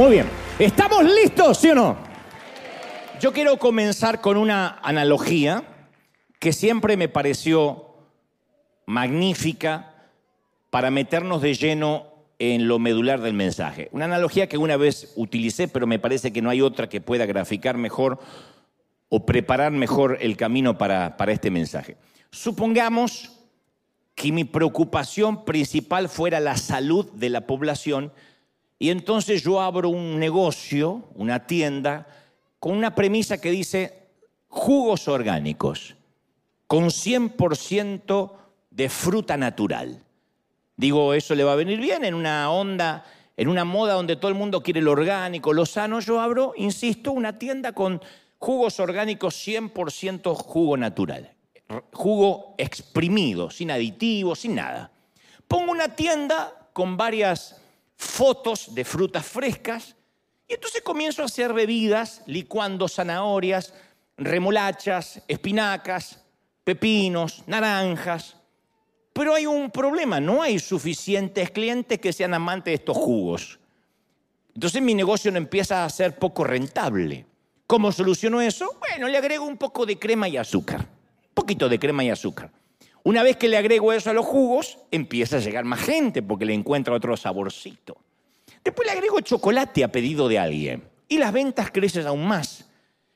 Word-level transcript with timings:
Muy 0.00 0.12
bien. 0.12 0.30
¿Estamos 0.58 1.04
listos, 1.04 1.58
sí 1.58 1.68
o 1.68 1.74
no? 1.74 1.94
Yo 3.20 3.34
quiero 3.34 3.58
comenzar 3.58 4.22
con 4.22 4.38
una 4.38 4.78
analogía 4.82 5.62
que 6.38 6.54
siempre 6.54 6.96
me 6.96 7.10
pareció 7.10 7.96
magnífica 8.86 10.08
para 10.70 10.90
meternos 10.90 11.42
de 11.42 11.52
lleno 11.52 12.09
en 12.40 12.66
lo 12.66 12.78
medular 12.78 13.20
del 13.20 13.34
mensaje. 13.34 13.90
Una 13.92 14.06
analogía 14.06 14.48
que 14.48 14.56
una 14.56 14.78
vez 14.78 15.12
utilicé, 15.14 15.68
pero 15.68 15.86
me 15.86 15.98
parece 15.98 16.32
que 16.32 16.40
no 16.40 16.48
hay 16.48 16.62
otra 16.62 16.88
que 16.88 17.02
pueda 17.02 17.26
graficar 17.26 17.76
mejor 17.76 18.18
o 19.10 19.26
preparar 19.26 19.72
mejor 19.72 20.16
el 20.22 20.38
camino 20.38 20.78
para, 20.78 21.18
para 21.18 21.32
este 21.32 21.50
mensaje. 21.50 21.98
Supongamos 22.30 23.30
que 24.14 24.32
mi 24.32 24.44
preocupación 24.44 25.44
principal 25.44 26.08
fuera 26.08 26.40
la 26.40 26.56
salud 26.56 27.12
de 27.12 27.28
la 27.28 27.46
población 27.46 28.10
y 28.78 28.88
entonces 28.88 29.42
yo 29.42 29.60
abro 29.60 29.90
un 29.90 30.18
negocio, 30.18 31.10
una 31.14 31.46
tienda, 31.46 32.06
con 32.58 32.74
una 32.74 32.94
premisa 32.94 33.38
que 33.38 33.50
dice 33.50 34.08
jugos 34.48 35.08
orgánicos, 35.08 35.94
con 36.66 36.84
100% 36.86 38.32
de 38.70 38.88
fruta 38.88 39.36
natural. 39.36 40.02
Digo, 40.80 41.12
eso 41.12 41.34
le 41.34 41.44
va 41.44 41.52
a 41.52 41.56
venir 41.56 41.78
bien 41.78 42.06
en 42.06 42.14
una 42.14 42.50
onda, 42.50 43.04
en 43.36 43.48
una 43.48 43.66
moda 43.66 43.92
donde 43.92 44.16
todo 44.16 44.30
el 44.30 44.34
mundo 44.34 44.62
quiere 44.62 44.80
lo 44.80 44.92
orgánico, 44.92 45.52
lo 45.52 45.66
sano. 45.66 46.00
Yo 46.00 46.18
abro, 46.18 46.54
insisto, 46.56 47.12
una 47.12 47.38
tienda 47.38 47.72
con 47.72 48.00
jugos 48.38 48.80
orgánicos 48.80 49.46
100% 49.46 50.34
jugo 50.34 50.78
natural. 50.78 51.34
Jugo 51.92 52.54
exprimido, 52.56 53.50
sin 53.50 53.70
aditivos, 53.70 54.38
sin 54.38 54.54
nada. 54.54 54.90
Pongo 55.46 55.70
una 55.70 55.94
tienda 55.94 56.70
con 56.72 56.96
varias 56.96 57.60
fotos 57.94 58.74
de 58.74 58.86
frutas 58.86 59.26
frescas 59.26 59.94
y 60.48 60.54
entonces 60.54 60.80
comienzo 60.80 61.20
a 61.20 61.26
hacer 61.26 61.52
bebidas 61.52 62.22
licuando 62.24 62.88
zanahorias, 62.88 63.74
remolachas, 64.16 65.20
espinacas, 65.28 66.24
pepinos, 66.64 67.42
naranjas. 67.46 68.39
Pero 69.12 69.34
hay 69.34 69.46
un 69.46 69.70
problema, 69.70 70.20
no 70.20 70.42
hay 70.42 70.58
suficientes 70.58 71.50
clientes 71.50 71.98
que 71.98 72.12
sean 72.12 72.34
amantes 72.34 72.72
de 72.72 72.74
estos 72.74 72.96
jugos. 72.96 73.58
Entonces 74.54 74.82
mi 74.82 74.94
negocio 74.94 75.30
no 75.30 75.38
empieza 75.38 75.84
a 75.84 75.90
ser 75.90 76.18
poco 76.18 76.44
rentable. 76.44 77.26
¿Cómo 77.66 77.92
soluciono 77.92 78.40
eso? 78.40 78.76
Bueno, 78.80 79.08
le 79.08 79.16
agrego 79.16 79.44
un 79.44 79.56
poco 79.56 79.86
de 79.86 79.98
crema 79.98 80.28
y 80.28 80.36
azúcar. 80.36 80.80
Un 80.80 81.34
poquito 81.34 81.68
de 81.68 81.78
crema 81.78 82.04
y 82.04 82.10
azúcar. 82.10 82.50
Una 83.02 83.22
vez 83.22 83.36
que 83.36 83.48
le 83.48 83.56
agrego 83.56 83.92
eso 83.92 84.10
a 84.10 84.12
los 84.12 84.26
jugos, 84.26 84.78
empieza 84.90 85.36
a 85.36 85.40
llegar 85.40 85.64
más 85.64 85.80
gente 85.80 86.22
porque 86.22 86.44
le 86.44 86.52
encuentra 86.52 86.94
otro 86.94 87.16
saborcito. 87.16 87.96
Después 88.62 88.86
le 88.86 88.92
agrego 88.92 89.20
chocolate 89.20 89.84
a 89.84 89.92
pedido 89.92 90.28
de 90.28 90.38
alguien 90.38 90.88
y 91.08 91.18
las 91.18 91.32
ventas 91.32 91.70
crecen 91.70 92.06
aún 92.06 92.26
más. 92.26 92.68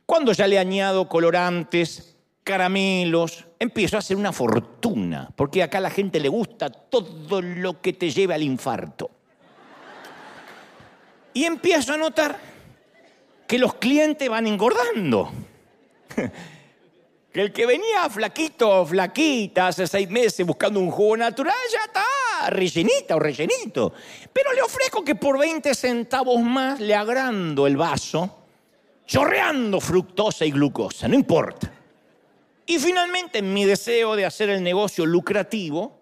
Cuando 0.07 0.33
ya 0.33 0.47
le 0.47 0.59
añado 0.59 1.09
colorantes, 1.09 2.17
caramelos, 2.45 3.47
empiezo 3.65 3.97
a 3.97 3.99
hacer 3.99 4.17
una 4.17 4.33
fortuna, 4.33 5.29
porque 5.35 5.63
acá 5.63 5.79
a 5.79 5.81
la 5.81 5.91
gente 5.91 6.21
le 6.21 6.29
gusta 6.29 6.71
todo 6.71 7.43
lo 7.43 7.81
que 7.81 7.93
te 7.93 8.11
lleve 8.11 8.35
al 8.35 8.43
infarto. 8.43 9.11
Y 11.33 11.45
empiezo 11.45 11.93
a 11.93 11.97
notar 11.97 12.39
que 13.47 13.59
los 13.59 13.75
clientes 13.75 14.29
van 14.29 14.47
engordando. 14.47 15.33
Que 17.35 17.43
el 17.43 17.53
que 17.53 17.67
venía 17.67 18.09
flaquito 18.09 18.83
o 18.83 18.87
flaquita 18.87 19.67
hace 19.67 19.89
seis 19.89 20.09
meses 20.09 20.47
buscando 20.47 20.79
un 20.79 20.89
jugo 20.89 21.17
natural 21.17 21.57
ya 21.69 21.87
está 21.87 22.49
rellenita 22.49 23.17
o 23.17 23.19
rellenito. 23.19 23.93
Pero 24.33 24.53
le 24.53 24.63
ofrezco 24.63 25.03
que 25.03 25.17
por 25.17 25.37
20 25.37 25.75
centavos 25.75 26.41
más 26.41 26.79
le 26.79 26.95
agrando 26.95 27.67
el 27.67 27.77
vaso, 27.77 28.39
chorreando 29.05 29.81
fructosa 29.81 30.45
y 30.45 30.53
glucosa, 30.53 31.09
no 31.09 31.17
importa. 31.17 31.74
Y 32.67 32.79
finalmente, 32.79 33.39
en 33.39 33.53
mi 33.53 33.65
deseo 33.65 34.17
de 34.17 34.25
hacer 34.25 34.49
el 34.49 34.63
negocio 34.63 35.05
lucrativo, 35.05 36.01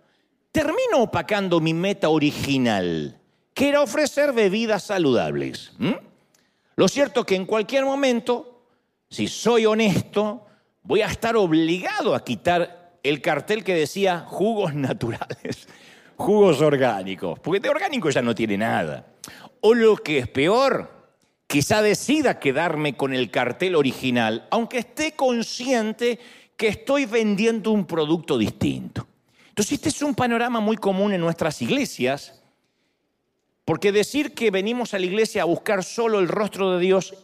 termino 0.53 0.99
opacando 0.99 1.61
mi 1.61 1.75
meta 1.75 2.09
original, 2.09 3.19
que 3.55 3.69
era 3.69 3.83
ofrecer 3.83 4.33
bebidas 4.33 4.85
saludables. 4.85 5.73
Lo 6.77 6.89
cierto 6.89 7.21
es 7.21 7.27
que 7.27 7.37
en 7.37 7.47
cualquier 7.47 7.85
momento, 7.85 8.67
si 9.09 9.29
soy 9.29 9.67
honesto, 9.67 10.47
voy 10.83 11.03
a 11.03 11.07
estar 11.07 11.37
obligado 11.37 12.15
a 12.15 12.25
quitar 12.25 12.99
el 13.03 13.21
cartel 13.21 13.65
que 13.65 13.75
decía 13.75 14.21
jugos 14.21 14.75
naturales, 14.75 15.67
jugos 16.17 16.61
orgánicos, 16.61 17.39
porque 17.41 17.61
de 17.61 17.71
orgánico 17.71 18.11
ya 18.11 18.23
no 18.23 18.35
tiene 18.35 18.59
nada. 18.59 19.07
O 19.61 19.75
lo 19.75 19.97
que 19.97 20.19
es 20.19 20.29
peor, 20.29 20.91
quizá 21.47 21.83
decida 21.83 22.39
quedarme 22.39 22.97
con 22.97 23.15
el 23.15 23.31
cartel 23.31 23.75
original, 23.75 24.47
aunque 24.51 24.79
esté 24.79 25.13
consciente 25.13 26.19
que 26.63 26.69
estoy 26.69 27.07
vendiendo 27.07 27.73
un 27.73 27.87
producto 27.87 28.39
distinto. 28.39 29.05
Entonces, 29.49 29.73
este 29.73 29.89
es 29.89 30.01
un 30.01 30.15
panorama 30.15 30.61
muy 30.61 30.77
común 30.77 31.13
en 31.13 31.21
nuestras 31.21 31.61
iglesias, 31.61 32.41
porque 33.65 33.91
decir 33.91 34.33
que 34.33 34.53
venimos 34.53 34.95
a 34.95 35.01
la 35.01 35.07
iglesia 35.07 35.43
a 35.43 35.47
buscar 35.47 35.83
solo 35.83 36.21
el 36.21 36.29
rostro 36.29 36.71
de 36.71 36.79
Dios 36.79 37.15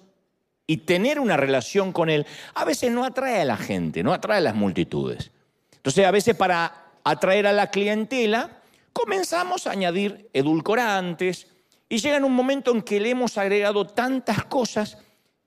y 0.66 0.78
tener 0.78 1.20
una 1.20 1.36
relación 1.36 1.92
con 1.92 2.10
Él, 2.10 2.26
a 2.52 2.64
veces 2.64 2.90
no 2.90 3.04
atrae 3.04 3.42
a 3.42 3.44
la 3.44 3.56
gente, 3.56 4.02
no 4.02 4.12
atrae 4.12 4.38
a 4.38 4.40
las 4.40 4.56
multitudes. 4.56 5.30
Entonces, 5.70 6.04
a 6.04 6.10
veces 6.10 6.34
para 6.34 6.86
atraer 7.04 7.46
a 7.46 7.52
la 7.52 7.70
clientela, 7.70 8.60
comenzamos 8.92 9.68
a 9.68 9.70
añadir 9.70 10.30
edulcorantes 10.32 11.46
y 11.88 11.98
llega 11.98 12.26
un 12.26 12.34
momento 12.34 12.72
en 12.72 12.82
que 12.82 12.98
le 12.98 13.10
hemos 13.10 13.38
agregado 13.38 13.86
tantas 13.86 14.46
cosas 14.46 14.98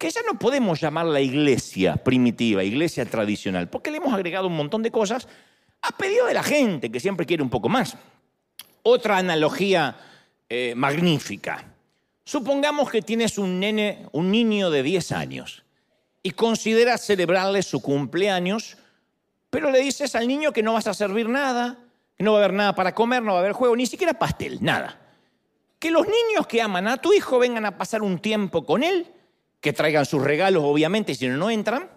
que 0.02 0.10
ya 0.10 0.22
no 0.24 0.40
podemos 0.40 0.82
llamar 0.82 1.06
la 1.06 1.22
iglesia 1.22 1.96
primitiva, 1.96 2.64
iglesia 2.64 3.06
tradicional, 3.06 3.70
porque 3.70 3.92
le 3.92 3.98
hemos 3.98 4.12
agregado 4.12 4.48
un 4.48 4.56
montón 4.56 4.82
de 4.82 4.90
cosas 4.90 5.28
a 5.80 5.96
pedido 5.96 6.26
de 6.26 6.34
la 6.34 6.42
gente, 6.42 6.92
que 6.92 7.00
siempre 7.00 7.28
quiere 7.28 7.44
un 7.44 7.52
poco 7.52 7.70
más. 7.70 7.96
Otra 8.82 9.18
analogía 9.18 9.96
eh, 10.50 10.74
magnífica. 10.76 11.66
Supongamos 12.24 12.90
que 12.90 13.04
tienes 13.04 13.38
un 13.38 13.60
nene, 13.60 14.08
un 14.12 14.32
niño 14.32 14.72
de 14.72 14.82
10 14.82 15.12
años 15.12 15.66
y 16.24 16.32
consideras 16.32 17.06
celebrarle 17.06 17.62
su 17.62 17.80
cumpleaños, 17.80 18.78
pero 19.52 19.70
le 19.70 19.82
dices 19.82 20.16
al 20.16 20.28
niño 20.28 20.52
que 20.52 20.64
no 20.64 20.74
vas 20.74 20.88
a 20.88 20.96
servir 20.96 21.30
nada, 21.30 21.78
que 22.18 22.24
no 22.24 22.32
va 22.32 22.40
a 22.40 22.44
haber 22.44 22.56
nada 22.56 22.74
para 22.74 22.96
comer, 22.96 23.22
no 23.22 23.34
va 23.34 23.38
a 23.38 23.42
haber 23.42 23.54
juego, 23.54 23.76
ni 23.76 23.86
siquiera 23.86 24.18
pastel, 24.18 24.58
nada. 24.62 25.00
Que 25.78 25.92
los 25.92 26.08
niños 26.08 26.48
que 26.48 26.60
aman 26.60 26.88
a 26.88 26.98
tu 26.98 27.14
hijo 27.14 27.38
vengan 27.38 27.68
a 27.68 27.78
pasar 27.78 28.02
un 28.02 28.18
tiempo 28.18 28.66
con 28.66 28.82
él, 28.82 29.06
que 29.62 29.74
traigan 29.74 30.06
sus 30.06 30.22
regalos, 30.22 30.64
obviamente, 30.66 31.16
si 31.16 31.28
no, 31.28 31.38
no 31.38 31.50
entran, 31.50 31.90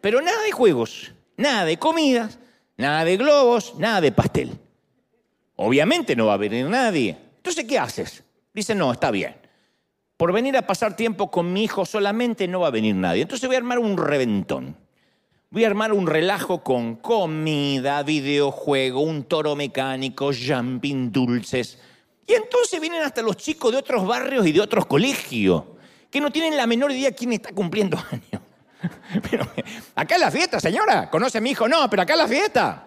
pero 0.00 0.20
nada 0.20 0.42
de 0.42 0.52
juegos, 0.52 1.12
nada 1.36 1.64
de 1.64 1.78
comidas, 1.78 2.38
nada 2.76 3.04
de 3.04 3.16
globos, 3.16 3.74
nada 3.78 4.00
de 4.00 4.12
pastel. 4.12 4.58
Obviamente 5.56 6.14
no 6.14 6.26
va 6.26 6.34
a 6.34 6.38
venir 6.38 6.66
nadie. 6.66 7.16
Entonces, 7.36 7.64
¿qué 7.64 7.78
haces? 7.78 8.22
Dice, 8.54 8.74
no, 8.74 8.92
está 8.92 9.10
bien. 9.10 9.34
Por 10.16 10.32
venir 10.32 10.56
a 10.56 10.66
pasar 10.66 10.96
tiempo 10.96 11.30
con 11.30 11.52
mi 11.52 11.64
hijo 11.64 11.86
solamente 11.86 12.46
no 12.46 12.60
va 12.60 12.68
a 12.68 12.70
venir 12.70 12.94
nadie. 12.94 13.22
Entonces 13.22 13.46
voy 13.46 13.56
a 13.56 13.58
armar 13.58 13.78
un 13.78 13.96
reventón. 13.96 14.76
Voy 15.50 15.64
a 15.64 15.68
armar 15.68 15.92
un 15.92 16.06
relajo 16.06 16.62
con 16.62 16.96
comida, 16.96 18.02
videojuego, 18.02 19.00
un 19.00 19.24
toro 19.24 19.56
mecánico, 19.56 20.30
jumping, 20.32 21.10
dulces. 21.10 21.78
Y 22.26 22.34
entonces 22.34 22.80
vienen 22.80 23.02
hasta 23.02 23.22
los 23.22 23.36
chicos 23.36 23.72
de 23.72 23.78
otros 23.78 24.06
barrios 24.06 24.46
y 24.46 24.52
de 24.52 24.60
otros 24.60 24.86
colegios, 24.86 25.64
que 26.10 26.20
no 26.20 26.30
tienen 26.30 26.56
la 26.56 26.66
menor 26.66 26.92
idea 26.92 27.12
quién 27.12 27.32
está 27.32 27.52
cumpliendo 27.52 27.98
años. 28.10 28.42
Pero 29.30 29.46
acá 29.94 30.14
es 30.14 30.20
la 30.20 30.30
fiesta, 30.30 30.58
señora. 30.58 31.10
¿Conoce 31.10 31.38
a 31.38 31.40
mi 31.40 31.50
hijo? 31.50 31.68
No, 31.68 31.88
pero 31.88 32.02
acá 32.02 32.14
es 32.14 32.18
la 32.18 32.28
fiesta. 32.28 32.86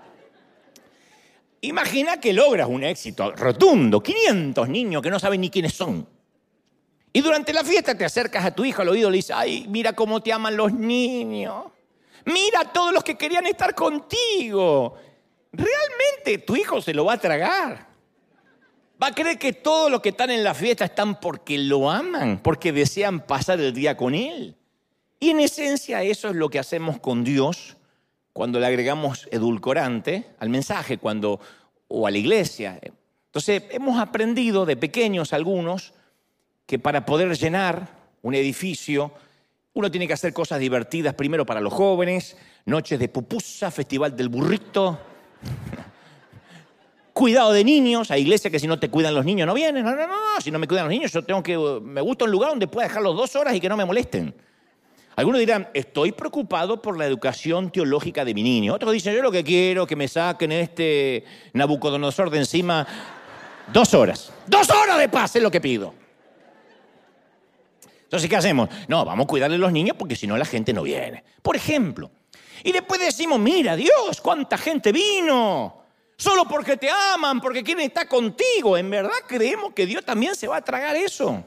Imagina 1.61 2.19
que 2.19 2.33
logras 2.33 2.67
un 2.67 2.83
éxito 2.83 3.31
rotundo, 3.31 4.01
500 4.01 4.67
niños 4.67 5.01
que 5.01 5.09
no 5.09 5.19
saben 5.19 5.39
ni 5.39 5.49
quiénes 5.49 5.73
son. 5.73 6.07
Y 7.13 7.21
durante 7.21 7.53
la 7.53 7.63
fiesta 7.63 7.95
te 7.95 8.03
acercas 8.03 8.43
a 8.43 8.51
tu 8.51 8.65
hijo 8.65 8.81
al 8.81 8.89
oído 8.89 9.07
y 9.07 9.11
le 9.11 9.15
dices, 9.17 9.35
ay, 9.37 9.65
mira 9.69 9.93
cómo 9.93 10.21
te 10.21 10.33
aman 10.33 10.57
los 10.57 10.73
niños. 10.73 11.65
Mira 12.25 12.61
a 12.61 12.73
todos 12.73 12.91
los 12.91 13.03
que 13.03 13.15
querían 13.15 13.45
estar 13.45 13.75
contigo. 13.75 14.95
Realmente 15.51 16.39
tu 16.39 16.55
hijo 16.55 16.81
se 16.81 16.93
lo 16.93 17.05
va 17.05 17.13
a 17.13 17.17
tragar. 17.17 17.92
Va 19.03 19.07
a 19.07 19.13
creer 19.13 19.37
que 19.37 19.51
todos 19.51 19.91
los 19.91 19.99
que 19.99 20.09
están 20.09 20.31
en 20.31 20.45
la 20.45 20.53
fiesta 20.53 20.85
están 20.85 21.19
porque 21.19 21.57
lo 21.57 21.91
aman, 21.91 22.39
porque 22.41 22.71
desean 22.71 23.19
pasar 23.19 23.59
el 23.59 23.73
día 23.73 23.97
con 23.97 24.15
él. 24.15 24.55
Y 25.19 25.31
en 25.31 25.41
esencia 25.41 26.01
eso 26.03 26.29
es 26.29 26.35
lo 26.35 26.47
que 26.47 26.57
hacemos 26.57 27.01
con 27.01 27.25
Dios 27.25 27.75
cuando 28.31 28.61
le 28.61 28.65
agregamos 28.65 29.27
edulcorante 29.29 30.27
al 30.39 30.47
mensaje 30.47 30.99
cuando, 30.99 31.41
o 31.89 32.07
a 32.07 32.11
la 32.11 32.17
iglesia. 32.17 32.79
Entonces, 33.25 33.63
hemos 33.71 33.99
aprendido 33.99 34.65
de 34.65 34.77
pequeños 34.77 35.33
algunos 35.33 35.93
que 36.65 36.79
para 36.79 37.05
poder 37.05 37.37
llenar 37.37 37.89
un 38.21 38.35
edificio 38.35 39.11
Uno 39.73 39.91
tiene 39.91 40.07
que 40.07 40.13
hacer 40.13 40.31
cosas 40.31 40.61
divertidas 40.61 41.13
primero 41.13 41.45
para 41.45 41.59
los 41.59 41.73
jóvenes, 41.73 42.37
noches 42.65 42.97
de 42.99 43.09
pupusa, 43.09 43.69
festival 43.69 44.15
del 44.15 44.29
burrito. 44.29 44.97
Cuidado 47.13 47.53
de 47.53 47.63
niños, 47.63 48.09
hay 48.09 48.23
iglesias 48.23 48.51
que 48.51 48.59
si 48.59 48.65
no 48.65 48.79
te 48.79 48.89
cuidan 48.89 49.13
los 49.13 49.23
niños 49.23 49.45
no 49.45 49.53
vienen. 49.53 49.85
No, 49.85 49.95
no, 49.95 50.07
no, 50.07 50.41
si 50.41 50.49
no 50.49 50.57
me 50.57 50.67
cuidan 50.67 50.85
los 50.85 50.91
niños, 50.91 51.11
yo 51.11 51.23
tengo 51.23 51.43
que. 51.43 51.55
Me 51.55 52.01
gusta 52.01 52.25
un 52.25 52.31
lugar 52.31 52.49
donde 52.49 52.67
pueda 52.67 52.87
dejarlos 52.87 53.15
dos 53.15 53.35
horas 53.35 53.53
y 53.53 53.59
que 53.59 53.69
no 53.69 53.77
me 53.77 53.85
molesten. 53.85 54.33
Algunos 55.15 55.39
dirán, 55.39 55.69
estoy 55.75 56.11
preocupado 56.11 56.81
por 56.81 56.97
la 56.97 57.05
educación 57.05 57.71
teológica 57.71 58.25
de 58.25 58.33
mi 58.33 58.41
niño. 58.41 58.73
Otros 58.73 58.93
dicen, 58.93 59.13
yo 59.13 59.21
lo 59.21 59.31
que 59.31 59.43
quiero 59.43 59.85
que 59.85 59.95
me 59.95 60.07
saquen 60.07 60.51
este 60.51 61.23
Nabucodonosor 61.53 62.31
de 62.31 62.39
encima 62.39 62.87
dos 63.71 63.93
horas. 63.93 64.33
Dos 64.47 64.67
horas 64.71 64.97
de 64.97 65.09
paz 65.09 65.35
es 65.35 65.43
lo 65.43 65.51
que 65.51 65.61
pido. 65.61 65.93
Entonces, 68.05 68.27
¿qué 68.27 68.35
hacemos? 68.35 68.69
No, 68.87 69.05
vamos 69.05 69.25
a 69.25 69.27
cuidarle 69.27 69.57
a 69.57 69.59
los 69.59 69.71
niños 69.71 69.95
porque 69.97 70.15
si 70.15 70.25
no 70.25 70.35
la 70.35 70.45
gente 70.45 70.73
no 70.73 70.81
viene. 70.81 71.23
Por 71.43 71.55
ejemplo. 71.55 72.09
Y 72.63 72.71
después 72.71 72.99
decimos, 72.99 73.39
mira 73.39 73.75
Dios, 73.75 74.19
cuánta 74.19 74.57
gente 74.57 74.91
vino. 74.91 75.82
Solo 76.23 76.45
porque 76.45 76.77
te 76.77 76.87
aman, 76.89 77.41
porque 77.41 77.61
quieren 77.61 77.85
estar 77.85 78.07
contigo. 78.07 78.77
En 78.77 78.89
verdad 78.89 79.11
creemos 79.27 79.73
que 79.73 79.85
Dios 79.85 80.05
también 80.05 80.35
se 80.35 80.47
va 80.47 80.55
a 80.55 80.61
tragar 80.61 80.95
eso. 80.95 81.43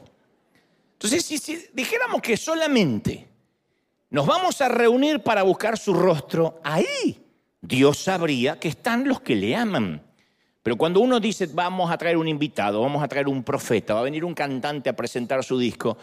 Entonces, 0.93 1.25
si, 1.25 1.67
dijéramos 1.73 2.21
que 2.21 2.37
solamente 2.37 3.27
nos 4.11 4.27
vamos 4.27 4.61
a 4.61 4.67
reunir 4.67 5.21
para 5.21 5.41
buscar 5.41 5.79
su 5.79 5.95
rostro, 5.95 6.61
ahí 6.63 7.19
Dios 7.59 7.97
sabría 7.97 8.59
que 8.59 8.67
están 8.67 9.07
los 9.07 9.19
que 9.19 9.35
le 9.35 9.55
aman. 9.55 9.99
Pero 10.61 10.77
cuando 10.77 10.99
uno 10.99 11.19
dice, 11.19 11.47
vamos 11.47 11.89
a 11.89 11.97
traer 11.97 12.15
un 12.15 12.27
invitado, 12.27 12.79
vamos 12.79 13.01
a 13.01 13.07
traer 13.07 13.27
un 13.27 13.43
profeta, 13.43 13.95
va 13.95 14.01
a 14.01 14.03
venir 14.03 14.23
un 14.23 14.35
cantante 14.35 14.91
a 14.91 14.95
presentar 14.95 15.43
su 15.43 15.57
disco, 15.57 15.97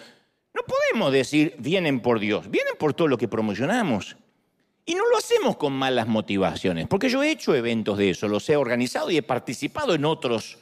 no 0.53 0.63
podemos 0.63 1.13
decir, 1.13 1.55
vienen 1.61 2.01
por 2.01 2.19
Dios, 2.19 2.51
vienen 2.51 2.75
por 2.77 2.93
todo 2.93 3.07
lo 3.07 3.19
que 3.19 3.29
promocionamos. 3.29 4.17
Y 4.87 4.95
no 4.95 5.09
lo 5.09 5.17
hacemos 5.17 5.57
con 5.57 5.73
malas 5.73 6.07
motivaciones, 6.07 6.87
porque 6.89 7.09
yo 7.09 7.23
he 7.23 7.31
hecho 7.31 7.55
eventos 7.55 7.97
de 7.97 8.11
eso, 8.11 8.29
los 8.29 8.49
he 8.51 8.57
organizado 8.57 9.11
y 9.11 9.17
he 9.17 9.23
participado 9.23 9.95
en 9.95 10.05
otros 10.05 10.59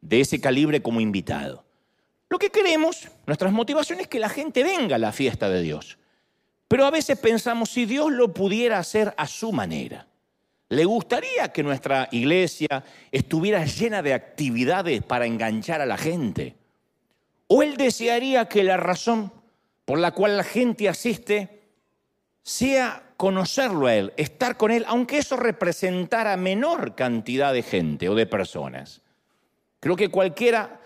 de 0.00 0.20
ese 0.20 0.40
calibre 0.40 0.82
como 0.82 1.00
invitado. 1.00 1.64
Lo 2.30 2.38
que 2.38 2.50
queremos, 2.50 3.08
nuestras 3.26 3.52
motivaciones 3.52 4.04
es 4.04 4.08
que 4.08 4.18
la 4.18 4.30
gente 4.30 4.64
venga 4.64 4.96
a 4.96 4.98
la 4.98 5.12
fiesta 5.12 5.50
de 5.50 5.60
Dios. 5.60 5.98
Pero 6.66 6.86
a 6.86 6.90
veces 6.90 7.18
pensamos, 7.18 7.68
si 7.68 7.84
Dios 7.84 8.10
lo 8.10 8.32
pudiera 8.32 8.78
hacer 8.78 9.12
a 9.18 9.26
su 9.26 9.52
manera, 9.52 10.06
¿le 10.70 10.86
gustaría 10.86 11.52
que 11.52 11.62
nuestra 11.62 12.08
iglesia 12.10 12.82
estuviera 13.10 13.66
llena 13.66 14.00
de 14.00 14.14
actividades 14.14 15.02
para 15.02 15.26
enganchar 15.26 15.82
a 15.82 15.86
la 15.86 15.98
gente? 15.98 16.56
¿O 17.48 17.62
él 17.62 17.76
desearía 17.76 18.48
que 18.48 18.64
la 18.64 18.78
razón 18.78 19.30
por 19.84 19.98
la 19.98 20.12
cual 20.12 20.38
la 20.38 20.44
gente 20.44 20.88
asiste 20.88 21.60
sea 22.42 23.11
conocerlo 23.22 23.86
a 23.86 23.94
él, 23.94 24.12
estar 24.16 24.56
con 24.56 24.72
él, 24.72 24.84
aunque 24.88 25.18
eso 25.18 25.36
representara 25.36 26.36
menor 26.36 26.96
cantidad 26.96 27.52
de 27.52 27.62
gente 27.62 28.08
o 28.08 28.16
de 28.16 28.26
personas? 28.26 29.00
Creo 29.78 29.94
que 29.94 30.08
cualquiera 30.08 30.80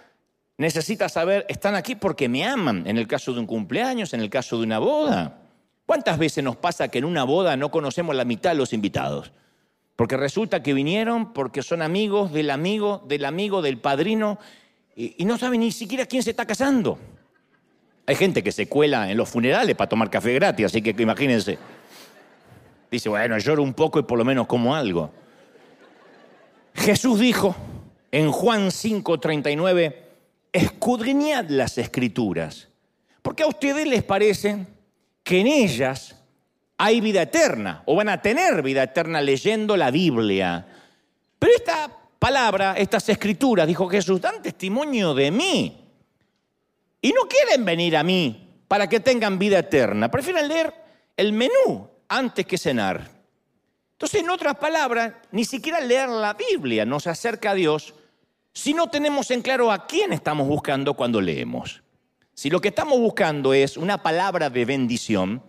necesita 0.59 1.09
saber, 1.09 1.47
están 1.49 1.75
aquí 1.75 1.95
porque 1.95 2.29
me 2.29 2.45
aman, 2.45 2.87
en 2.87 2.99
el 2.99 3.07
caso 3.07 3.33
de 3.33 3.41
un 3.41 3.47
cumpleaños, 3.47 4.13
en 4.13 4.21
el 4.21 4.29
caso 4.29 4.59
de 4.59 4.65
una 4.65 4.79
boda. 4.79 5.39
¿Cuántas 5.87 6.19
veces 6.19 6.45
nos 6.45 6.57
pasa 6.57 6.89
que 6.89 6.99
en 6.99 7.07
una 7.07 7.25
boda 7.25 7.57
no 7.57 7.71
conocemos 7.71 8.15
la 8.15 8.27
mitad 8.27 8.51
de 8.51 8.57
los 8.57 8.75
invitados? 8.75 9.33
Porque 9.97 10.19
resulta 10.19 10.63
que 10.63 10.75
vinieron 10.75 11.33
porque 11.33 11.63
son 11.63 11.81
amigos 11.81 12.35
del 12.35 12.51
amigo, 12.51 13.03
del 13.09 13.25
amigo, 13.25 13.63
del 13.63 13.79
padrino, 13.79 14.39
y, 14.95 15.25
no 15.25 15.39
saben 15.39 15.61
ni 15.61 15.73
siquiera 15.73 16.05
quién 16.05 16.23
se 16.23 16.33
está 16.33 16.45
casando. 16.45 16.99
Hay 18.05 18.15
gente 18.15 18.43
que 18.43 18.53
se 18.53 18.69
cuela 18.69 19.11
en 19.11 19.17
los 19.17 19.27
funerales 19.27 19.75
para 19.75 19.89
tomar 19.89 20.11
café 20.11 20.35
gratis, 20.35 20.67
así 20.67 20.83
que 20.83 20.95
imagínense. 21.03 21.59
Dice, 22.97 23.11
bueno, 23.11 23.37
lloro 23.37 23.63
un 23.63 23.75
poco 23.75 23.99
y 23.99 24.05
por 24.05 24.17
lo 24.17 24.25
menos 24.25 24.47
como 24.47 24.75
algo. 24.75 25.11
Jesús 26.75 27.21
dijo 27.21 27.55
en 28.11 28.33
Juan 28.33 28.71
5:39, 28.71 29.95
escudriñad 30.51 31.45
las 31.51 31.77
escrituras, 31.77 32.69
porque 33.21 33.43
a 33.43 33.49
ustedes 33.49 33.87
les 33.87 34.03
parece 34.03 34.67
que 35.23 35.41
en 35.41 35.47
ellas 35.47 36.17
hay 36.79 37.03
vida 37.03 37.21
eterna, 37.21 37.83
o 37.85 37.97
van 37.97 38.09
a 38.09 38.23
tener 38.23 38.63
vida 38.63 38.85
eterna 38.85 39.21
leyendo 39.21 39.77
la 39.77 39.91
Biblia. 39.91 40.67
Pero 41.39 41.53
esta 41.55 41.91
palabra, 42.19 42.77
estas 42.79 43.07
escrituras, 43.11 43.67
dijo 43.67 43.89
Jesús, 43.89 44.23
dan 44.23 44.41
testimonio 44.41 45.13
de 45.13 45.31
mí. 45.31 45.85
Y 47.03 47.13
no 47.13 47.29
quieren 47.29 47.63
venir 47.63 47.95
a 47.95 48.03
mí 48.03 48.55
para 48.67 48.89
que 48.89 49.01
tengan 49.01 49.39
vida 49.39 49.59
eterna. 49.59 50.11
Prefieren 50.11 50.49
leer 50.49 50.73
el 51.15 51.35
menú 51.35 51.91
antes 52.09 52.47
que 52.47 52.59
cenar. 52.59 53.11
Entonces, 53.93 54.23
en 54.23 54.31
otras 54.31 54.57
palabras, 54.57 55.15
ni 55.31 55.45
siquiera 55.45 55.81
leer 55.81 56.09
la 56.09 56.35
Biblia 56.35 56.85
nos 56.85 57.07
acerca 57.07 57.53
a 57.53 57.55
Dios 57.55 57.95
si 58.53 58.75
no 58.75 58.89
tenemos 58.89 59.31
en 59.31 59.43
claro 59.43 59.73
a 59.73 59.87
quién 59.87 60.13
estamos 60.13 60.47
buscando 60.49 60.95
cuando 60.95 61.21
leemos. 61.21 61.83
Si 62.35 62.51
lo 62.51 62.61
que 62.61 62.69
estamos 62.69 62.99
buscando 62.99 63.55
es 63.55 63.77
una 63.77 64.03
palabra 64.03 64.51
de 64.51 64.65
bendición, 64.65 65.43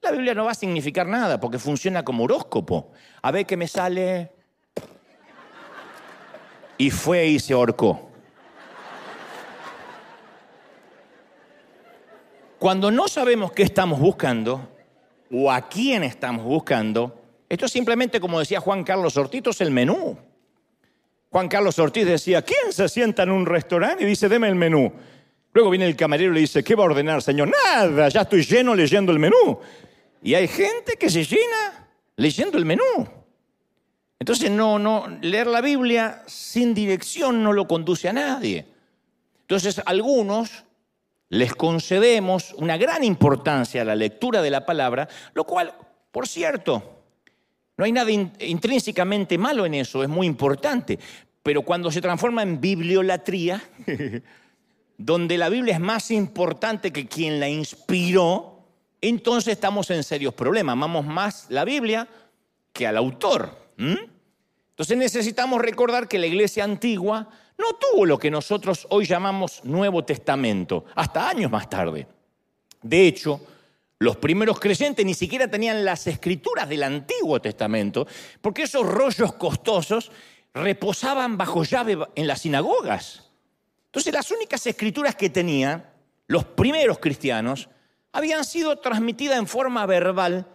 la 0.00 0.12
Biblia 0.12 0.34
no 0.34 0.44
va 0.44 0.52
a 0.52 0.54
significar 0.54 1.06
nada 1.06 1.40
porque 1.40 1.58
funciona 1.58 2.04
como 2.04 2.24
horóscopo. 2.24 2.92
A 3.22 3.30
ver 3.32 3.46
qué 3.46 3.56
me 3.56 3.66
sale 3.66 4.30
y 6.76 6.90
fue 6.90 7.26
y 7.26 7.40
se 7.40 7.52
ahorcó. 7.52 8.08
Cuando 12.58 12.90
no 12.90 13.08
sabemos 13.08 13.52
qué 13.52 13.64
estamos 13.64 13.98
buscando 14.00 14.77
o 15.30 15.50
a 15.50 15.68
quién 15.68 16.04
estamos 16.04 16.44
buscando, 16.44 17.20
esto 17.48 17.66
es 17.66 17.72
simplemente 17.72 18.20
como 18.20 18.38
decía 18.38 18.60
Juan 18.60 18.84
Carlos 18.84 19.16
Ortiz, 19.16 19.42
es 19.46 19.60
el 19.60 19.70
menú. 19.70 20.18
Juan 21.30 21.48
Carlos 21.48 21.78
Ortiz 21.78 22.06
decía, 22.06 22.42
¿quién 22.42 22.72
se 22.72 22.88
sienta 22.88 23.22
en 23.22 23.30
un 23.30 23.46
restaurante 23.46 24.04
y 24.04 24.06
dice, 24.06 24.28
deme 24.28 24.48
el 24.48 24.54
menú? 24.54 24.92
Luego 25.52 25.70
viene 25.70 25.86
el 25.86 25.96
camarero 25.96 26.32
y 26.32 26.34
le 26.34 26.40
dice, 26.40 26.62
¿qué 26.62 26.74
va 26.74 26.84
a 26.84 26.86
ordenar, 26.86 27.22
señor? 27.22 27.52
Nada, 27.64 28.08
ya 28.08 28.22
estoy 28.22 28.42
lleno 28.42 28.74
leyendo 28.74 29.12
el 29.12 29.18
menú. 29.18 29.58
Y 30.22 30.34
hay 30.34 30.48
gente 30.48 30.96
que 30.96 31.10
se 31.10 31.24
llena 31.24 31.88
leyendo 32.16 32.58
el 32.58 32.64
menú. 32.64 33.08
Entonces, 34.18 34.50
no, 34.50 34.78
no, 34.78 35.06
leer 35.20 35.46
la 35.46 35.60
Biblia 35.60 36.22
sin 36.26 36.74
dirección 36.74 37.42
no 37.42 37.52
lo 37.52 37.68
conduce 37.68 38.08
a 38.08 38.12
nadie. 38.12 38.66
Entonces, 39.42 39.80
algunos 39.86 40.64
les 41.30 41.54
concedemos 41.54 42.54
una 42.54 42.76
gran 42.76 43.04
importancia 43.04 43.82
a 43.82 43.84
la 43.84 43.96
lectura 43.96 44.42
de 44.42 44.50
la 44.50 44.64
palabra, 44.64 45.08
lo 45.34 45.44
cual, 45.44 45.74
por 46.10 46.26
cierto, 46.26 46.98
no 47.76 47.84
hay 47.84 47.92
nada 47.92 48.10
intrínsecamente 48.10 49.38
malo 49.38 49.66
en 49.66 49.74
eso, 49.74 50.02
es 50.02 50.08
muy 50.08 50.26
importante. 50.26 50.98
Pero 51.42 51.62
cuando 51.62 51.90
se 51.90 52.00
transforma 52.00 52.42
en 52.42 52.60
bibliolatría, 52.60 53.62
donde 54.98 55.38
la 55.38 55.48
Biblia 55.48 55.74
es 55.74 55.80
más 55.80 56.10
importante 56.10 56.92
que 56.92 57.06
quien 57.06 57.38
la 57.38 57.48
inspiró, 57.48 58.64
entonces 59.00 59.52
estamos 59.52 59.90
en 59.90 60.02
serios 60.02 60.34
problemas. 60.34 60.72
Amamos 60.72 61.06
más 61.06 61.46
la 61.50 61.64
Biblia 61.64 62.08
que 62.72 62.86
al 62.86 62.96
autor. 62.96 63.56
Entonces 64.78 64.96
necesitamos 64.96 65.60
recordar 65.60 66.06
que 66.06 66.20
la 66.20 66.26
iglesia 66.26 66.62
antigua 66.62 67.28
no 67.58 67.72
tuvo 67.74 68.06
lo 68.06 68.16
que 68.16 68.30
nosotros 68.30 68.86
hoy 68.90 69.06
llamamos 69.06 69.60
Nuevo 69.64 70.04
Testamento, 70.04 70.84
hasta 70.94 71.28
años 71.28 71.50
más 71.50 71.68
tarde. 71.68 72.06
De 72.80 73.08
hecho, 73.08 73.40
los 73.98 74.18
primeros 74.18 74.60
creyentes 74.60 75.04
ni 75.04 75.14
siquiera 75.14 75.50
tenían 75.50 75.84
las 75.84 76.06
escrituras 76.06 76.68
del 76.68 76.84
Antiguo 76.84 77.40
Testamento, 77.40 78.06
porque 78.40 78.62
esos 78.62 78.86
rollos 78.86 79.32
costosos 79.32 80.12
reposaban 80.54 81.36
bajo 81.36 81.64
llave 81.64 81.98
en 82.14 82.28
las 82.28 82.42
sinagogas. 82.42 83.32
Entonces 83.86 84.14
las 84.14 84.30
únicas 84.30 84.64
escrituras 84.64 85.16
que 85.16 85.28
tenían 85.28 85.90
los 86.28 86.44
primeros 86.44 87.00
cristianos 87.00 87.68
habían 88.12 88.44
sido 88.44 88.78
transmitidas 88.78 89.40
en 89.40 89.48
forma 89.48 89.84
verbal 89.86 90.46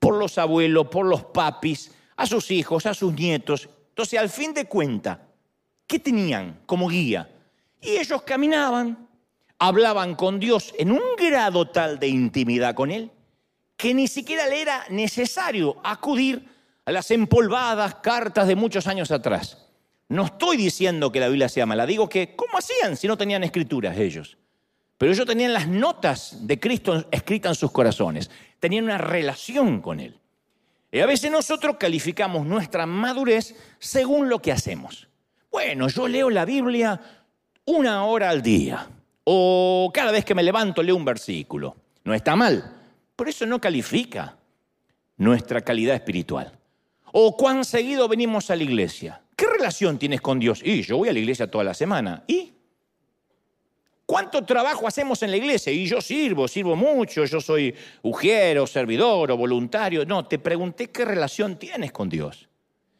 por 0.00 0.16
los 0.16 0.38
abuelos, 0.38 0.88
por 0.88 1.06
los 1.06 1.22
papis, 1.22 1.92
a 2.20 2.26
sus 2.26 2.50
hijos, 2.50 2.84
a 2.84 2.92
sus 2.92 3.14
nietos. 3.14 3.66
Entonces, 3.88 4.20
al 4.20 4.28
fin 4.28 4.52
de 4.52 4.66
cuentas, 4.66 5.18
¿qué 5.86 5.98
tenían 5.98 6.60
como 6.66 6.86
guía? 6.86 7.30
Y 7.80 7.96
ellos 7.96 8.20
caminaban, 8.22 9.08
hablaban 9.58 10.14
con 10.16 10.38
Dios 10.38 10.74
en 10.78 10.92
un 10.92 11.00
grado 11.16 11.68
tal 11.68 11.98
de 11.98 12.08
intimidad 12.08 12.74
con 12.74 12.90
Él, 12.90 13.10
que 13.74 13.94
ni 13.94 14.06
siquiera 14.06 14.46
le 14.48 14.60
era 14.60 14.84
necesario 14.90 15.80
acudir 15.82 16.46
a 16.84 16.92
las 16.92 17.10
empolvadas 17.10 17.94
cartas 18.02 18.46
de 18.46 18.54
muchos 18.54 18.86
años 18.86 19.10
atrás. 19.10 19.68
No 20.10 20.26
estoy 20.26 20.58
diciendo 20.58 21.10
que 21.10 21.20
la 21.20 21.28
Biblia 21.28 21.48
sea 21.48 21.64
mala, 21.64 21.86
digo 21.86 22.06
que 22.06 22.36
¿cómo 22.36 22.58
hacían 22.58 22.98
si 22.98 23.08
no 23.08 23.16
tenían 23.16 23.44
escrituras 23.44 23.96
ellos? 23.96 24.36
Pero 24.98 25.10
ellos 25.10 25.26
tenían 25.26 25.54
las 25.54 25.68
notas 25.68 26.46
de 26.46 26.60
Cristo 26.60 27.06
escritas 27.10 27.52
en 27.52 27.54
sus 27.54 27.72
corazones, 27.72 28.30
tenían 28.58 28.84
una 28.84 28.98
relación 28.98 29.80
con 29.80 30.00
Él. 30.00 30.19
Y 30.92 31.00
a 31.00 31.06
veces 31.06 31.30
nosotros 31.30 31.76
calificamos 31.78 32.46
nuestra 32.46 32.84
madurez 32.86 33.54
según 33.78 34.28
lo 34.28 34.40
que 34.40 34.52
hacemos. 34.52 35.08
Bueno, 35.50 35.88
yo 35.88 36.08
leo 36.08 36.30
la 36.30 36.44
Biblia 36.44 37.00
una 37.64 38.04
hora 38.04 38.30
al 38.30 38.42
día, 38.42 38.88
o 39.24 39.90
cada 39.94 40.10
vez 40.10 40.24
que 40.24 40.34
me 40.34 40.42
levanto 40.42 40.82
leo 40.82 40.96
un 40.96 41.04
versículo. 41.04 41.76
No 42.04 42.14
está 42.14 42.34
mal, 42.34 42.76
pero 43.14 43.30
eso 43.30 43.46
no 43.46 43.60
califica 43.60 44.36
nuestra 45.16 45.60
calidad 45.60 45.94
espiritual. 45.94 46.58
O 47.12 47.36
cuán 47.36 47.64
seguido 47.64 48.08
venimos 48.08 48.50
a 48.50 48.56
la 48.56 48.62
iglesia. 48.62 49.22
¿Qué 49.36 49.46
relación 49.46 49.98
tienes 49.98 50.20
con 50.20 50.38
Dios? 50.38 50.60
Y 50.64 50.82
yo 50.82 50.96
voy 50.96 51.08
a 51.08 51.12
la 51.12 51.18
iglesia 51.18 51.50
toda 51.50 51.64
la 51.64 51.74
semana. 51.74 52.24
¿Y? 52.26 52.52
¿Cuánto 54.10 54.44
trabajo 54.44 54.88
hacemos 54.88 55.22
en 55.22 55.30
la 55.30 55.36
iglesia? 55.36 55.72
Y 55.72 55.86
yo 55.86 56.00
sirvo, 56.00 56.48
sirvo 56.48 56.74
mucho, 56.74 57.24
yo 57.26 57.40
soy 57.40 57.72
ujiero, 58.02 58.66
servidor 58.66 59.30
o 59.30 59.36
voluntario. 59.36 60.04
No, 60.04 60.26
te 60.26 60.40
pregunté 60.40 60.90
qué 60.90 61.04
relación 61.04 61.60
tienes 61.60 61.92
con 61.92 62.08
Dios. 62.08 62.48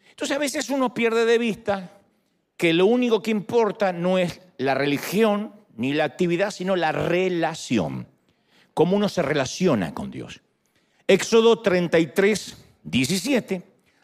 Entonces 0.08 0.36
a 0.36 0.38
veces 0.38 0.70
uno 0.70 0.94
pierde 0.94 1.24
de 1.24 1.36
vista 1.36 1.98
que 2.56 2.72
lo 2.72 2.86
único 2.86 3.22
que 3.22 3.32
importa 3.32 3.92
no 3.92 4.18
es 4.18 4.40
la 4.56 4.74
religión 4.74 5.52
ni 5.74 5.94
la 5.94 6.04
actividad, 6.04 6.52
sino 6.52 6.76
la 6.76 6.92
relación. 6.92 8.06
Cómo 8.72 8.96
uno 8.96 9.08
se 9.08 9.22
relaciona 9.22 9.92
con 9.92 10.12
Dios. 10.12 10.42
Éxodo 11.08 11.60
33, 11.60 12.56
17 12.84 13.62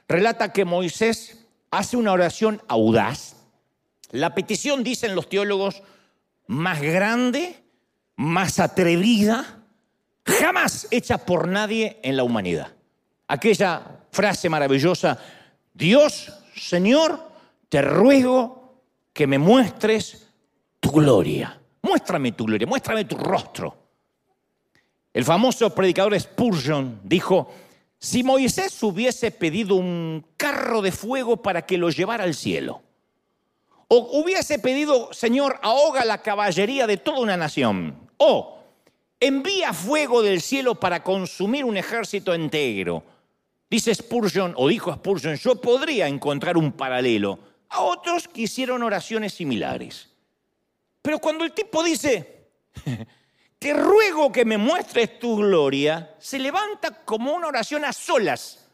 relata 0.09 0.53
que 0.53 0.65
Moisés 0.65 1.47
hace 1.71 1.97
una 1.97 2.11
oración 2.11 2.63
audaz. 2.67 3.37
La 4.11 4.35
petición, 4.35 4.83
dicen 4.83 5.15
los 5.15 5.29
teólogos, 5.29 5.85
más 6.47 6.81
grande, 6.81 7.63
más 8.17 8.59
atrevida, 8.59 9.65
jamás 10.25 10.89
hecha 10.91 11.19
por 11.19 11.49
nadie 11.49 12.01
en 12.03 12.17
la 12.17 12.25
humanidad. 12.25 12.73
Aquella 13.29 14.01
frase 14.11 14.49
maravillosa, 14.49 15.19
Dios, 15.75 16.33
Señor, 16.55 17.21
te 17.69 17.83
ruego 17.83 18.83
que 19.13 19.27
me 19.27 19.39
muestres 19.39 20.29
tu 20.81 20.91
gloria. 20.91 21.61
Muéstrame 21.83 22.33
tu 22.33 22.45
gloria, 22.45 22.67
muéstrame 22.67 23.05
tu 23.05 23.17
rostro. 23.17 23.77
El 25.13 25.25
famoso 25.25 25.75
predicador 25.75 26.19
Spurgeon 26.19 27.01
dijo, 27.03 27.51
si 27.99 28.23
Moisés 28.23 28.83
hubiese 28.83 29.31
pedido 29.31 29.77
un 29.77 30.27
carro 30.37 30.83
de 30.83 30.93
fuego 30.93 31.39
para 31.39 31.63
que 31.63 31.79
lo 31.79 31.89
llevara 31.91 32.25
al 32.25 32.35
cielo, 32.35 32.83
o 33.89 34.21
hubiese 34.21 34.59
pedido, 34.59 35.13
Señor, 35.13 35.59
ahoga 35.63 36.05
la 36.05 36.23
caballería 36.23 36.87
de 36.87 36.97
toda 36.97 37.21
una 37.21 37.37
nación. 37.37 38.11
O 38.19 38.59
envía 39.21 39.73
fuego 39.73 40.23
del 40.23 40.41
cielo 40.41 40.75
para 40.75 41.03
consumir 41.03 41.65
un 41.65 41.77
ejército 41.77 42.35
entero. 42.35 43.05
Dice 43.71 43.95
Spurgeon, 43.95 44.55
o 44.57 44.69
dijo 44.69 44.93
Spurgeon, 44.93 45.37
yo 45.37 45.61
podría 45.61 46.09
encontrar 46.09 46.57
un 46.57 46.73
paralelo. 46.73 47.39
A 47.69 47.83
otros 47.83 48.29
que 48.29 48.43
hicieron 48.43 48.83
oraciones 48.83 49.35
similares. 49.35 50.09
Pero 51.03 51.19
cuando 51.19 51.45
el 51.45 51.53
tipo 51.53 51.83
dice, 51.83 52.49
te 53.59 53.73
ruego 53.73 54.33
que 54.33 54.45
me 54.45 54.59
muestres 54.59 55.19
tu 55.19 55.37
gloria, 55.37 56.15
se 56.19 56.39
levanta 56.39 57.05
como 57.05 57.33
una 57.33 57.49
oración 57.49 57.85
a 57.85 57.93
solas, 57.93 58.67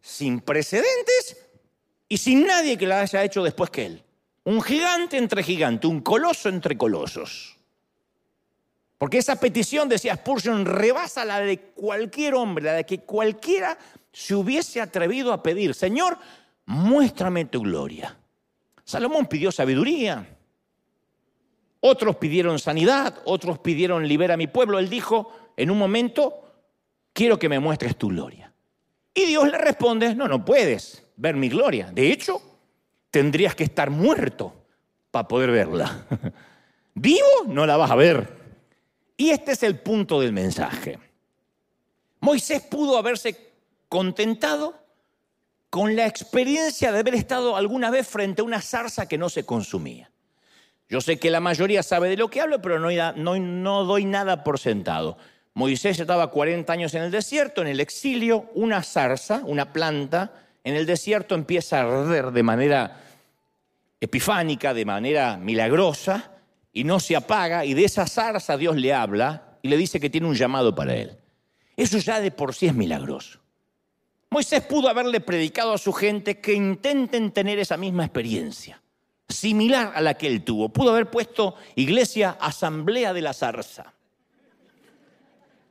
sin 0.00 0.40
precedentes 0.40 1.44
y 2.08 2.18
sin 2.18 2.46
nadie 2.46 2.76
que 2.76 2.86
la 2.86 3.00
haya 3.00 3.24
hecho 3.24 3.42
después 3.42 3.70
que 3.70 3.86
él. 3.86 4.03
Un 4.44 4.62
gigante 4.62 5.16
entre 5.16 5.42
gigantes, 5.42 5.90
un 5.90 6.00
coloso 6.00 6.48
entre 6.48 6.76
colosos. 6.76 7.56
Porque 8.98 9.18
esa 9.18 9.36
petición, 9.36 9.88
decía 9.88 10.16
Spurgeon, 10.16 10.66
rebasa 10.66 11.24
la 11.24 11.40
de 11.40 11.58
cualquier 11.58 12.34
hombre, 12.34 12.64
la 12.64 12.72
de 12.74 12.86
que 12.86 13.00
cualquiera 13.00 13.76
se 14.12 14.34
hubiese 14.34 14.80
atrevido 14.80 15.32
a 15.32 15.42
pedir, 15.42 15.74
Señor, 15.74 16.18
muéstrame 16.66 17.46
tu 17.46 17.62
gloria. 17.62 18.16
Salomón 18.84 19.26
pidió 19.26 19.50
sabiduría, 19.50 20.26
otros 21.80 22.16
pidieron 22.16 22.58
sanidad, 22.58 23.20
otros 23.24 23.58
pidieron 23.58 24.06
libera 24.06 24.34
a 24.34 24.38
mi 24.38 24.46
pueblo. 24.46 24.78
Él 24.78 24.88
dijo 24.88 25.32
en 25.56 25.70
un 25.70 25.78
momento, 25.78 26.44
quiero 27.12 27.38
que 27.38 27.48
me 27.48 27.58
muestres 27.58 27.96
tu 27.96 28.08
gloria. 28.08 28.52
Y 29.12 29.26
Dios 29.26 29.50
le 29.50 29.58
responde, 29.58 30.14
no, 30.14 30.26
no 30.28 30.44
puedes 30.44 31.04
ver 31.16 31.36
mi 31.36 31.48
gloria. 31.48 31.90
De 31.92 32.10
hecho, 32.10 32.53
tendrías 33.14 33.54
que 33.54 33.62
estar 33.62 33.90
muerto 33.90 34.52
para 35.12 35.28
poder 35.28 35.52
verla. 35.52 36.04
Vivo 36.94 37.44
no 37.46 37.64
la 37.64 37.76
vas 37.76 37.92
a 37.92 37.94
ver. 37.94 38.28
Y 39.16 39.30
este 39.30 39.52
es 39.52 39.62
el 39.62 39.78
punto 39.78 40.20
del 40.20 40.32
mensaje. 40.32 40.98
Moisés 42.18 42.62
pudo 42.62 42.98
haberse 42.98 43.52
contentado 43.88 44.74
con 45.70 45.94
la 45.94 46.06
experiencia 46.06 46.90
de 46.90 46.98
haber 46.98 47.14
estado 47.14 47.56
alguna 47.56 47.88
vez 47.88 48.08
frente 48.08 48.42
a 48.42 48.44
una 48.44 48.60
zarza 48.60 49.06
que 49.06 49.16
no 49.16 49.28
se 49.28 49.46
consumía. 49.46 50.10
Yo 50.88 51.00
sé 51.00 51.16
que 51.16 51.30
la 51.30 51.38
mayoría 51.38 51.84
sabe 51.84 52.08
de 52.08 52.16
lo 52.16 52.28
que 52.28 52.40
hablo, 52.40 52.60
pero 52.60 52.80
no, 52.80 53.84
doy 53.84 54.04
nada 54.06 54.42
por 54.42 54.58
sentado. 54.58 55.18
Moisés 55.52 56.00
estaba 56.00 56.32
40 56.32 56.72
años 56.72 56.94
en 56.94 57.04
el 57.04 57.12
desierto, 57.12 57.62
en 57.62 57.68
el 57.68 57.78
exilio, 57.78 58.50
una 58.54 58.82
zarza, 58.82 59.42
una 59.44 59.72
planta, 59.72 60.32
en 60.64 60.76
el 60.76 60.86
desierto 60.86 61.34
empieza 61.34 61.78
a 61.78 61.82
arder 61.82 62.32
de 62.32 62.42
manera 62.42 63.00
epifánica, 64.00 64.72
de 64.72 64.86
manera 64.86 65.36
milagrosa, 65.36 66.32
y 66.72 66.84
no 66.84 66.98
se 66.98 67.14
apaga, 67.14 67.64
y 67.64 67.74
de 67.74 67.84
esa 67.84 68.06
zarza 68.06 68.56
Dios 68.56 68.74
le 68.76 68.92
habla 68.92 69.58
y 69.62 69.68
le 69.68 69.76
dice 69.76 70.00
que 70.00 70.10
tiene 70.10 70.26
un 70.26 70.34
llamado 70.34 70.74
para 70.74 70.94
él. 70.94 71.16
Eso 71.76 71.98
ya 71.98 72.20
de 72.20 72.30
por 72.30 72.54
sí 72.54 72.66
es 72.66 72.74
milagroso. 72.74 73.40
Moisés 74.30 74.62
pudo 74.62 74.88
haberle 74.88 75.20
predicado 75.20 75.72
a 75.72 75.78
su 75.78 75.92
gente 75.92 76.40
que 76.40 76.54
intenten 76.54 77.30
tener 77.30 77.58
esa 77.58 77.76
misma 77.76 78.04
experiencia, 78.04 78.82
similar 79.28 79.92
a 79.94 80.00
la 80.00 80.14
que 80.14 80.26
él 80.26 80.42
tuvo. 80.42 80.70
Pudo 80.70 80.90
haber 80.90 81.10
puesto 81.10 81.54
iglesia, 81.76 82.36
asamblea 82.40 83.12
de 83.12 83.22
la 83.22 83.32
zarza. 83.32 83.92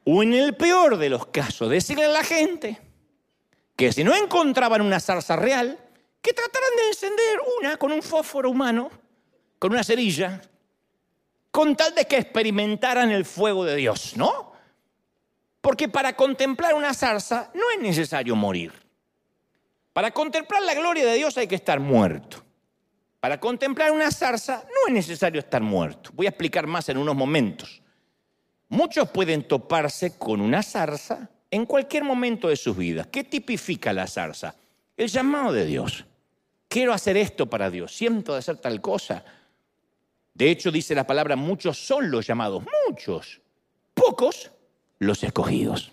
O 0.05 0.23
en 0.23 0.33
el 0.33 0.55
peor 0.55 0.97
de 0.97 1.09
los 1.09 1.25
casos, 1.27 1.69
decirle 1.69 2.05
a 2.05 2.09
la 2.09 2.23
gente 2.23 2.79
que 3.75 3.91
si 3.91 4.03
no 4.03 4.15
encontraban 4.15 4.81
una 4.81 4.99
zarza 4.99 5.35
real, 5.35 5.79
que 6.21 6.33
trataran 6.33 6.69
de 6.77 6.87
encender 6.87 7.39
una 7.59 7.77
con 7.77 7.91
un 7.91 8.01
fósforo 8.01 8.49
humano, 8.49 8.89
con 9.59 9.71
una 9.71 9.83
cerilla, 9.83 10.41
con 11.51 11.75
tal 11.75 11.93
de 11.93 12.05
que 12.05 12.17
experimentaran 12.17 13.11
el 13.11 13.25
fuego 13.25 13.65
de 13.65 13.75
Dios, 13.75 14.15
¿no? 14.15 14.53
Porque 15.61 15.87
para 15.87 16.15
contemplar 16.15 16.73
una 16.73 16.93
zarza 16.93 17.51
no 17.53 17.69
es 17.71 17.79
necesario 17.79 18.35
morir. 18.35 18.73
Para 19.93 20.11
contemplar 20.11 20.63
la 20.63 20.73
gloria 20.73 21.05
de 21.05 21.15
Dios 21.15 21.37
hay 21.37 21.47
que 21.47 21.55
estar 21.55 21.79
muerto. 21.79 22.43
Para 23.19 23.39
contemplar 23.39 23.91
una 23.91 24.11
zarza 24.11 24.65
no 24.65 24.87
es 24.87 24.93
necesario 24.93 25.39
estar 25.39 25.61
muerto. 25.61 26.09
Voy 26.13 26.25
a 26.25 26.29
explicar 26.29 26.67
más 26.67 26.89
en 26.89 26.97
unos 26.97 27.15
momentos. 27.15 27.81
Muchos 28.67 29.09
pueden 29.09 29.47
toparse 29.47 30.17
con 30.17 30.41
una 30.41 30.63
zarza 30.63 31.29
en 31.53 31.67
cualquier 31.67 32.03
momento 32.03 32.47
de 32.47 32.55
sus 32.55 32.75
vidas. 32.75 33.05
¿Qué 33.11 33.23
tipifica 33.23 33.93
la 33.93 34.07
zarza? 34.07 34.55
El 34.97 35.07
llamado 35.07 35.53
de 35.53 35.67
Dios 35.67 36.03
quiero 36.67 36.93
hacer 36.93 37.15
esto 37.15 37.47
para 37.47 37.69
Dios, 37.69 37.95
siento 37.95 38.33
de 38.33 38.39
hacer 38.39 38.57
tal 38.57 38.81
cosa. 38.81 39.23
De 40.33 40.49
hecho, 40.49 40.71
dice 40.71 40.95
la 40.95 41.05
palabra, 41.05 41.35
muchos 41.35 41.77
son 41.77 42.09
los 42.09 42.25
llamados, 42.25 42.63
muchos, 42.87 43.39
pocos 43.93 44.49
los 44.97 45.23
escogidos. 45.23 45.91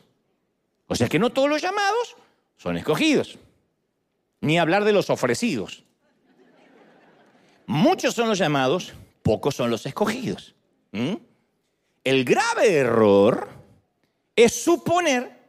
O 0.87 0.95
sea 0.95 1.11
que 1.11 1.19
no 1.19 1.29
todos 1.29 1.50
los 1.50 1.61
llamados 1.61 2.17
son 2.57 2.79
escogidos, 2.79 3.38
ni 4.40 4.59
hablar 4.59 4.85
de 4.85 4.95
los 4.95 5.11
ofrecidos. 5.11 5.85
Muchos 7.67 8.14
son 8.14 8.31
los 8.31 8.38
llamados, 8.38 8.95
pocos 9.23 9.57
son 9.57 9.69
los 9.71 9.85
escogidos. 9.85 10.55
El 12.02 12.25
grave 12.25 12.76
error 12.79 13.50
es 14.35 14.55
suponer 14.64 15.39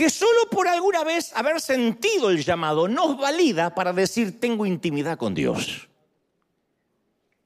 que 0.00 0.08
solo 0.08 0.48
por 0.50 0.66
alguna 0.66 1.04
vez 1.04 1.30
haber 1.36 1.60
sentido 1.60 2.30
el 2.30 2.42
llamado 2.42 2.88
nos 2.88 3.18
valida 3.18 3.74
para 3.74 3.92
decir 3.92 4.40
tengo 4.40 4.64
intimidad 4.64 5.18
con 5.18 5.34
Dios. 5.34 5.90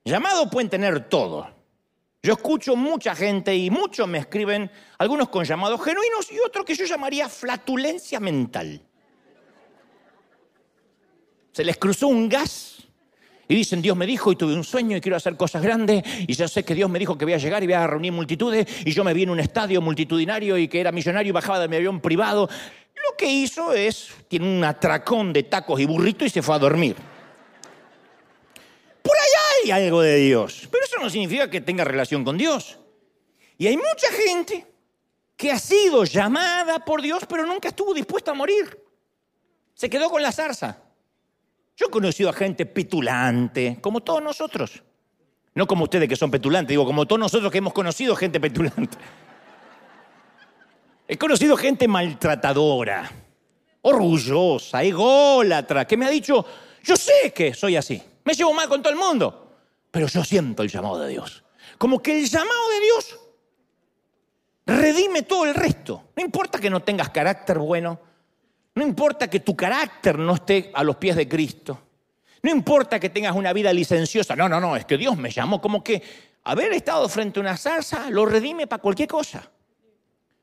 Llamado 0.05 0.49
pueden 0.49 0.71
tener 0.71 1.09
todo. 1.09 1.51
Yo 2.23 2.35
escucho 2.35 2.77
mucha 2.77 3.17
gente 3.17 3.57
y 3.57 3.71
muchos 3.71 4.07
me 4.07 4.19
escriben, 4.19 4.71
algunos 4.99 5.31
con 5.31 5.45
llamados 5.45 5.83
genuinos 5.83 6.31
y 6.31 6.39
otros 6.47 6.65
que 6.65 6.77
yo 6.77 6.85
llamaría 6.85 7.29
flatulencia 7.29 8.21
mental. 8.21 8.81
Se 11.51 11.65
les 11.65 11.77
cruzó 11.77 12.07
un 12.07 12.29
gas 12.29 12.74
y 13.49 13.55
dicen, 13.55 13.83
Dios 13.83 13.97
me 13.97 14.07
dijo 14.07 14.33
y 14.33 14.37
tuve 14.37 14.55
un 14.55 14.65
sueño 14.65 14.97
y 14.97 15.01
quiero 15.01 15.17
hacer 15.17 15.37
cosas 15.37 15.63
grandes 15.63 16.03
y 16.27 16.35
yo 16.35 16.49
sé 16.49 16.65
que 16.65 16.75
Dios 16.75 16.89
me 16.89 16.99
dijo 16.99 17.19
que 17.19 17.25
voy 17.25 17.35
a 17.35 17.39
llegar 17.39 17.63
y 17.63 17.67
voy 17.67 17.75
a 17.75 17.87
reunir 17.87 18.13
multitudes 18.13 18.67
y 18.85 18.93
yo 18.93 19.05
me 19.05 19.13
vi 19.13 19.25
en 19.25 19.31
un 19.31 19.41
estadio 19.41 19.81
multitudinario 19.81 20.57
y 20.57 20.69
que 20.69 20.81
era 20.81 20.93
millonario 20.93 21.31
y 21.31 21.33
bajaba 21.33 21.61
de 21.61 21.69
mi 21.69 21.77
avión 21.77 22.01
privado. 22.01 22.49
Lo 22.95 23.17
que 23.17 23.27
hizo 23.27 23.73
es, 23.73 24.11
tiene 24.29 24.47
un 24.47 24.65
atracón 24.65 25.33
de 25.33 25.43
tacos 25.43 25.81
y 25.81 25.85
burrito 25.85 26.25
y 26.25 26.31
se 26.31 26.43
fue 26.43 26.55
a 26.55 26.59
dormir. 26.59 26.97
Por 29.03 29.17
allá 29.17 29.41
hay 29.65 29.71
algo 29.85 30.01
de 30.01 30.17
Dios, 30.17 30.69
pero 30.71 30.85
eso 30.85 30.97
no 30.99 31.11
significa 31.11 31.51
que 31.51 31.61
tenga 31.61 31.85
relación 31.85 32.25
con 32.25 32.39
Dios. 32.39 32.79
Y 33.59 33.67
hay 33.67 33.77
mucha 33.77 34.11
gente 34.27 34.67
que 35.37 35.51
ha 35.51 35.59
sido 35.59 36.05
llamada 36.05 36.85
por 36.85 37.03
Dios 37.03 37.25
pero 37.29 37.45
nunca 37.45 37.69
estuvo 37.69 37.93
dispuesta 37.93 38.31
a 38.31 38.35
morir. 38.35 38.81
Se 39.75 39.91
quedó 39.91 40.09
con 40.09 40.23
la 40.23 40.33
zarza. 40.33 40.84
Yo 41.77 41.87
he 41.87 41.91
conocido 41.91 42.31
a 42.31 42.33
gente 42.33 42.67
petulante, 42.67 43.79
como 43.81 44.01
todos 44.01 44.23
nosotros. 44.23 44.83
No 45.55 45.67
como 45.67 45.85
ustedes 45.85 46.09
que 46.09 46.17
son 46.17 46.31
petulantes, 46.31 46.71
digo, 46.71 46.85
como 46.85 47.07
todos 47.07 47.21
nosotros 47.21 47.51
que 47.51 47.59
hemos 47.59 47.73
conocido 47.73 48.17
gente 48.17 48.41
petulante. 48.41 48.97
He 51.07 51.19
conocido 51.19 51.57
gente 51.57 51.87
maltratadora, 51.87 53.11
orgullosa, 53.83 54.83
ególatra, 54.83 55.87
que 55.87 55.97
me 55.97 56.07
ha 56.07 56.11
dicho, 56.11 56.45
yo 56.83 56.97
sé 56.97 57.33
que 57.35 57.55
soy 57.55 57.77
así, 57.77 58.03
me 58.25 58.35
llevo 58.35 58.53
mal 58.53 58.69
con 58.69 58.83
todo 58.83 58.93
el 58.93 58.99
mundo, 58.99 59.59
pero 59.91 60.07
yo 60.07 60.25
siento 60.25 60.63
el 60.63 60.71
llamado 60.71 60.99
de 61.01 61.11
Dios. 61.11 61.45
Como 61.79 62.03
que 62.03 62.19
el 62.19 62.27
llamado 62.27 62.69
de 62.71 62.81
Dios 62.81 63.19
redime 64.67 65.23
todo 65.23 65.45
el 65.45 65.55
resto. 65.55 66.05
No 66.17 66.25
importa 66.25 66.59
que 66.59 66.71
no 66.71 66.81
tengas 66.81 67.11
carácter 67.11 67.59
bueno, 67.59 68.01
no 68.75 68.83
importa 68.83 69.29
que 69.29 69.41
tu 69.41 69.55
carácter 69.55 70.19
no 70.19 70.35
esté 70.35 70.71
a 70.75 70.83
los 70.83 70.97
pies 70.97 71.17
de 71.17 71.29
Cristo, 71.29 71.81
no 72.43 72.51
importa 72.51 73.01
que 73.01 73.09
tengas 73.09 73.35
una 73.35 73.53
vida 73.53 73.73
licenciosa, 73.73 74.37
no, 74.37 74.49
no, 74.49 74.61
no, 74.61 74.77
es 74.77 74.85
que 74.85 74.99
Dios 74.99 75.17
me 75.17 75.31
llamó, 75.31 75.61
como 75.61 75.83
que 75.83 76.03
haber 76.45 76.73
estado 76.73 77.09
frente 77.09 77.41
a 77.41 77.43
una 77.43 77.57
zarza 77.57 78.11
lo 78.11 78.27
redime 78.27 78.67
para 78.67 78.83
cualquier 78.83 79.09
cosa. 79.09 79.51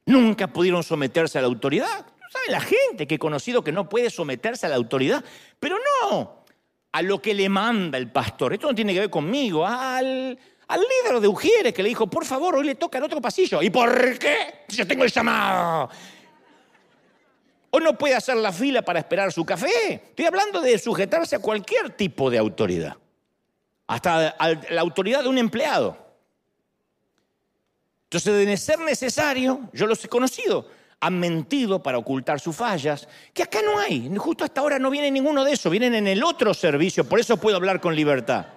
Nunca 0.06 0.48
pudieron 0.48 0.84
someterse 0.84 1.38
a 1.38 1.42
la 1.42 1.48
autoridad. 1.48 2.06
¿Saben 2.32 2.52
la 2.52 2.62
gente 2.62 3.06
que 3.06 3.16
he 3.16 3.20
conocido 3.20 3.64
que 3.64 3.72
no 3.72 3.88
puede 3.88 4.10
someterse 4.10 4.66
a 4.66 4.70
la 4.70 4.78
autoridad? 4.78 5.24
Pero 5.60 5.78
no 5.78 6.42
a 6.92 7.02
lo 7.02 7.22
que 7.22 7.34
le 7.34 7.50
manda 7.50 7.98
el 7.98 8.12
pastor. 8.12 8.54
Esto 8.54 8.68
no 8.68 8.76
tiene 8.76 8.94
que 8.94 9.02
ver 9.02 9.10
conmigo, 9.10 9.66
al, 9.66 10.38
al 10.68 10.80
líder 10.80 11.22
de 11.22 11.28
Ujieres 11.28 11.74
que 11.74 11.84
le 11.84 11.90
dijo, 11.90 12.08
por 12.08 12.26
favor, 12.26 12.56
hoy 12.56 12.66
le 12.66 12.76
toca 12.76 12.98
el 12.98 13.04
otro 13.04 13.22
pasillo. 13.22 13.62
¿Y 13.62 13.70
por 13.70 14.18
qué? 14.18 14.64
Yo 14.70 14.86
tengo 14.88 15.04
el 15.04 15.12
llamado. 15.12 15.90
O 17.72 17.80
no 17.80 17.98
puede 17.98 18.16
hacer 18.16 18.38
la 18.38 18.52
fila 18.52 18.82
para 18.82 19.00
esperar 19.00 19.32
su 19.32 19.46
café. 19.46 19.94
Estoy 19.94 20.26
hablando 20.26 20.62
de 20.62 20.78
sujetarse 20.78 21.38
a 21.38 21.40
cualquier 21.40 21.92
tipo 21.92 22.30
de 22.30 22.38
autoridad. 22.38 22.98
Hasta 23.88 24.36
la 24.70 24.82
autoridad 24.82 25.24
de 25.24 25.30
un 25.30 25.38
empleado. 25.38 25.98
Entonces, 28.12 28.46
de 28.46 28.58
ser 28.58 28.80
necesario, 28.80 29.70
yo 29.72 29.88
los 29.88 30.04
he 30.04 30.10
conocido, 30.10 30.68
han 31.00 31.18
mentido 31.18 31.82
para 31.82 31.98
ocultar 31.98 32.42
sus 32.42 32.54
fallas, 32.54 33.08
que 33.34 33.44
acá 33.44 33.62
no 33.62 33.80
hay. 33.80 34.12
Justo 34.18 34.44
hasta 34.44 34.60
ahora 34.60 34.78
no 34.78 34.90
viene 34.90 35.10
ninguno 35.10 35.46
de 35.46 35.54
eso, 35.54 35.70
vienen 35.70 35.96
en 35.96 36.08
el 36.08 36.22
otro 36.22 36.54
servicio, 36.54 37.08
por 37.08 37.22
eso 37.22 37.38
puedo 37.38 37.56
hablar 37.56 37.80
con 37.80 37.96
libertad. 37.96 38.48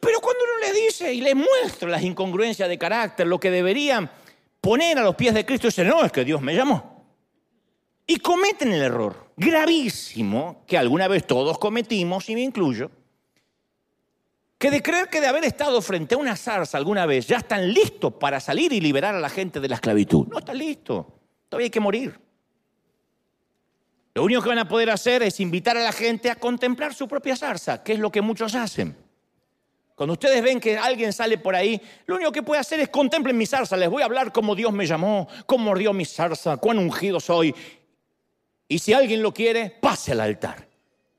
Pero 0.00 0.20
cuando 0.20 0.42
uno 0.42 0.66
les 0.66 0.74
dice 0.74 1.14
y 1.14 1.20
les 1.20 1.36
muestra 1.36 1.88
las 1.88 2.02
incongruencias 2.02 2.68
de 2.68 2.78
carácter, 2.78 3.28
lo 3.28 3.38
que 3.38 3.52
deberían 3.52 4.10
poner 4.60 4.98
a 4.98 5.04
los 5.04 5.14
pies 5.14 5.32
de 5.32 5.46
Cristo, 5.46 5.68
dicen, 5.68 5.86
no, 5.86 6.04
es 6.04 6.10
que 6.10 6.24
Dios 6.24 6.42
me 6.42 6.52
llamó. 6.52 6.95
Y 8.06 8.18
cometen 8.18 8.72
el 8.72 8.82
error 8.82 9.32
gravísimo 9.36 10.64
que 10.66 10.78
alguna 10.78 11.08
vez 11.08 11.26
todos 11.26 11.58
cometimos, 11.58 12.28
y 12.30 12.34
me 12.34 12.42
incluyo, 12.42 12.90
que 14.58 14.70
de 14.70 14.82
creer 14.82 15.08
que 15.08 15.20
de 15.20 15.26
haber 15.26 15.44
estado 15.44 15.82
frente 15.82 16.14
a 16.14 16.18
una 16.18 16.36
zarza 16.36 16.78
alguna 16.78 17.04
vez 17.04 17.26
ya 17.26 17.38
están 17.38 17.72
listos 17.72 18.14
para 18.14 18.40
salir 18.40 18.72
y 18.72 18.80
liberar 18.80 19.14
a 19.14 19.20
la 19.20 19.28
gente 19.28 19.60
de 19.60 19.68
la 19.68 19.74
esclavitud. 19.74 20.28
No 20.28 20.38
están 20.38 20.56
listos, 20.56 21.04
todavía 21.48 21.66
hay 21.66 21.70
que 21.70 21.80
morir. 21.80 22.18
Lo 24.14 24.24
único 24.24 24.40
que 24.40 24.48
van 24.48 24.60
a 24.60 24.68
poder 24.68 24.88
hacer 24.88 25.22
es 25.22 25.40
invitar 25.40 25.76
a 25.76 25.82
la 25.82 25.92
gente 25.92 26.30
a 26.30 26.36
contemplar 26.36 26.94
su 26.94 27.06
propia 27.06 27.36
zarza, 27.36 27.82
que 27.82 27.92
es 27.92 27.98
lo 27.98 28.10
que 28.10 28.22
muchos 28.22 28.54
hacen. 28.54 28.96
Cuando 29.94 30.14
ustedes 30.14 30.42
ven 30.42 30.58
que 30.58 30.78
alguien 30.78 31.12
sale 31.12 31.36
por 31.36 31.54
ahí, 31.54 31.80
lo 32.06 32.16
único 32.16 32.32
que 32.32 32.42
puede 32.42 32.60
hacer 32.60 32.80
es 32.80 32.88
contemplen 32.88 33.36
mi 33.36 33.44
zarza. 33.44 33.76
Les 33.76 33.90
voy 33.90 34.02
a 34.02 34.06
hablar 34.06 34.32
cómo 34.32 34.54
Dios 34.54 34.72
me 34.72 34.86
llamó, 34.86 35.28
cómo 35.44 35.64
mordió 35.64 35.92
mi 35.92 36.06
zarza, 36.06 36.56
cuán 36.56 36.78
ungido 36.78 37.20
soy. 37.20 37.54
Y 38.68 38.78
si 38.78 38.92
alguien 38.92 39.22
lo 39.22 39.32
quiere, 39.32 39.70
pase 39.70 40.12
al 40.12 40.20
altar. 40.20 40.68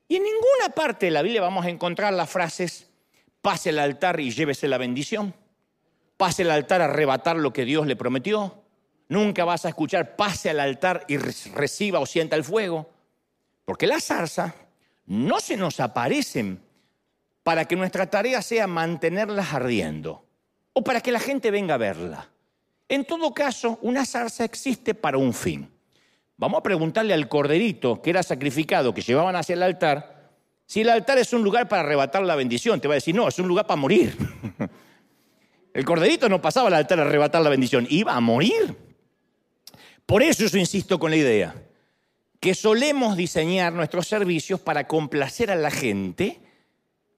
Y 0.08 0.16
en 0.16 0.22
ninguna 0.22 0.74
parte 0.74 1.06
de 1.06 1.12
la 1.12 1.22
Biblia 1.22 1.40
vamos 1.40 1.66
a 1.66 1.70
encontrar 1.70 2.12
las 2.12 2.30
frases, 2.30 2.88
pase 3.42 3.70
al 3.70 3.78
altar 3.78 4.20
y 4.20 4.30
llévese 4.30 4.68
la 4.68 4.78
bendición. 4.78 5.34
Pase 6.16 6.42
al 6.42 6.50
altar 6.50 6.82
a 6.82 6.86
arrebatar 6.86 7.36
lo 7.36 7.52
que 7.52 7.64
Dios 7.64 7.86
le 7.86 7.94
prometió. 7.94 8.62
Nunca 9.08 9.44
vas 9.44 9.64
a 9.64 9.68
escuchar, 9.68 10.16
pase 10.16 10.50
al 10.50 10.60
altar 10.60 11.04
y 11.08 11.16
reciba 11.16 12.00
o 12.00 12.06
sienta 12.06 12.36
el 12.36 12.44
fuego. 12.44 12.90
Porque 13.64 13.86
la 13.86 14.00
zarza 14.00 14.54
no 15.06 15.40
se 15.40 15.56
nos 15.56 15.80
aparecen 15.80 16.60
para 17.42 17.66
que 17.66 17.76
nuestra 17.76 18.10
tarea 18.10 18.42
sea 18.42 18.66
mantenerlas 18.66 19.54
ardiendo 19.54 20.26
o 20.72 20.82
para 20.82 21.00
que 21.00 21.12
la 21.12 21.20
gente 21.20 21.50
venga 21.50 21.74
a 21.74 21.78
verla. 21.78 22.28
En 22.88 23.04
todo 23.04 23.32
caso, 23.32 23.78
una 23.82 24.04
zarza 24.04 24.44
existe 24.44 24.94
para 24.94 25.18
un 25.18 25.32
fin. 25.32 25.70
Vamos 26.38 26.60
a 26.60 26.62
preguntarle 26.62 27.12
al 27.12 27.28
corderito 27.28 28.00
que 28.00 28.10
era 28.10 28.22
sacrificado, 28.22 28.94
que 28.94 29.02
llevaban 29.02 29.36
hacia 29.36 29.54
el 29.54 29.62
altar, 29.62 30.30
si 30.66 30.82
el 30.82 30.88
altar 30.88 31.18
es 31.18 31.32
un 31.32 31.42
lugar 31.42 31.68
para 31.68 31.82
arrebatar 31.82 32.22
la 32.22 32.36
bendición. 32.36 32.80
Te 32.80 32.88
va 32.88 32.94
a 32.94 32.96
decir, 32.96 33.14
no, 33.14 33.26
es 33.26 33.38
un 33.38 33.48
lugar 33.48 33.66
para 33.66 33.80
morir. 33.80 34.16
El 35.74 35.84
corderito 35.84 36.28
no 36.28 36.42
pasaba 36.42 36.68
al 36.68 36.74
altar 36.74 36.98
a 36.98 37.02
arrebatar 37.02 37.40
la 37.40 37.50
bendición, 37.50 37.86
iba 37.88 38.14
a 38.14 38.20
morir. 38.20 38.76
Por 40.04 40.22
eso 40.22 40.44
yo 40.46 40.58
insisto 40.58 40.98
con 40.98 41.10
la 41.10 41.16
idea, 41.16 41.54
que 42.40 42.54
solemos 42.54 43.16
diseñar 43.16 43.72
nuestros 43.72 44.08
servicios 44.08 44.58
para 44.58 44.88
complacer 44.88 45.52
a 45.52 45.56
la 45.56 45.70
gente 45.70 46.40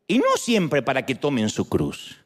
y 0.06 0.18
no 0.18 0.37
siempre 0.37 0.83
para 0.83 1.06
que 1.06 1.14
tomen 1.14 1.48
su 1.48 1.68
cruz. 1.68 2.18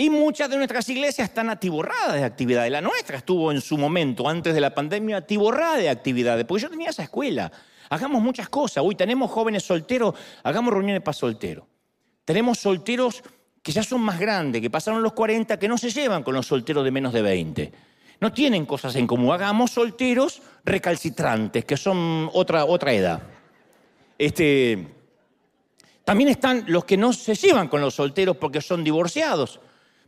Y 0.00 0.10
muchas 0.10 0.48
de 0.48 0.56
nuestras 0.56 0.88
iglesias 0.90 1.28
están 1.28 1.50
atiborradas 1.50 2.14
de 2.14 2.22
actividades. 2.22 2.70
La 2.70 2.80
nuestra 2.80 3.16
estuvo 3.16 3.50
en 3.50 3.60
su 3.60 3.76
momento, 3.76 4.28
antes 4.28 4.54
de 4.54 4.60
la 4.60 4.72
pandemia, 4.72 5.16
atiborrada 5.16 5.76
de 5.76 5.88
actividades, 5.88 6.44
porque 6.44 6.62
yo 6.62 6.70
tenía 6.70 6.90
esa 6.90 7.02
escuela. 7.02 7.50
Hagamos 7.90 8.22
muchas 8.22 8.48
cosas. 8.48 8.84
Hoy 8.86 8.94
tenemos 8.94 9.28
jóvenes 9.28 9.64
solteros, 9.64 10.14
hagamos 10.44 10.72
reuniones 10.72 11.02
para 11.02 11.14
solteros. 11.14 11.64
Tenemos 12.24 12.60
solteros 12.60 13.24
que 13.60 13.72
ya 13.72 13.82
son 13.82 14.00
más 14.00 14.20
grandes, 14.20 14.62
que 14.62 14.70
pasaron 14.70 15.02
los 15.02 15.14
40, 15.14 15.58
que 15.58 15.66
no 15.66 15.76
se 15.76 15.90
llevan 15.90 16.22
con 16.22 16.32
los 16.32 16.46
solteros 16.46 16.84
de 16.84 16.92
menos 16.92 17.12
de 17.12 17.22
20. 17.22 17.72
No 18.20 18.32
tienen 18.32 18.66
cosas 18.66 18.94
en 18.94 19.08
común. 19.08 19.32
Hagamos 19.32 19.72
solteros 19.72 20.42
recalcitrantes, 20.64 21.64
que 21.64 21.76
son 21.76 22.30
otra, 22.34 22.66
otra 22.66 22.92
edad. 22.92 23.20
Este, 24.16 24.94
también 26.04 26.28
están 26.28 26.66
los 26.68 26.84
que 26.84 26.96
no 26.96 27.12
se 27.12 27.34
llevan 27.34 27.66
con 27.66 27.80
los 27.80 27.94
solteros 27.94 28.36
porque 28.36 28.60
son 28.60 28.84
divorciados 28.84 29.58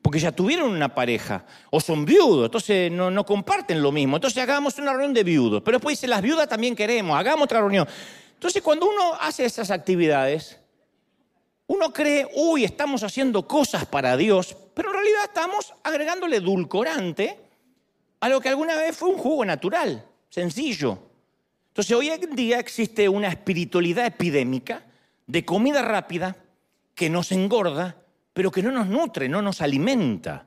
porque 0.02 0.18
ya 0.18 0.32
tuvieron 0.32 0.70
una 0.70 0.94
pareja, 0.94 1.44
o 1.70 1.80
son 1.80 2.04
viudos, 2.04 2.46
entonces 2.46 2.90
no, 2.90 3.24
comparten 3.26 3.82
lo 3.82 3.92
mismo. 3.92 4.16
Entonces 4.16 4.42
hagamos 4.42 4.78
una 4.78 4.92
reunión 4.92 5.12
de 5.12 5.24
viudos, 5.24 5.62
pero 5.62 5.78
después 5.78 5.98
dice, 5.98 6.08
las 6.08 6.22
viudas 6.22 6.48
también 6.48 6.74
queremos, 6.74 7.18
hagamos 7.18 7.44
otra 7.44 7.60
reunión. 7.60 7.86
Entonces 8.34 8.62
cuando 8.62 8.88
uno 8.88 9.14
hace 9.20 9.44
esas 9.44 9.70
actividades, 9.70 10.58
uno 11.66 11.92
cree, 11.92 12.28
uy, 12.34 12.64
estamos 12.64 13.02
haciendo 13.02 13.46
cosas 13.46 13.86
para 13.86 14.16
Dios, 14.16 14.56
pero 14.74 14.88
en 14.88 14.94
realidad 14.94 15.24
estamos 15.24 15.74
agregándole 15.84 16.36
edulcorante 16.36 17.38
a 18.20 18.28
lo 18.28 18.40
que 18.40 18.48
alguna 18.48 18.76
vez 18.76 18.96
fue 18.96 19.10
un 19.10 19.18
jugo 19.18 19.44
natural, 19.44 20.04
sencillo. 20.30 20.98
Entonces 21.68 21.96
hoy 21.96 22.08
en 22.08 22.34
día 22.34 22.58
existe 22.58 23.08
una 23.08 23.28
espiritualidad 23.28 24.06
epidémica 24.06 24.82
de 25.26 25.44
comida 25.44 25.82
rápida 25.82 26.36
que 26.94 27.08
nos 27.08 27.30
engorda 27.32 27.96
pero 28.40 28.50
que 28.50 28.62
no 28.62 28.72
nos 28.72 28.86
nutre, 28.86 29.28
no 29.28 29.42
nos 29.42 29.60
alimenta. 29.60 30.46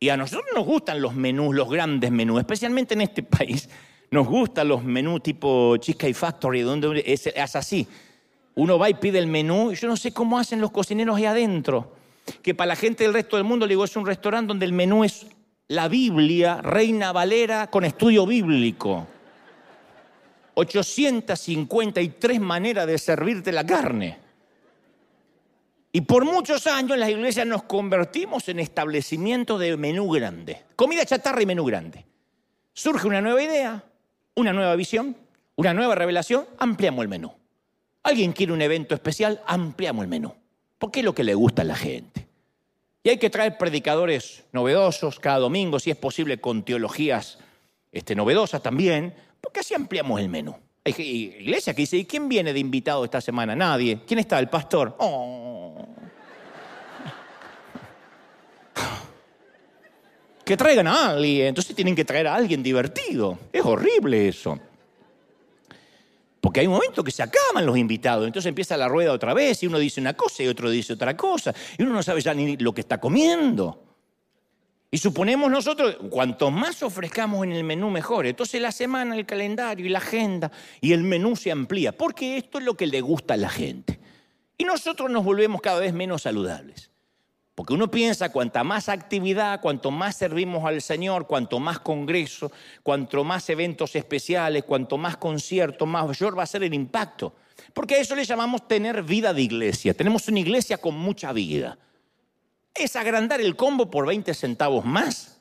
Y 0.00 0.08
a 0.08 0.16
nosotros 0.16 0.48
nos 0.52 0.66
gustan 0.66 1.00
los 1.00 1.14
menús, 1.14 1.54
los 1.54 1.70
grandes 1.70 2.10
menús, 2.10 2.40
especialmente 2.40 2.94
en 2.94 3.02
este 3.02 3.22
país. 3.38 3.68
Nos 4.10 4.26
gustan 4.26 4.66
los 4.66 4.82
menús 4.82 5.22
tipo 5.22 5.76
Cheesecake 5.76 6.16
Factory, 6.16 6.62
donde 6.62 7.04
es, 7.06 7.28
es 7.28 7.54
así. 7.54 7.86
Uno 8.56 8.80
va 8.80 8.90
y 8.90 8.94
pide 8.94 9.20
el 9.20 9.28
menú, 9.28 9.72
yo 9.74 9.86
no 9.86 9.96
sé 9.96 10.12
cómo 10.12 10.40
hacen 10.40 10.60
los 10.60 10.72
cocineros 10.72 11.16
ahí 11.18 11.26
adentro. 11.26 11.94
Que 12.42 12.52
para 12.52 12.66
la 12.66 12.74
gente 12.74 13.04
del 13.04 13.14
resto 13.14 13.36
del 13.36 13.44
mundo, 13.44 13.64
le 13.64 13.74
digo, 13.74 13.84
es 13.84 13.94
un 13.94 14.04
restaurante 14.04 14.48
donde 14.48 14.66
el 14.66 14.72
menú 14.72 15.04
es 15.04 15.28
la 15.68 15.86
Biblia, 15.86 16.60
Reina 16.62 17.12
Valera, 17.12 17.68
con 17.70 17.84
estudio 17.84 18.26
bíblico. 18.26 19.06
853 20.54 22.40
maneras 22.40 22.88
de 22.88 22.98
servirte 22.98 23.52
la 23.52 23.64
carne. 23.64 24.27
Y 25.92 26.02
por 26.02 26.24
muchos 26.24 26.66
años 26.66 26.98
las 26.98 27.08
iglesias 27.08 27.46
nos 27.46 27.62
convertimos 27.62 28.48
en 28.48 28.58
establecimientos 28.60 29.58
de 29.58 29.76
menú 29.76 30.10
grande. 30.10 30.64
Comida 30.76 31.04
chatarra 31.06 31.42
y 31.42 31.46
menú 31.46 31.64
grande. 31.64 32.04
Surge 32.74 33.06
una 33.06 33.20
nueva 33.20 33.42
idea, 33.42 33.82
una 34.34 34.52
nueva 34.52 34.76
visión, 34.76 35.16
una 35.56 35.74
nueva 35.74 35.94
revelación, 35.94 36.46
ampliamos 36.58 37.02
el 37.02 37.08
menú. 37.08 37.32
Alguien 38.02 38.32
quiere 38.32 38.52
un 38.52 38.62
evento 38.62 38.94
especial, 38.94 39.42
ampliamos 39.46 40.04
el 40.04 40.08
menú. 40.08 40.34
Porque 40.78 41.00
es 41.00 41.04
lo 41.04 41.14
que 41.14 41.24
le 41.24 41.34
gusta 41.34 41.62
a 41.62 41.64
la 41.64 41.74
gente. 41.74 42.28
Y 43.02 43.08
hay 43.08 43.18
que 43.18 43.30
traer 43.30 43.58
predicadores 43.58 44.44
novedosos 44.52 45.18
cada 45.18 45.38
domingo, 45.38 45.80
si 45.80 45.90
es 45.90 45.96
posible 45.96 46.40
con 46.40 46.64
teologías 46.64 47.38
este, 47.90 48.14
novedosas 48.14 48.62
también, 48.62 49.14
porque 49.40 49.60
así 49.60 49.74
ampliamos 49.74 50.20
el 50.20 50.28
menú. 50.28 50.54
Hay 50.96 51.34
iglesia 51.40 51.74
que 51.74 51.82
dice, 51.82 51.96
¿y 51.96 52.04
quién 52.04 52.28
viene 52.28 52.52
de 52.52 52.58
invitado 52.58 53.04
esta 53.04 53.20
semana? 53.20 53.54
Nadie. 53.54 54.00
¿Quién 54.06 54.20
está? 54.20 54.38
El 54.38 54.48
pastor. 54.48 54.96
Oh. 54.98 55.86
Que 60.44 60.56
traigan 60.56 60.86
a 60.86 61.10
alguien. 61.10 61.48
Entonces 61.48 61.76
tienen 61.76 61.94
que 61.94 62.06
traer 62.06 62.26
a 62.26 62.34
alguien 62.34 62.62
divertido. 62.62 63.38
Es 63.52 63.62
horrible 63.62 64.28
eso. 64.28 64.58
Porque 66.40 66.60
hay 66.60 66.66
un 66.66 66.72
momento 66.72 67.04
que 67.04 67.10
se 67.10 67.22
acaban 67.22 67.66
los 67.66 67.76
invitados, 67.76 68.26
entonces 68.26 68.48
empieza 68.48 68.76
la 68.78 68.88
rueda 68.88 69.12
otra 69.12 69.34
vez 69.34 69.62
y 69.62 69.66
uno 69.66 69.78
dice 69.78 70.00
una 70.00 70.14
cosa 70.14 70.42
y 70.42 70.46
otro 70.46 70.70
dice 70.70 70.94
otra 70.94 71.14
cosa 71.14 71.52
y 71.76 71.82
uno 71.82 71.92
no 71.92 72.02
sabe 72.02 72.22
ya 72.22 72.32
ni 72.32 72.56
lo 72.56 72.72
que 72.72 72.80
está 72.80 72.98
comiendo. 72.98 73.87
Y 74.90 74.98
suponemos 74.98 75.50
nosotros, 75.50 75.98
cuanto 76.08 76.50
más 76.50 76.82
ofrezcamos 76.82 77.44
en 77.44 77.52
el 77.52 77.62
menú, 77.62 77.90
mejor. 77.90 78.26
Entonces 78.26 78.60
la 78.60 78.72
semana, 78.72 79.16
el 79.16 79.26
calendario 79.26 79.84
y 79.84 79.90
la 79.90 79.98
agenda 79.98 80.50
y 80.80 80.92
el 80.92 81.02
menú 81.02 81.36
se 81.36 81.52
amplía, 81.52 81.92
porque 81.92 82.38
esto 82.38 82.58
es 82.58 82.64
lo 82.64 82.74
que 82.74 82.86
le 82.86 83.02
gusta 83.02 83.34
a 83.34 83.36
la 83.36 83.50
gente. 83.50 84.00
Y 84.56 84.64
nosotros 84.64 85.10
nos 85.10 85.24
volvemos 85.24 85.60
cada 85.60 85.80
vez 85.80 85.92
menos 85.92 86.22
saludables. 86.22 86.90
Porque 87.54 87.74
uno 87.74 87.90
piensa, 87.90 88.30
cuanta 88.30 88.64
más 88.64 88.88
actividad, 88.88 89.60
cuanto 89.60 89.90
más 89.90 90.16
servimos 90.16 90.64
al 90.64 90.80
Señor, 90.80 91.26
cuanto 91.26 91.58
más 91.58 91.80
congreso, 91.80 92.50
cuanto 92.82 93.24
más 93.24 93.50
eventos 93.50 93.94
especiales, 93.94 94.64
cuanto 94.64 94.96
más 94.96 95.16
conciertos, 95.16 95.86
mayor 95.86 96.38
va 96.38 96.44
a 96.44 96.46
ser 96.46 96.62
el 96.62 96.72
impacto. 96.72 97.34
Porque 97.74 97.96
a 97.96 97.98
eso 97.98 98.14
le 98.14 98.24
llamamos 98.24 98.66
tener 98.66 99.02
vida 99.02 99.34
de 99.34 99.42
iglesia. 99.42 99.92
Tenemos 99.92 100.28
una 100.28 100.38
iglesia 100.38 100.78
con 100.78 100.94
mucha 100.94 101.32
vida 101.32 101.76
es 102.74 102.96
agrandar 102.96 103.40
el 103.40 103.56
combo 103.56 103.90
por 103.90 104.06
20 104.06 104.32
centavos 104.34 104.84
más. 104.84 105.40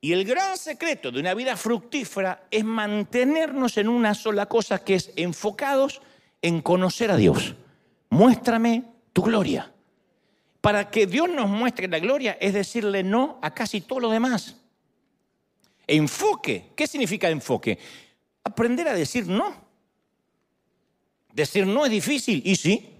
Y 0.00 0.12
el 0.12 0.24
gran 0.24 0.56
secreto 0.56 1.10
de 1.10 1.20
una 1.20 1.34
vida 1.34 1.56
fructífera 1.56 2.46
es 2.50 2.64
mantenernos 2.64 3.76
en 3.78 3.88
una 3.88 4.14
sola 4.14 4.46
cosa 4.46 4.84
que 4.84 4.94
es 4.94 5.10
enfocados 5.16 6.00
en 6.40 6.62
conocer 6.62 7.10
a 7.10 7.16
Dios. 7.16 7.56
Muéstrame 8.10 8.84
tu 9.12 9.22
gloria. 9.22 9.72
Para 10.60 10.90
que 10.90 11.06
Dios 11.06 11.28
nos 11.28 11.48
muestre 11.48 11.88
la 11.88 11.98
gloria 11.98 12.36
es 12.40 12.54
decirle 12.54 13.02
no 13.02 13.38
a 13.42 13.52
casi 13.54 13.80
todo 13.80 14.00
lo 14.00 14.10
demás. 14.10 14.56
Enfoque. 15.86 16.72
¿Qué 16.76 16.86
significa 16.86 17.28
enfoque? 17.28 17.78
Aprender 18.44 18.86
a 18.88 18.94
decir 18.94 19.26
no. 19.26 19.68
Decir 21.32 21.66
no 21.66 21.84
es 21.84 21.90
difícil, 21.90 22.42
y 22.44 22.56
sí, 22.56 22.97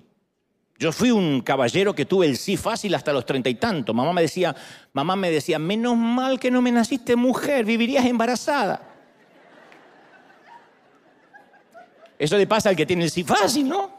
yo 0.79 0.93
fui 0.93 1.11
un 1.11 1.41
caballero 1.41 1.93
que 1.93 2.05
tuve 2.05 2.27
el 2.27 2.37
sí 2.37 2.57
fácil 2.57 2.95
hasta 2.95 3.13
los 3.13 3.27
treinta 3.27 3.51
y 3.51 3.57
tantos. 3.57 3.95
Mamá 3.95 4.13
me 4.13 4.23
decía, 4.23 4.55
mamá 4.93 5.17
me 5.17 5.29
decía, 5.31 5.59
menos 5.59 5.97
mal 5.97 6.39
que 6.39 6.53
no 6.53 6.63
me 6.63 6.71
naciste 6.71 7.17
mujer, 7.17 7.65
vivirías 7.65 8.07
embarazada. 8.07 8.81
Eso 12.17 12.37
le 12.37 12.47
pasa 12.47 12.69
al 12.69 12.77
que 12.77 12.87
tiene 12.87 13.05
el 13.05 13.11
sí 13.11 13.25
fácil, 13.25 13.69
¿no? 13.69 13.91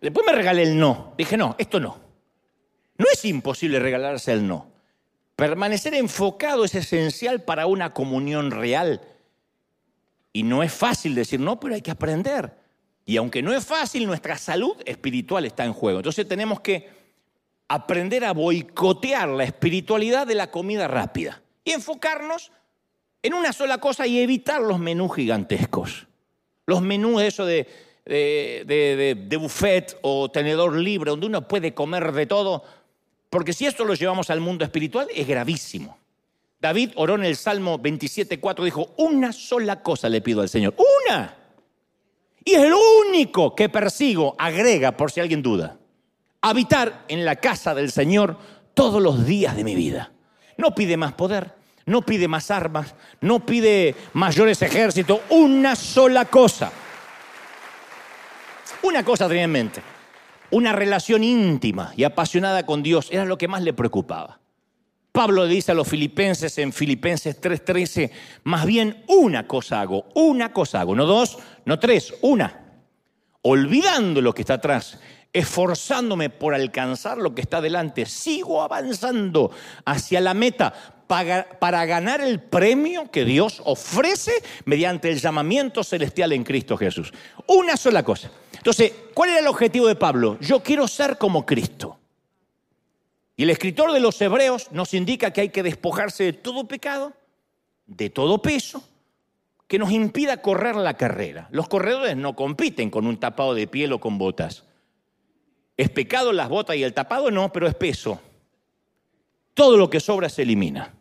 Después 0.00 0.26
me 0.26 0.32
regalé 0.32 0.64
el 0.64 0.76
no. 0.76 1.14
Dije, 1.16 1.36
no, 1.36 1.54
esto 1.56 1.78
no. 1.78 2.00
No 2.98 3.06
es 3.12 3.24
imposible 3.24 3.78
regalarse 3.78 4.32
el 4.32 4.46
no. 4.46 4.72
Permanecer 5.36 5.94
enfocado 5.94 6.64
es 6.64 6.74
esencial 6.74 7.42
para 7.42 7.66
una 7.66 7.94
comunión 7.94 8.50
real. 8.50 9.00
Y 10.32 10.42
no 10.42 10.64
es 10.64 10.72
fácil 10.72 11.14
decir 11.14 11.38
no, 11.38 11.60
pero 11.60 11.76
hay 11.76 11.82
que 11.82 11.92
aprender. 11.92 12.61
Y 13.04 13.16
aunque 13.16 13.42
no 13.42 13.52
es 13.52 13.64
fácil, 13.64 14.06
nuestra 14.06 14.38
salud 14.38 14.76
espiritual 14.84 15.44
está 15.44 15.64
en 15.64 15.72
juego. 15.72 15.98
Entonces 15.98 16.26
tenemos 16.26 16.60
que 16.60 16.88
aprender 17.68 18.24
a 18.24 18.32
boicotear 18.32 19.28
la 19.28 19.44
espiritualidad 19.44 20.26
de 20.26 20.34
la 20.34 20.50
comida 20.50 20.88
rápida 20.88 21.42
y 21.64 21.72
enfocarnos 21.72 22.52
en 23.22 23.34
una 23.34 23.52
sola 23.52 23.78
cosa 23.78 24.06
y 24.06 24.20
evitar 24.20 24.60
los 24.60 24.78
menús 24.78 25.14
gigantescos. 25.14 26.06
Los 26.66 26.82
menús 26.82 27.22
eso 27.22 27.44
de, 27.44 27.66
de, 28.04 29.36
buffet 29.40 29.98
o 30.02 30.30
tenedor 30.30 30.76
libre, 30.76 31.10
donde 31.10 31.26
uno 31.26 31.46
puede 31.46 31.74
comer 31.74 32.12
de 32.12 32.26
todo, 32.26 32.62
porque 33.30 33.52
si 33.52 33.66
esto 33.66 33.84
lo 33.84 33.94
llevamos 33.94 34.30
al 34.30 34.40
mundo 34.40 34.64
espiritual 34.64 35.08
es 35.14 35.26
gravísimo. 35.26 35.98
David 36.60 36.92
oró 36.94 37.16
en 37.16 37.24
el 37.24 37.36
Salmo 37.36 37.80
27.4, 37.80 38.64
dijo, 38.64 38.92
una 38.96 39.32
sola 39.32 39.82
cosa 39.82 40.08
le 40.08 40.20
pido 40.20 40.42
al 40.42 40.48
Señor, 40.48 40.74
una 41.08 41.41
y 42.44 42.54
es 42.54 42.62
el 42.62 42.74
único 43.08 43.54
que 43.54 43.68
persigo, 43.68 44.34
agrega 44.38 44.96
por 44.96 45.10
si 45.10 45.20
alguien 45.20 45.42
duda, 45.42 45.78
habitar 46.40 47.04
en 47.08 47.24
la 47.24 47.36
casa 47.36 47.74
del 47.74 47.90
Señor 47.92 48.36
todos 48.74 49.02
los 49.02 49.24
días 49.26 49.56
de 49.56 49.64
mi 49.64 49.74
vida. 49.74 50.12
No 50.56 50.74
pide 50.74 50.96
más 50.96 51.12
poder, 51.12 51.54
no 51.86 52.02
pide 52.02 52.28
más 52.28 52.50
armas, 52.50 52.94
no 53.20 53.44
pide 53.44 53.94
mayores 54.12 54.62
ejércitos, 54.62 55.20
una 55.30 55.76
sola 55.76 56.24
cosa. 56.24 56.72
Una 58.82 59.04
cosa 59.04 59.28
tenía 59.28 59.44
en 59.44 59.52
mente, 59.52 59.82
una 60.50 60.72
relación 60.72 61.22
íntima 61.22 61.92
y 61.96 62.04
apasionada 62.04 62.66
con 62.66 62.82
Dios 62.82 63.08
era 63.12 63.24
lo 63.24 63.38
que 63.38 63.48
más 63.48 63.62
le 63.62 63.72
preocupaba. 63.72 64.40
Pablo 65.12 65.46
dice 65.46 65.72
a 65.72 65.74
los 65.74 65.86
filipenses 65.86 66.56
en 66.56 66.72
Filipenses 66.72 67.38
3:13, 67.38 68.10
más 68.44 68.64
bien 68.64 69.04
una 69.08 69.46
cosa 69.46 69.82
hago, 69.82 70.06
una 70.14 70.52
cosa 70.54 70.80
hago, 70.80 70.96
no 70.96 71.04
dos, 71.04 71.38
no 71.64 71.78
tres, 71.78 72.14
una. 72.22 72.60
Olvidando 73.42 74.20
lo 74.20 74.32
que 74.34 74.42
está 74.42 74.54
atrás, 74.54 74.98
esforzándome 75.32 76.30
por 76.30 76.54
alcanzar 76.54 77.18
lo 77.18 77.34
que 77.34 77.40
está 77.40 77.60
delante, 77.60 78.06
sigo 78.06 78.62
avanzando 78.62 79.50
hacia 79.84 80.20
la 80.20 80.34
meta 80.34 80.72
para, 81.06 81.84
ganar 81.84 82.22
el 82.22 82.40
premio 82.40 83.10
que 83.10 83.24
Dios 83.24 83.60
ofrece 83.64 84.32
mediante 84.64 85.10
el 85.10 85.20
llamamiento 85.20 85.84
celestial 85.84 86.32
en 86.32 86.42
Cristo 86.42 86.76
Jesús. 86.76 87.12
Una 87.48 87.76
sola 87.76 88.02
cosa. 88.02 88.30
Entonces, 88.54 88.92
¿cuál 89.12 89.30
era 89.30 89.40
el 89.40 89.46
objetivo 89.46 89.88
de 89.88 89.96
Pablo? 89.96 90.38
Yo 90.40 90.62
quiero 90.62 90.88
ser 90.88 91.18
como 91.18 91.44
Cristo. 91.44 91.98
Y 93.36 93.42
el 93.42 93.50
escritor 93.50 93.92
de 93.92 94.00
los 94.00 94.20
Hebreos 94.20 94.68
nos 94.72 94.94
indica 94.94 95.32
que 95.32 95.42
hay 95.42 95.48
que 95.50 95.62
despojarse 95.62 96.24
de 96.24 96.32
todo 96.32 96.66
pecado, 96.66 97.12
de 97.86 98.08
todo 98.08 98.40
peso, 98.40 98.82
que 99.72 99.78
nos 99.78 99.90
impida 99.90 100.42
correr 100.42 100.76
la 100.76 100.98
carrera. 100.98 101.48
Los 101.50 101.66
corredores 101.66 102.14
no 102.14 102.36
compiten 102.36 102.90
con 102.90 103.06
un 103.06 103.18
tapado 103.18 103.54
de 103.54 103.66
piel 103.66 103.94
o 103.94 104.00
con 104.00 104.18
botas. 104.18 104.64
Es 105.78 105.88
pecado 105.88 106.34
las 106.34 106.50
botas 106.50 106.76
y 106.76 106.82
el 106.82 106.92
tapado 106.92 107.30
no, 107.30 107.50
pero 107.54 107.66
es 107.66 107.74
peso. 107.74 108.20
Todo 109.54 109.78
lo 109.78 109.88
que 109.88 109.98
sobra 109.98 110.28
se 110.28 110.42
elimina. 110.42 110.92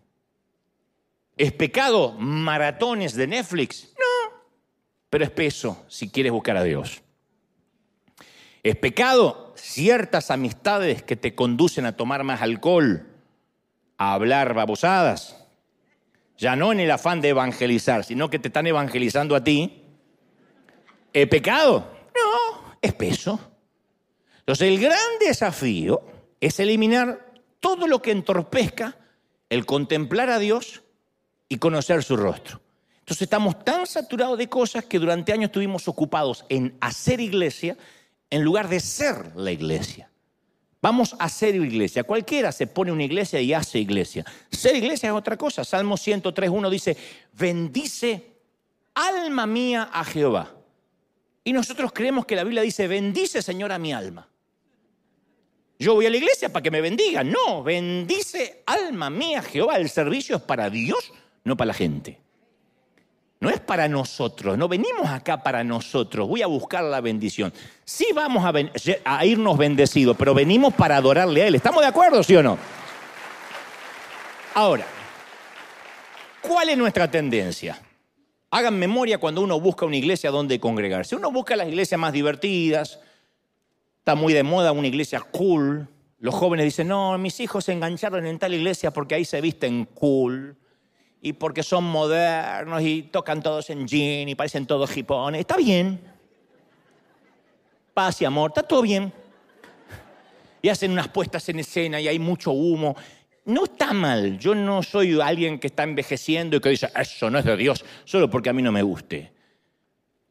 ¿Es 1.35 1.51
pecado 1.51 2.13
maratones 2.13 3.13
de 3.13 3.27
Netflix? 3.27 3.93
No, 3.99 4.37
pero 5.09 5.25
es 5.25 5.31
peso 5.31 5.83
si 5.89 6.09
quieres 6.09 6.31
buscar 6.31 6.55
a 6.55 6.63
Dios. 6.63 7.01
¿Es 8.63 8.77
pecado 8.77 9.51
ciertas 9.57 10.31
amistades 10.31 11.03
que 11.03 11.17
te 11.17 11.35
conducen 11.35 11.85
a 11.85 11.97
tomar 11.97 12.23
más 12.23 12.41
alcohol, 12.41 13.05
a 13.97 14.13
hablar 14.13 14.53
babosadas? 14.53 15.40
Ya 16.41 16.55
no 16.55 16.71
en 16.71 16.79
el 16.79 16.89
afán 16.89 17.21
de 17.21 17.29
evangelizar, 17.29 18.03
sino 18.03 18.27
que 18.27 18.39
te 18.39 18.47
están 18.47 18.65
evangelizando 18.65 19.35
a 19.35 19.43
ti. 19.43 19.83
¿Es 21.13 21.27
pecado? 21.27 21.87
No, 22.15 22.73
es 22.81 22.93
peso. 22.93 23.39
Entonces 24.39 24.67
el 24.69 24.79
gran 24.79 24.97
desafío 25.19 26.01
es 26.39 26.59
eliminar 26.59 27.31
todo 27.59 27.85
lo 27.85 28.01
que 28.01 28.09
entorpezca 28.09 28.97
el 29.49 29.67
contemplar 29.67 30.31
a 30.31 30.39
Dios 30.39 30.81
y 31.47 31.57
conocer 31.57 32.03
su 32.03 32.17
rostro. 32.17 32.59
Entonces 32.97 33.21
estamos 33.21 33.63
tan 33.63 33.85
saturados 33.85 34.39
de 34.39 34.49
cosas 34.49 34.85
que 34.85 34.97
durante 34.97 35.33
años 35.33 35.49
estuvimos 35.49 35.87
ocupados 35.87 36.43
en 36.49 36.75
hacer 36.81 37.19
iglesia 37.19 37.77
en 38.31 38.41
lugar 38.41 38.67
de 38.67 38.79
ser 38.79 39.35
la 39.35 39.51
iglesia. 39.51 40.10
Vamos 40.81 41.15
a 41.19 41.29
ser 41.29 41.55
iglesia. 41.55 42.03
Cualquiera 42.03 42.51
se 42.51 42.65
pone 42.65 42.91
una 42.91 43.03
iglesia 43.03 43.39
y 43.39 43.53
hace 43.53 43.77
iglesia. 43.77 44.25
Ser 44.49 44.75
iglesia 44.75 45.09
es 45.09 45.15
otra 45.15 45.37
cosa. 45.37 45.63
Salmo 45.63 45.95
103.1 45.95 46.69
dice, 46.69 46.97
bendice 47.33 48.31
alma 48.95 49.45
mía 49.45 49.89
a 49.93 50.03
Jehová. 50.03 50.55
Y 51.43 51.53
nosotros 51.53 51.91
creemos 51.93 52.25
que 52.25 52.35
la 52.35 52.43
Biblia 52.43 52.63
dice, 52.63 52.87
bendice 52.87 53.41
Señor 53.43 53.71
a 53.71 53.77
mi 53.77 53.93
alma. 53.93 54.27
Yo 55.77 55.95
voy 55.95 56.05
a 56.05 56.09
la 56.09 56.17
iglesia 56.17 56.51
para 56.51 56.63
que 56.63 56.71
me 56.71 56.81
bendiga. 56.81 57.23
No, 57.23 57.63
bendice 57.63 58.63
alma 58.65 59.09
mía 59.09 59.41
Jehová. 59.43 59.77
El 59.77 59.89
servicio 59.89 60.35
es 60.35 60.41
para 60.41 60.69
Dios, 60.69 61.11
no 61.43 61.55
para 61.55 61.67
la 61.67 61.73
gente. 61.75 62.19
No 63.41 63.49
es 63.49 63.59
para 63.59 63.87
nosotros, 63.87 64.55
no 64.55 64.67
venimos 64.67 65.09
acá 65.09 65.41
para 65.41 65.63
nosotros, 65.63 66.27
voy 66.27 66.43
a 66.43 66.47
buscar 66.47 66.83
la 66.83 67.01
bendición. 67.01 67.51
Sí 67.83 68.05
vamos 68.13 68.45
a, 68.45 69.25
irnos 69.25 69.57
bendecidos, 69.57 70.15
pero 70.15 70.35
venimos 70.35 70.75
para 70.75 70.97
adorarle 70.97 71.41
a 71.41 71.47
Él. 71.47 71.55
¿Estamos 71.55 71.81
de 71.81 71.87
acuerdo, 71.87 72.21
sí 72.21 72.35
o 72.35 72.43
no? 72.43 72.59
Ahora, 74.53 74.85
¿cuál 76.39 76.69
es 76.69 76.77
nuestra 76.77 77.09
tendencia? 77.09 77.81
Hagan 78.51 78.77
memoria 78.77 79.17
cuando 79.17 79.41
uno 79.41 79.59
busca 79.59 79.87
una 79.87 79.97
iglesia 79.97 80.29
donde 80.29 80.59
congregarse. 80.59 81.15
Uno 81.15 81.31
busca 81.31 81.55
las 81.55 81.67
iglesias 81.67 81.99
más 81.99 82.13
divertidas, 82.13 82.99
está 83.97 84.13
muy 84.13 84.33
de 84.33 84.43
moda 84.43 84.71
una 84.71 84.87
iglesia 84.87 85.19
cool. 85.19 85.87
Los 86.19 86.35
jóvenes 86.35 86.65
dicen, 86.65 86.89
no, 86.89 87.17
mis 87.17 87.39
hijos 87.39 87.65
se 87.65 87.71
engancharon 87.71 88.27
en 88.27 88.37
tal 88.37 88.53
iglesia 88.53 88.91
porque 88.91 89.15
ahí 89.15 89.25
se 89.25 89.41
visten 89.41 89.85
cool 89.85 90.60
y 91.21 91.33
porque 91.33 91.61
son 91.61 91.83
modernos 91.83 92.81
y 92.81 93.03
tocan 93.03 93.43
todos 93.43 93.69
en 93.69 93.87
jean 93.87 94.27
y 94.27 94.35
parecen 94.35 94.65
todos 94.65 94.95
hipones. 94.97 95.41
Está 95.41 95.55
bien. 95.55 96.01
Paz 97.93 98.21
y 98.21 98.25
amor, 98.25 98.49
está 98.51 98.63
todo 98.63 98.81
bien. 98.81 99.13
Y 100.63 100.69
hacen 100.69 100.91
unas 100.91 101.07
puestas 101.09 101.47
en 101.49 101.59
escena 101.59 102.01
y 102.01 102.07
hay 102.07 102.17
mucho 102.17 102.51
humo. 102.51 102.95
No 103.45 103.65
está 103.65 103.93
mal. 103.93 104.39
Yo 104.39 104.55
no 104.55 104.81
soy 104.81 105.19
alguien 105.21 105.59
que 105.59 105.67
está 105.67 105.83
envejeciendo 105.83 106.57
y 106.57 106.59
que 106.59 106.69
dice, 106.69 106.89
eso 106.95 107.29
no 107.29 107.39
es 107.39 107.45
de 107.45 107.57
Dios, 107.57 107.85
solo 108.03 108.29
porque 108.29 108.49
a 108.49 108.53
mí 108.53 108.61
no 108.61 108.71
me 108.71 108.81
guste. 108.81 109.31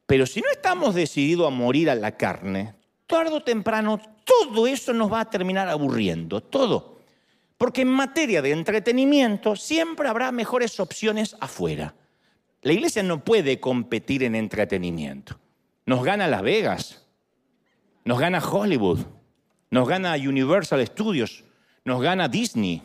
Pero 0.07 0.27
si 0.27 0.41
no 0.41 0.51
estamos 0.51 0.95
decididos 0.95 1.47
a 1.47 1.51
morir 1.51 1.89
a 1.89 1.95
la 1.95 2.17
carne, 2.17 2.75
tarde 3.07 3.33
o 3.33 3.43
temprano 3.43 4.01
todo 4.25 4.67
eso 4.67 4.93
nos 4.93 5.13
va 5.13 5.21
a 5.21 5.31
terminar 5.31 5.69
aburriendo, 5.69 6.41
todo. 6.41 7.00
Porque 7.61 7.83
en 7.83 7.89
materia 7.89 8.41
de 8.41 8.53
entretenimiento 8.53 9.55
siempre 9.55 10.09
habrá 10.09 10.33
mejores 10.33 10.81
opciones 10.81 11.37
afuera. 11.41 11.95
La 12.63 12.73
iglesia 12.73 13.03
no 13.03 13.23
puede 13.23 13.61
competir 13.61 14.23
en 14.23 14.35
entretenimiento. 14.35 15.39
Nos 15.85 16.03
gana 16.03 16.27
Las 16.27 16.41
Vegas, 16.41 17.07
nos 18.03 18.19
gana 18.19 18.39
Hollywood, 18.39 19.01
nos 19.69 19.87
gana 19.87 20.15
Universal 20.15 20.87
Studios, 20.87 21.45
nos 21.85 22.01
gana 22.01 22.29
Disney. 22.29 22.83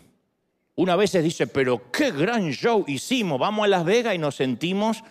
Una 0.75 0.97
vez 0.97 1.13
dice, 1.13 1.47
pero 1.47 1.89
qué 1.89 2.11
gran 2.11 2.51
show 2.51 2.83
hicimos, 2.85 3.39
vamos 3.39 3.63
a 3.63 3.69
Las 3.69 3.85
Vegas 3.85 4.13
y 4.13 4.17
nos 4.17 4.35
sentimos 4.35 5.05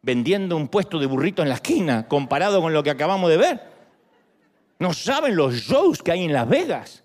vendiendo 0.00 0.56
un 0.56 0.68
puesto 0.68 0.98
de 0.98 1.04
burrito 1.04 1.42
en 1.42 1.50
la 1.50 1.56
esquina 1.56 2.08
comparado 2.08 2.62
con 2.62 2.72
lo 2.72 2.82
que 2.82 2.88
acabamos 2.88 3.28
de 3.28 3.36
ver. 3.36 3.60
No 4.78 4.94
saben 4.94 5.36
los 5.36 5.56
shows 5.56 6.02
que 6.02 6.12
hay 6.12 6.24
en 6.24 6.32
Las 6.32 6.48
Vegas. 6.48 7.04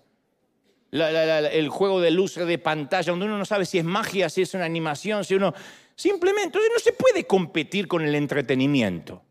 El 0.92 1.68
juego 1.68 2.00
de 2.00 2.10
luces 2.10 2.46
de 2.46 2.58
pantalla, 2.58 3.10
donde 3.10 3.26
uno 3.26 3.38
no 3.38 3.44
sabe 3.44 3.66
si 3.66 3.78
es 3.78 3.84
magia, 3.84 4.28
si 4.28 4.42
es 4.42 4.54
una 4.54 4.64
animación, 4.64 5.24
si 5.24 5.34
uno... 5.34 5.54
Simplemente, 5.94 6.58
no 6.58 6.78
se 6.78 6.92
puede 6.92 7.24
competir 7.24 7.88
con 7.88 8.02
el 8.02 8.14
entretenimiento. 8.14 9.22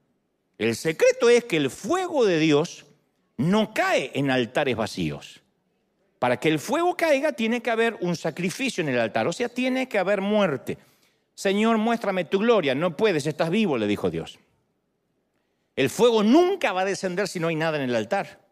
El 0.57 0.75
secreto 0.75 1.29
es 1.29 1.45
que 1.45 1.57
el 1.57 1.69
fuego 1.69 2.25
de 2.25 2.39
Dios 2.39 2.85
no 3.37 3.73
cae 3.73 4.11
en 4.15 4.31
altares 4.31 4.75
vacíos. 4.75 5.41
Para 6.17 6.39
que 6.39 6.49
el 6.49 6.59
fuego 6.59 6.97
caiga 6.97 7.33
tiene 7.33 7.61
que 7.61 7.69
haber 7.69 7.97
un 8.01 8.15
sacrificio 8.15 8.81
en 8.81 8.89
el 8.89 8.99
altar, 8.99 9.27
o 9.27 9.33
sea, 9.33 9.49
tiene 9.49 9.87
que 9.87 9.99
haber 9.99 10.21
muerte. 10.21 10.77
Señor, 11.35 11.77
muéstrame 11.77 12.25
tu 12.25 12.39
gloria. 12.39 12.73
No 12.73 12.95
puedes, 12.95 13.27
estás 13.27 13.49
vivo, 13.49 13.77
le 13.77 13.85
dijo 13.85 14.09
Dios. 14.09 14.39
El 15.75 15.89
fuego 15.89 16.23
nunca 16.23 16.71
va 16.71 16.81
a 16.81 16.85
descender 16.85 17.27
si 17.27 17.39
no 17.39 17.49
hay 17.49 17.55
nada 17.55 17.77
en 17.77 17.89
el 17.89 17.95
altar. 17.95 18.44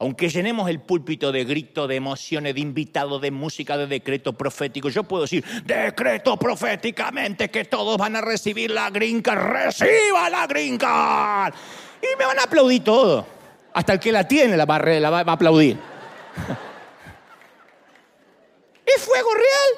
Aunque 0.00 0.28
llenemos 0.30 0.68
el 0.70 0.80
púlpito 0.80 1.30
de 1.30 1.44
grito, 1.44 1.86
de 1.86 1.96
emociones, 1.96 2.54
de 2.54 2.62
invitados, 2.62 3.20
de 3.20 3.30
música, 3.30 3.76
de 3.76 3.86
decreto 3.86 4.32
profético, 4.32 4.88
yo 4.88 5.04
puedo 5.04 5.24
decir, 5.24 5.44
decreto 5.64 6.38
proféticamente 6.38 7.50
que 7.50 7.66
todos 7.66 7.98
van 7.98 8.16
a 8.16 8.22
recibir 8.22 8.70
la 8.70 8.88
grinca, 8.88 9.34
reciba 9.34 10.30
la 10.30 10.46
grinca. 10.46 11.52
Y 12.00 12.06
me 12.18 12.24
van 12.24 12.38
a 12.38 12.44
aplaudir 12.44 12.82
todo. 12.82 13.26
Hasta 13.74 13.92
el 13.92 14.00
que 14.00 14.10
la 14.10 14.26
tiene 14.26 14.56
la 14.56 14.64
va, 14.64 14.78
la 14.78 15.10
va 15.10 15.20
a 15.20 15.32
aplaudir. 15.32 15.76
¿Es 18.86 19.02
fuego 19.02 19.28
real? 19.34 19.68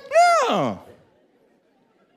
No. 0.48 0.91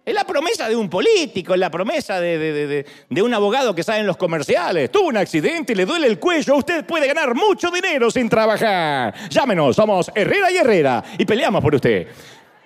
Es 0.06 0.13
la 0.13 0.24
promesa 0.24 0.70
de 0.70 0.76
un 0.76 0.88
político, 0.88 1.56
es 1.56 1.60
la 1.60 1.72
promesa 1.72 2.22
de, 2.22 2.86
un 3.10 3.34
abogado 3.34 3.74
que 3.74 3.82
sale 3.82 4.02
en 4.02 4.08
los 4.08 4.18
comerciales. 4.18 4.91
Tuvo 4.91 5.08
un 5.08 5.18
accidente 5.18 5.74
y 5.74 5.76
le 5.76 5.86
duele 5.88 6.06
el 6.06 6.20
cuello. 6.20 6.58
Usted 6.58 6.86
puede 6.86 7.08
ganar 7.08 7.34
mucho 7.34 7.72
dinero 7.72 8.12
sin 8.12 8.30
trabajar. 8.30 9.15
Llámenos, 9.30 9.76
somos 9.76 10.12
Herrera 10.13 10.52
y 10.52 10.58
Herrera 10.58 11.04
y 11.18 11.26
peleamos 11.26 11.60
por 11.60 11.74
usted. 11.74 12.08
Es 12.08 12.10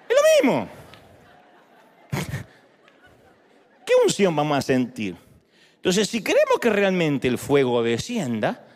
lo 0.10 0.50
mismo. 0.50 0.68
¿Qué 3.86 3.94
unción 4.04 4.36
vamos 4.36 4.58
a 4.58 4.62
sentir? 4.62 5.16
Entonces, 5.76 6.10
si 6.10 6.22
queremos 6.22 6.60
que 6.60 6.70
realmente 6.70 7.30
el 7.30 7.38
fuego 7.38 7.82
descienda, 7.82 8.68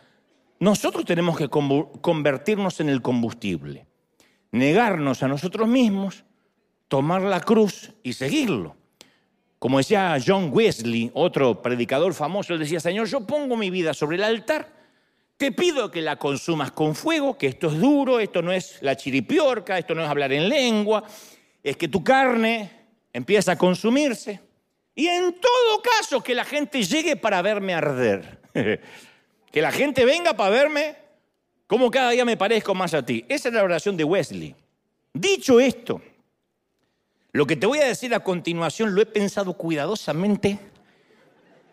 nosotros 0.59 1.03
tenemos 1.03 1.37
que 1.37 1.49
convertirnos 1.49 2.79
en 2.79 2.87
el 2.87 3.01
combustible, 3.01 3.87
negarnos 4.53 5.21
a 5.21 5.27
nosotros 5.27 5.67
mismos 5.67 6.23
tomar 6.93 7.23
la 7.23 7.39
cruz 7.39 7.89
y 8.03 8.13
seguirlo. 8.13 8.75
Como 9.57 9.79
decía 9.79 10.15
John 10.23 10.51
Wesley, 10.53 11.09
otro 11.15 11.59
predicador 11.59 12.13
famoso, 12.13 12.53
él 12.53 12.59
decía, 12.59 12.79
Señor, 12.79 13.07
yo 13.07 13.25
pongo 13.25 13.57
mi 13.57 13.71
vida 13.71 13.95
sobre 13.95 14.17
el 14.17 14.23
altar, 14.23 14.71
te 15.35 15.51
pido 15.51 15.89
que 15.89 16.03
la 16.03 16.17
consumas 16.17 16.69
con 16.69 16.93
fuego, 16.93 17.35
que 17.35 17.47
esto 17.47 17.69
es 17.69 17.79
duro, 17.79 18.19
esto 18.19 18.43
no 18.43 18.51
es 18.51 18.77
la 18.81 18.95
chiripiorca, 18.95 19.79
esto 19.79 19.95
no 19.95 20.03
es 20.03 20.07
hablar 20.07 20.33
en 20.33 20.47
lengua, 20.47 21.03
es 21.63 21.75
que 21.77 21.87
tu 21.87 22.03
carne 22.03 22.69
empieza 23.11 23.53
a 23.53 23.57
consumirse. 23.57 24.39
Y 24.93 25.07
en 25.07 25.33
todo 25.41 25.81
caso, 25.81 26.21
que 26.21 26.35
la 26.35 26.45
gente 26.45 26.83
llegue 26.83 27.15
para 27.15 27.41
verme 27.41 27.73
arder. 27.73 28.39
que 29.51 29.61
la 29.63 29.71
gente 29.71 30.05
venga 30.05 30.35
para 30.35 30.51
verme 30.51 30.95
como 31.65 31.89
cada 31.89 32.11
día 32.11 32.23
me 32.23 32.37
parezco 32.37 32.75
más 32.75 32.93
a 32.93 33.03
ti. 33.03 33.25
Esa 33.27 33.47
es 33.47 33.55
la 33.55 33.63
oración 33.63 33.97
de 33.97 34.03
Wesley. 34.03 34.55
Dicho 35.11 35.59
esto, 35.59 35.99
lo 37.33 37.47
que 37.47 37.55
te 37.55 37.65
voy 37.65 37.79
a 37.79 37.87
decir 37.87 38.13
a 38.13 38.21
continuación 38.21 38.95
lo 38.95 39.01
he 39.01 39.05
pensado 39.05 39.53
cuidadosamente 39.53 40.59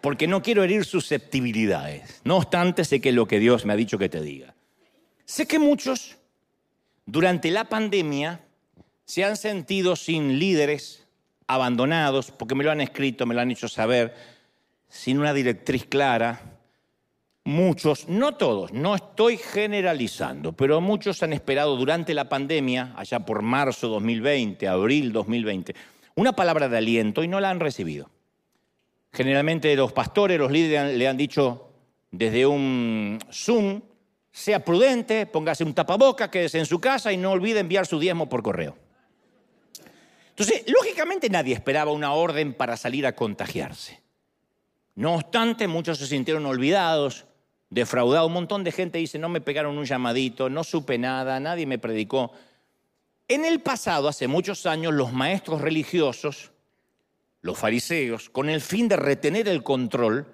porque 0.01 0.27
no 0.27 0.43
quiero 0.43 0.65
herir 0.65 0.87
susceptibilidades. 0.87 2.23
No 2.25 2.39
obstante, 2.39 2.85
sé 2.85 3.01
que 3.01 3.11
es 3.11 3.15
lo 3.15 3.29
que 3.29 3.39
Dios 3.39 3.67
me 3.67 3.75
ha 3.75 3.77
dicho 3.77 3.99
que 3.99 4.09
te 4.09 4.23
diga. 4.23 4.55
Sé 5.27 5.47
que 5.47 5.59
muchos 5.59 6.17
durante 7.05 7.51
la 7.51 7.69
pandemia 7.69 8.41
se 9.05 9.25
han 9.25 9.37
sentido 9.37 9.97
sin 9.97 10.39
líderes, 10.39 11.07
abandonados, 11.47 12.31
porque 12.31 12.55
me 12.55 12.65
lo 12.65 12.71
han 12.71 12.81
escrito, 12.81 13.27
me 13.27 13.35
lo 13.35 13.41
han 13.41 13.51
hecho 13.51 13.69
saber, 13.69 14.15
sin 14.89 15.19
una 15.19 15.35
directriz 15.35 15.85
clara, 15.85 16.50
muchos, 17.51 18.09
no 18.09 18.37
todos, 18.37 18.73
no 18.73 18.95
estoy 18.95 19.37
generalizando, 19.37 20.53
pero 20.53 20.81
muchos 20.81 21.23
han 21.23 21.33
esperado 21.33 21.77
durante 21.77 22.15
la 22.15 22.29
pandemia, 22.29 22.95
allá 22.97 23.21
por 23.21 23.43
marzo 23.43 23.89
2020, 23.89 24.67
abril 24.69 25.13
2020, 25.13 25.75
una 26.15 26.33
palabra 26.33 26.69
de 26.69 26.79
aliento 26.79 27.23
y 27.23 27.29
no 27.29 27.41
la 27.41 27.51
han 27.51 27.61
recibido. 27.61 28.09
Generalmente 29.13 29.75
los 29.75 29.93
pastores, 29.93 30.39
los 30.39 30.53
líderes 30.53 30.97
le 30.97 31.09
han 31.09 31.17
dicho 31.17 31.73
desde 32.11 32.47
un 32.47 33.19
Zoom, 33.33 33.83
sea 34.31 34.65
prudente, 34.65 35.27
póngase 35.27 35.65
un 35.65 35.75
tapaboca, 35.75 36.31
quédese 36.31 36.61
en 36.61 36.67
su 36.67 36.81
casa 36.81 37.13
y 37.13 37.17
no 37.17 37.33
olvide 37.33 37.59
enviar 37.59 37.85
su 37.85 37.99
diezmo 37.99 38.29
por 38.29 38.43
correo. 38.43 38.77
Entonces, 40.29 40.63
lógicamente 40.69 41.29
nadie 41.29 41.55
esperaba 41.55 41.91
una 41.91 42.13
orden 42.13 42.55
para 42.55 42.77
salir 42.77 43.07
a 43.07 43.17
contagiarse. 43.17 44.01
No 44.95 45.15
obstante, 45.17 45.67
muchos 45.67 45.99
se 45.99 46.07
sintieron 46.07 46.47
olvidados, 46.47 47.27
defraudado. 47.71 48.27
Un 48.27 48.35
montón 48.35 48.65
de 48.65 48.73
gente 48.73 48.99
dice, 48.99 49.19
no 49.19 49.29
me 49.29 49.41
pegaron 49.41 49.79
un 49.79 49.85
llamadito, 49.85 50.51
no 50.51 50.65
supe 50.65 50.99
nada, 50.99 51.41
nadie 51.41 51.67
me 51.67 51.79
predicó. 51.79 52.33
En 53.29 53.45
el 53.45 53.61
pasado, 53.61 54.09
hace 54.09 54.27
muchos 54.27 54.67
años, 54.67 54.93
los 54.93 55.13
maestros 55.13 55.61
religiosos, 55.61 56.51
los 57.43 57.57
fariseos, 57.57 58.29
con 58.29 58.51
el 58.51 58.61
fin 58.61 58.89
de 58.89 58.97
retener 58.97 59.49
el 59.49 59.63
control, 59.63 60.27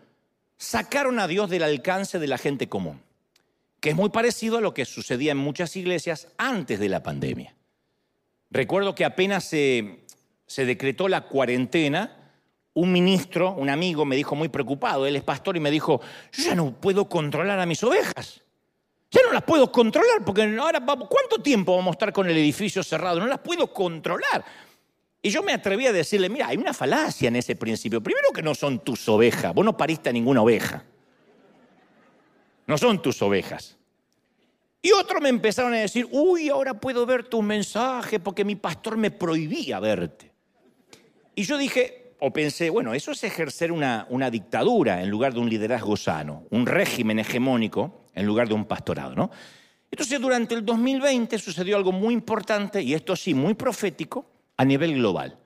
sacaron 0.57 1.19
a 1.19 1.29
Dios 1.29 1.51
del 1.51 1.63
alcance 1.63 2.19
de 2.19 2.27
la 2.27 2.39
gente 2.39 2.69
común, 2.69 3.03
que 3.81 3.91
es 3.91 3.97
muy 3.97 4.09
parecido 4.09 4.59
a 4.59 4.61
lo 4.63 4.75
que 4.75 4.87
sucedía 4.87 5.33
en 5.33 5.39
muchas 5.39 5.77
iglesias 5.77 6.29
antes 6.39 6.81
de 6.81 6.89
la 6.89 7.03
pandemia. 7.03 7.55
Recuerdo 8.51 8.95
que 8.95 9.05
apenas 9.05 9.45
se, 9.45 10.01
se 10.47 10.65
decretó 10.65 11.09
la 11.09 11.23
cuarentena, 11.23 12.26
un 12.77 12.93
ministro, 12.93 13.53
un 13.53 13.71
amigo, 13.71 14.05
me 14.05 14.17
dijo 14.17 14.37
muy 14.37 14.49
preocupado, 14.49 15.07
él 15.07 15.17
es 15.17 15.23
pastor, 15.23 15.57
y 15.57 15.61
me 15.61 15.71
dijo, 15.71 15.99
yo 16.31 16.45
ya 16.45 16.55
no 16.55 16.73
puedo 16.79 17.09
controlar 17.09 17.59
a 17.59 17.65
mis 17.65 17.83
ovejas. 17.83 18.43
Ya 19.11 19.23
no 19.23 19.33
las 19.33 19.45
puedo 19.45 19.73
controlar, 19.73 20.23
porque 20.27 20.43
ahora, 20.61 20.85
¿cuánto 20.85 21.41
tiempo 21.43 21.75
vamos 21.75 21.93
a 21.93 21.95
estar 21.95 22.13
con 22.13 22.29
el 22.29 22.37
edificio 22.37 22.83
cerrado? 22.83 23.19
No 23.19 23.27
las 23.27 23.39
puedo 23.39 23.73
controlar. 23.73 24.45
Y 25.23 25.31
yo 25.31 25.43
me 25.43 25.55
atreví 25.55 25.87
a 25.87 25.93
decirle, 25.93 26.29
mira, 26.29 26.49
hay 26.49 26.59
una 26.59 26.75
falacia 26.75 27.29
en 27.29 27.37
ese 27.37 27.57
principio. 27.57 28.03
Primero 28.03 28.29
que 28.35 28.43
no 28.43 28.55
son 28.55 28.81
tus 28.81 29.09
ovejas, 29.09 29.55
vos 29.55 29.65
no 29.65 29.75
pariste 29.75 30.11
a 30.11 30.13
ninguna 30.13 30.43
oveja. 30.43 30.85
No 32.67 32.77
son 32.77 33.01
tus 33.01 33.23
ovejas. 33.23 33.79
Y 34.83 34.93
otros 34.93 35.23
me 35.23 35.31
empezaron 35.31 35.73
a 35.73 35.79
decir, 35.79 36.07
uy, 36.11 36.51
ahora 36.51 36.75
puedo 36.75 37.07
ver 37.07 37.25
tus 37.25 37.43
mensajes 37.43 38.21
porque 38.21 38.45
mi 38.45 38.55
pastor 38.55 38.99
me 38.99 39.11
prohibía 39.11 39.81
verte. 39.81 40.31
Y 41.35 41.45
yo 41.45 41.57
dije, 41.57 42.06
o 42.19 42.33
pensé, 42.33 42.71
bueno, 42.71 42.95
eso 42.95 43.13
es 43.13 43.23
ejercer 43.25 43.73
una, 43.73 44.07
una, 44.09 44.31
dictadura 44.31 45.03
en 45.03 45.11
lugar 45.11 45.35
de 45.35 45.41
un 45.41 45.51
liderazgo 45.51 45.97
sano, 45.97 46.45
un 46.51 46.67
régimen 46.67 47.19
hegemónico 47.19 48.07
en 48.15 48.27
lugar 48.27 48.49
de 48.49 48.55
un 48.55 48.65
pastorado, 48.65 49.15
¿no? 49.15 49.31
Entonces, 49.91 50.21
durante 50.21 50.55
el 50.55 50.65
2020 50.65 51.39
sucedió 51.39 51.77
algo 51.77 51.93
muy 51.93 52.13
importante, 52.13 52.83
y 52.83 52.95
esto 52.95 53.15
sí, 53.17 53.35
muy 53.35 53.55
profético, 53.55 54.27
a 54.57 54.65
nivel 54.65 54.95
global. 54.95 55.39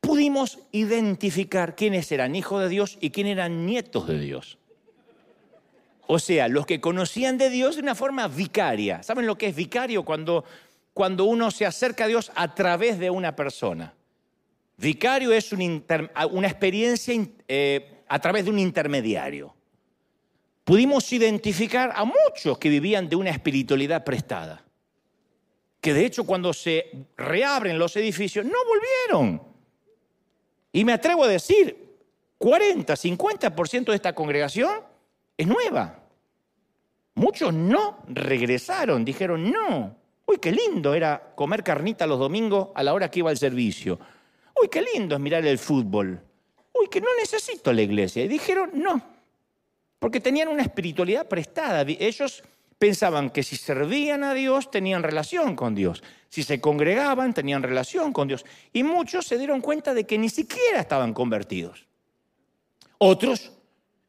Pudimos 0.00 0.58
identificar 0.72 1.74
quiénes 1.74 2.10
eran 2.12 2.34
hijos 2.34 2.62
de 2.62 2.68
Dios 2.68 2.98
y 3.00 3.10
quiénes 3.10 3.32
eran 3.32 3.66
nietos 3.66 4.06
de 4.06 4.18
Dios. 4.18 4.58
O 6.06 6.18
sea, 6.18 6.48
los 6.48 6.66
que 6.66 6.80
conocían 6.80 7.38
de 7.38 7.50
Dios 7.50 7.76
de 7.76 7.82
una 7.82 7.94
forma 7.94 8.28
vicaria. 8.28 9.02
¿Saben 9.02 9.26
lo 9.26 9.38
que 9.38 9.46
es 9.46 9.56
vicario? 9.56 10.04
Cuando, 10.04 10.44
cuando 10.92 11.24
uno 11.24 11.50
se 11.50 11.64
acerca 11.64 12.04
a 12.04 12.08
Dios 12.08 12.32
a 12.34 12.54
través 12.54 12.98
de 12.98 13.10
una 13.10 13.34
persona. 13.36 13.94
Vicario 14.82 15.32
es 15.32 15.52
una 15.52 16.48
experiencia 16.48 17.14
eh, 17.46 18.02
a 18.08 18.18
través 18.18 18.44
de 18.44 18.50
un 18.50 18.58
intermediario. 18.58 19.54
Pudimos 20.64 21.12
identificar 21.12 21.92
a 21.94 22.04
muchos 22.04 22.58
que 22.58 22.68
vivían 22.68 23.08
de 23.08 23.14
una 23.14 23.30
espiritualidad 23.30 24.02
prestada, 24.02 24.64
que 25.80 25.94
de 25.94 26.04
hecho 26.04 26.24
cuando 26.24 26.52
se 26.52 27.06
reabren 27.16 27.78
los 27.78 27.96
edificios 27.96 28.44
no 28.44 28.58
volvieron. 28.66 29.42
Y 30.72 30.84
me 30.84 30.94
atrevo 30.94 31.24
a 31.24 31.28
decir, 31.28 31.96
40, 32.38 32.94
50% 32.94 33.84
de 33.84 33.94
esta 33.94 34.12
congregación 34.14 34.80
es 35.36 35.46
nueva. 35.46 36.02
Muchos 37.14 37.54
no 37.54 38.02
regresaron, 38.08 39.04
dijeron, 39.04 39.48
no, 39.48 39.96
Uy, 40.26 40.38
qué 40.38 40.50
lindo 40.50 40.94
era 40.94 41.34
comer 41.36 41.62
carnita 41.62 42.06
los 42.06 42.18
domingos 42.18 42.68
a 42.74 42.82
la 42.82 42.94
hora 42.94 43.10
que 43.10 43.20
iba 43.20 43.30
al 43.30 43.38
servicio. 43.38 43.98
Uy, 44.60 44.68
qué 44.68 44.82
lindo 44.82 45.14
es 45.14 45.20
mirar 45.20 45.44
el 45.44 45.58
fútbol. 45.58 46.20
Uy, 46.72 46.88
que 46.88 47.00
no 47.00 47.08
necesito 47.18 47.72
la 47.72 47.82
iglesia. 47.82 48.24
Y 48.24 48.28
dijeron, 48.28 48.70
no, 48.74 49.02
porque 49.98 50.20
tenían 50.20 50.48
una 50.48 50.62
espiritualidad 50.62 51.28
prestada. 51.28 51.82
Ellos 51.86 52.42
pensaban 52.78 53.30
que 53.30 53.44
si 53.44 53.56
servían 53.56 54.24
a 54.24 54.34
Dios 54.34 54.70
tenían 54.70 55.04
relación 55.04 55.54
con 55.54 55.76
Dios. 55.76 56.02
Si 56.28 56.42
se 56.42 56.60
congregaban 56.60 57.32
tenían 57.34 57.62
relación 57.62 58.12
con 58.12 58.26
Dios. 58.26 58.44
Y 58.72 58.82
muchos 58.82 59.26
se 59.26 59.38
dieron 59.38 59.60
cuenta 59.60 59.94
de 59.94 60.04
que 60.04 60.18
ni 60.18 60.28
siquiera 60.28 60.80
estaban 60.80 61.14
convertidos. 61.14 61.86
Otros 62.98 63.52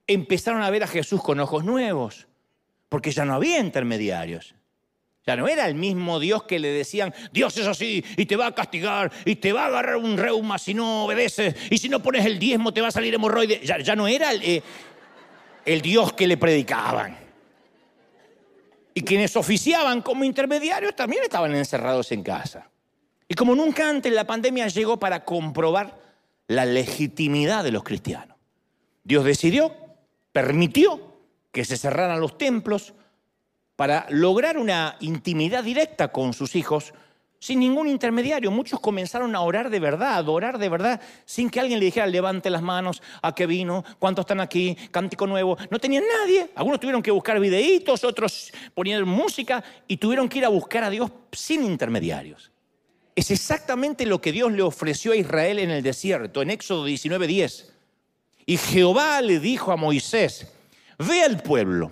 empezaron 0.07 0.63
a 0.63 0.69
ver 0.69 0.83
a 0.83 0.87
Jesús 0.87 1.21
con 1.21 1.39
ojos 1.39 1.63
nuevos, 1.63 2.27
porque 2.89 3.11
ya 3.11 3.25
no 3.25 3.35
había 3.35 3.59
intermediarios. 3.59 4.55
Ya 5.25 5.37
no 5.37 5.47
era 5.47 5.67
el 5.67 5.75
mismo 5.75 6.19
Dios 6.19 6.43
que 6.43 6.59
le 6.59 6.69
decían, 6.69 7.13
Dios 7.31 7.57
es 7.57 7.65
así 7.65 8.03
y 8.17 8.25
te 8.25 8.35
va 8.35 8.47
a 8.47 8.55
castigar 8.55 9.11
y 9.23 9.37
te 9.37 9.53
va 9.53 9.63
a 9.63 9.67
agarrar 9.67 9.95
un 9.95 10.17
reuma 10.17 10.57
si 10.57 10.73
no 10.73 11.05
obedeces 11.05 11.55
y 11.69 11.77
si 11.77 11.87
no 11.87 12.01
pones 12.01 12.25
el 12.25 12.37
diezmo 12.37 12.73
te 12.73 12.81
va 12.81 12.89
a 12.89 12.91
salir 12.91 13.13
hemorroide. 13.13 13.61
Ya, 13.63 13.79
ya 13.79 13.95
no 13.95 14.07
era 14.07 14.31
el, 14.31 14.43
eh, 14.43 14.61
el 15.65 15.81
Dios 15.81 16.11
que 16.13 16.27
le 16.27 16.35
predicaban. 16.35 17.17
Y 18.93 19.01
quienes 19.01 19.35
oficiaban 19.37 20.01
como 20.01 20.23
intermediarios 20.23 20.95
también 20.95 21.23
estaban 21.23 21.55
encerrados 21.55 22.11
en 22.11 22.21
casa. 22.21 22.69
Y 23.27 23.33
como 23.33 23.55
nunca 23.55 23.89
antes 23.89 24.11
la 24.11 24.27
pandemia 24.27 24.67
llegó 24.67 24.99
para 24.99 25.23
comprobar 25.23 25.99
la 26.47 26.65
legitimidad 26.65 27.63
de 27.63 27.71
los 27.71 27.83
cristianos. 27.83 28.37
Dios 29.03 29.23
decidió, 29.23 29.75
permitió 30.31 31.17
que 31.51 31.65
se 31.65 31.77
cerraran 31.77 32.19
los 32.19 32.37
templos, 32.37 32.93
para 33.75 34.05
lograr 34.09 34.57
una 34.57 34.97
intimidad 34.99 35.63
directa 35.63 36.11
con 36.11 36.33
sus 36.33 36.55
hijos 36.55 36.93
sin 37.43 37.59
ningún 37.59 37.89
intermediario. 37.89 38.51
Muchos 38.51 38.79
comenzaron 38.79 39.35
a 39.35 39.41
orar 39.41 39.69
de 39.69 39.81
verdad, 39.81 40.13
a 40.13 40.15
adorar 40.15 40.57
de 40.57 40.69
verdad, 40.69 41.01
sin 41.25 41.49
que 41.49 41.59
alguien 41.59 41.77
le 41.79 41.85
dijera, 41.87 42.07
levante 42.07 42.49
las 42.49 42.61
manos, 42.61 43.01
a 43.21 43.35
qué 43.35 43.45
vino, 43.45 43.83
cuántos 43.99 44.23
están 44.23 44.39
aquí, 44.39 44.77
cántico 44.91 45.27
nuevo. 45.27 45.57
No 45.69 45.77
tenían 45.77 46.05
nadie. 46.07 46.51
Algunos 46.55 46.79
tuvieron 46.79 47.03
que 47.03 47.11
buscar 47.11 47.41
videitos, 47.41 48.05
otros 48.05 48.53
ponían 48.73 49.05
música 49.05 49.61
y 49.89 49.97
tuvieron 49.97 50.29
que 50.29 50.37
ir 50.37 50.45
a 50.45 50.49
buscar 50.49 50.85
a 50.85 50.89
Dios 50.89 51.11
sin 51.33 51.65
intermediarios. 51.65 52.49
Es 53.13 53.29
exactamente 53.29 54.05
lo 54.05 54.21
que 54.21 54.31
Dios 54.31 54.53
le 54.53 54.61
ofreció 54.61 55.11
a 55.11 55.17
Israel 55.17 55.59
en 55.59 55.69
el 55.69 55.83
desierto, 55.83 56.41
en 56.41 56.49
Éxodo 56.49 56.87
19:10. 56.87 57.73
Y 58.45 58.55
Jehová 58.55 59.21
le 59.21 59.39
dijo 59.39 59.73
a 59.73 59.75
Moisés, 59.75 60.47
ve 60.97 61.23
al 61.23 61.41
pueblo 61.41 61.91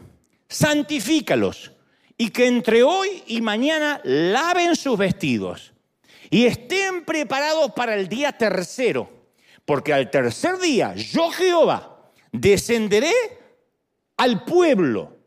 santifícalos 0.52 1.72
y 2.18 2.30
que 2.30 2.46
entre 2.46 2.84
hoy 2.84 3.24
y 3.28 3.42
mañana 3.42 4.02
laven 4.04 4.76
sus 4.76 4.98
vestidos 4.98 5.72
y 6.30 6.46
estén 6.46 7.06
preparados 7.06 7.72
para 7.72 7.96
el 7.96 8.10
día 8.10 8.34
tercero, 8.34 9.10
porque 9.66 9.94
al 9.94 10.12
tercer 10.12 10.60
día 10.60 10.94
yo 10.96 11.32
Jehová 11.32 12.12
descenderé 12.32 13.14
al 14.18 14.44
pueblo, 14.44 15.18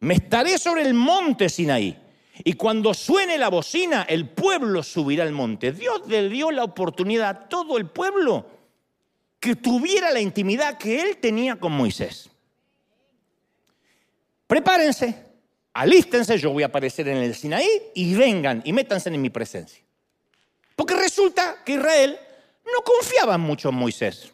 me 0.00 0.14
estaré 0.14 0.58
sobre 0.58 0.82
el 0.82 0.94
monte 0.94 1.48
Sinaí. 1.48 1.98
Y 2.44 2.54
cuando 2.54 2.94
suene 2.94 3.36
la 3.36 3.50
bocina, 3.50 4.06
el 4.08 4.30
pueblo 4.30 4.82
subirá 4.82 5.22
al 5.22 5.32
monte. 5.32 5.70
Dios 5.70 6.02
le 6.08 6.28
dio 6.30 6.50
la 6.50 6.64
oportunidad 6.64 7.28
a 7.28 7.48
todo 7.48 7.76
el 7.76 7.86
pueblo 7.86 8.46
que 9.38 9.54
tuviera 9.54 10.10
la 10.10 10.20
intimidad 10.20 10.78
que 10.78 11.02
él 11.02 11.18
tenía 11.18 11.56
con 11.56 11.72
Moisés 11.72 12.31
prepárense, 14.52 15.16
alístense, 15.72 16.36
yo 16.36 16.50
voy 16.50 16.62
a 16.62 16.66
aparecer 16.66 17.08
en 17.08 17.16
el 17.16 17.34
Sinaí 17.34 17.84
y 17.94 18.14
vengan 18.14 18.60
y 18.66 18.74
métanse 18.74 19.08
en 19.08 19.18
mi 19.18 19.30
presencia. 19.30 19.82
Porque 20.76 20.94
resulta 20.94 21.62
que 21.64 21.72
Israel 21.72 22.18
no 22.66 22.82
confiaba 22.84 23.38
mucho 23.38 23.70
en 23.70 23.76
Moisés. 23.76 24.30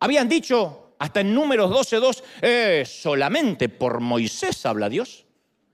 Habían 0.00 0.28
dicho 0.28 0.92
hasta 0.98 1.20
en 1.20 1.32
números 1.32 1.70
12.2, 1.70 2.22
eh, 2.42 2.84
solamente 2.86 3.70
por 3.70 4.00
Moisés 4.00 4.66
habla 4.66 4.90
Dios. 4.90 5.24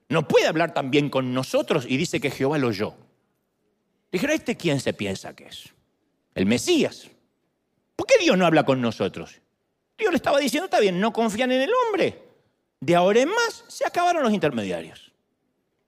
No 0.09 0.29
puede 0.29 0.47
hablar 0.47 0.73
también 0.73 1.11
con 1.11 1.35
nosotros 1.35 1.85
y 1.89 1.97
dice 1.97 2.21
que 2.21 2.31
Jehová 2.31 2.59
lo 2.59 2.69
oyó. 2.69 2.95
Dijeron, 4.13 4.37
¿este 4.37 4.57
quién 4.57 4.79
se 4.79 4.93
piensa 4.93 5.35
que 5.35 5.47
es? 5.47 5.75
El 6.37 6.47
Mesías. 6.47 7.11
¿Por 7.97 8.07
qué 8.07 8.19
Dios 8.21 8.39
no 8.39 8.47
habla 8.47 8.65
con 8.65 8.81
nosotros? 8.81 9.41
Dios 9.99 10.13
le 10.13 10.17
estaba 10.17 10.39
diciendo, 10.39 10.67
está 10.67 10.79
bien, 10.79 11.01
no 11.01 11.13
confían 11.13 11.51
en 11.51 11.63
el 11.63 11.73
hombre. 11.75 12.34
De 12.81 12.95
ahora 12.95 13.21
en 13.21 13.29
más 13.29 13.65
se 13.69 13.87
acabaron 13.87 14.23
los 14.23 14.33
intermediarios. 14.33 15.13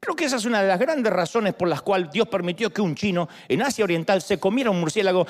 Creo 0.00 0.14
que 0.14 0.26
esa 0.26 0.36
es 0.36 0.44
una 0.44 0.62
de 0.62 0.68
las 0.68 0.78
grandes 0.78 1.12
razones 1.12 1.54
por 1.54 1.68
las 1.68 1.82
cuales 1.82 2.10
Dios 2.12 2.28
permitió 2.28 2.72
que 2.72 2.80
un 2.80 2.94
chino 2.94 3.28
en 3.48 3.62
Asia 3.62 3.84
Oriental 3.84 4.22
se 4.22 4.38
comiera 4.38 4.70
un 4.70 4.78
murciélago 4.78 5.26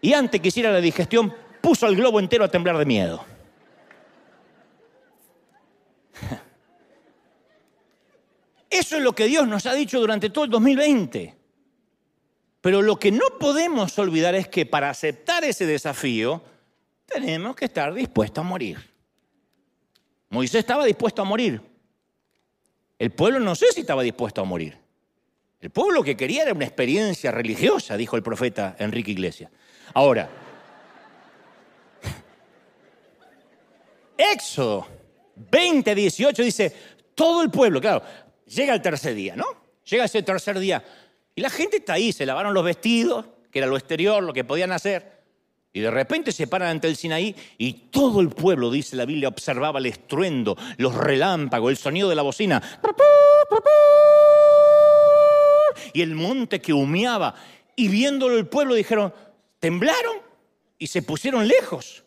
y 0.00 0.12
antes 0.14 0.40
que 0.40 0.48
hiciera 0.48 0.72
la 0.72 0.80
digestión 0.80 1.32
puso 1.60 1.86
al 1.86 1.94
globo 1.96 2.18
entero 2.18 2.44
a 2.44 2.48
temblar 2.48 2.76
de 2.78 2.86
miedo. 2.86 3.24
Eso 8.70 8.96
es 8.96 9.02
lo 9.02 9.14
que 9.14 9.26
Dios 9.26 9.46
nos 9.46 9.66
ha 9.66 9.74
dicho 9.74 10.00
durante 10.00 10.30
todo 10.30 10.44
el 10.44 10.50
2020. 10.50 11.36
Pero 12.60 12.82
lo 12.82 12.98
que 12.98 13.12
no 13.12 13.26
podemos 13.38 13.96
olvidar 13.98 14.34
es 14.34 14.48
que 14.48 14.66
para 14.66 14.90
aceptar 14.90 15.44
ese 15.44 15.66
desafío 15.66 16.42
tenemos 17.06 17.54
que 17.54 17.66
estar 17.66 17.94
dispuestos 17.94 18.44
a 18.44 18.48
morir. 18.48 18.95
Moisés 20.30 20.60
estaba 20.60 20.84
dispuesto 20.84 21.22
a 21.22 21.24
morir. 21.24 21.60
El 22.98 23.12
pueblo 23.12 23.40
no 23.40 23.54
sé 23.54 23.66
si 23.72 23.80
estaba 23.80 24.02
dispuesto 24.02 24.40
a 24.40 24.44
morir. 24.44 24.78
El 25.60 25.70
pueblo 25.70 26.02
que 26.02 26.16
quería 26.16 26.42
era 26.42 26.52
una 26.52 26.64
experiencia 26.64 27.30
religiosa, 27.30 27.96
dijo 27.96 28.16
el 28.16 28.22
profeta 28.22 28.76
Enrique 28.78 29.10
Iglesias. 29.10 29.50
Ahora, 29.94 30.28
Éxodo 34.16 34.86
20, 35.36 35.94
18 35.94 36.42
dice, 36.42 36.72
todo 37.14 37.42
el 37.42 37.50
pueblo, 37.50 37.80
claro, 37.80 38.02
llega 38.46 38.74
el 38.74 38.82
tercer 38.82 39.14
día, 39.14 39.36
¿no? 39.36 39.46
Llega 39.84 40.04
ese 40.04 40.22
tercer 40.22 40.58
día 40.58 40.84
y 41.34 41.40
la 41.40 41.50
gente 41.50 41.78
está 41.78 41.94
ahí, 41.94 42.12
se 42.12 42.26
lavaron 42.26 42.54
los 42.54 42.64
vestidos, 42.64 43.26
que 43.50 43.58
era 43.58 43.68
lo 43.68 43.76
exterior, 43.76 44.22
lo 44.22 44.32
que 44.32 44.44
podían 44.44 44.72
hacer. 44.72 45.15
Y 45.76 45.80
de 45.80 45.90
repente 45.90 46.32
se 46.32 46.46
paran 46.46 46.70
ante 46.70 46.88
el 46.88 46.96
Sinaí 46.96 47.36
y 47.58 47.74
todo 47.90 48.22
el 48.22 48.30
pueblo, 48.30 48.70
dice 48.70 48.96
la 48.96 49.04
Biblia, 49.04 49.28
observaba 49.28 49.78
el 49.78 49.84
estruendo, 49.84 50.56
los 50.78 50.94
relámpagos, 50.94 51.70
el 51.70 51.76
sonido 51.76 52.08
de 52.08 52.14
la 52.14 52.22
bocina. 52.22 52.62
Y 55.92 56.00
el 56.00 56.14
monte 56.14 56.62
que 56.62 56.72
humeaba. 56.72 57.34
Y 57.76 57.88
viéndolo 57.88 58.38
el 58.38 58.46
pueblo 58.46 58.72
dijeron, 58.72 59.12
temblaron 59.60 60.16
y 60.78 60.86
se 60.86 61.02
pusieron 61.02 61.46
lejos. 61.46 62.04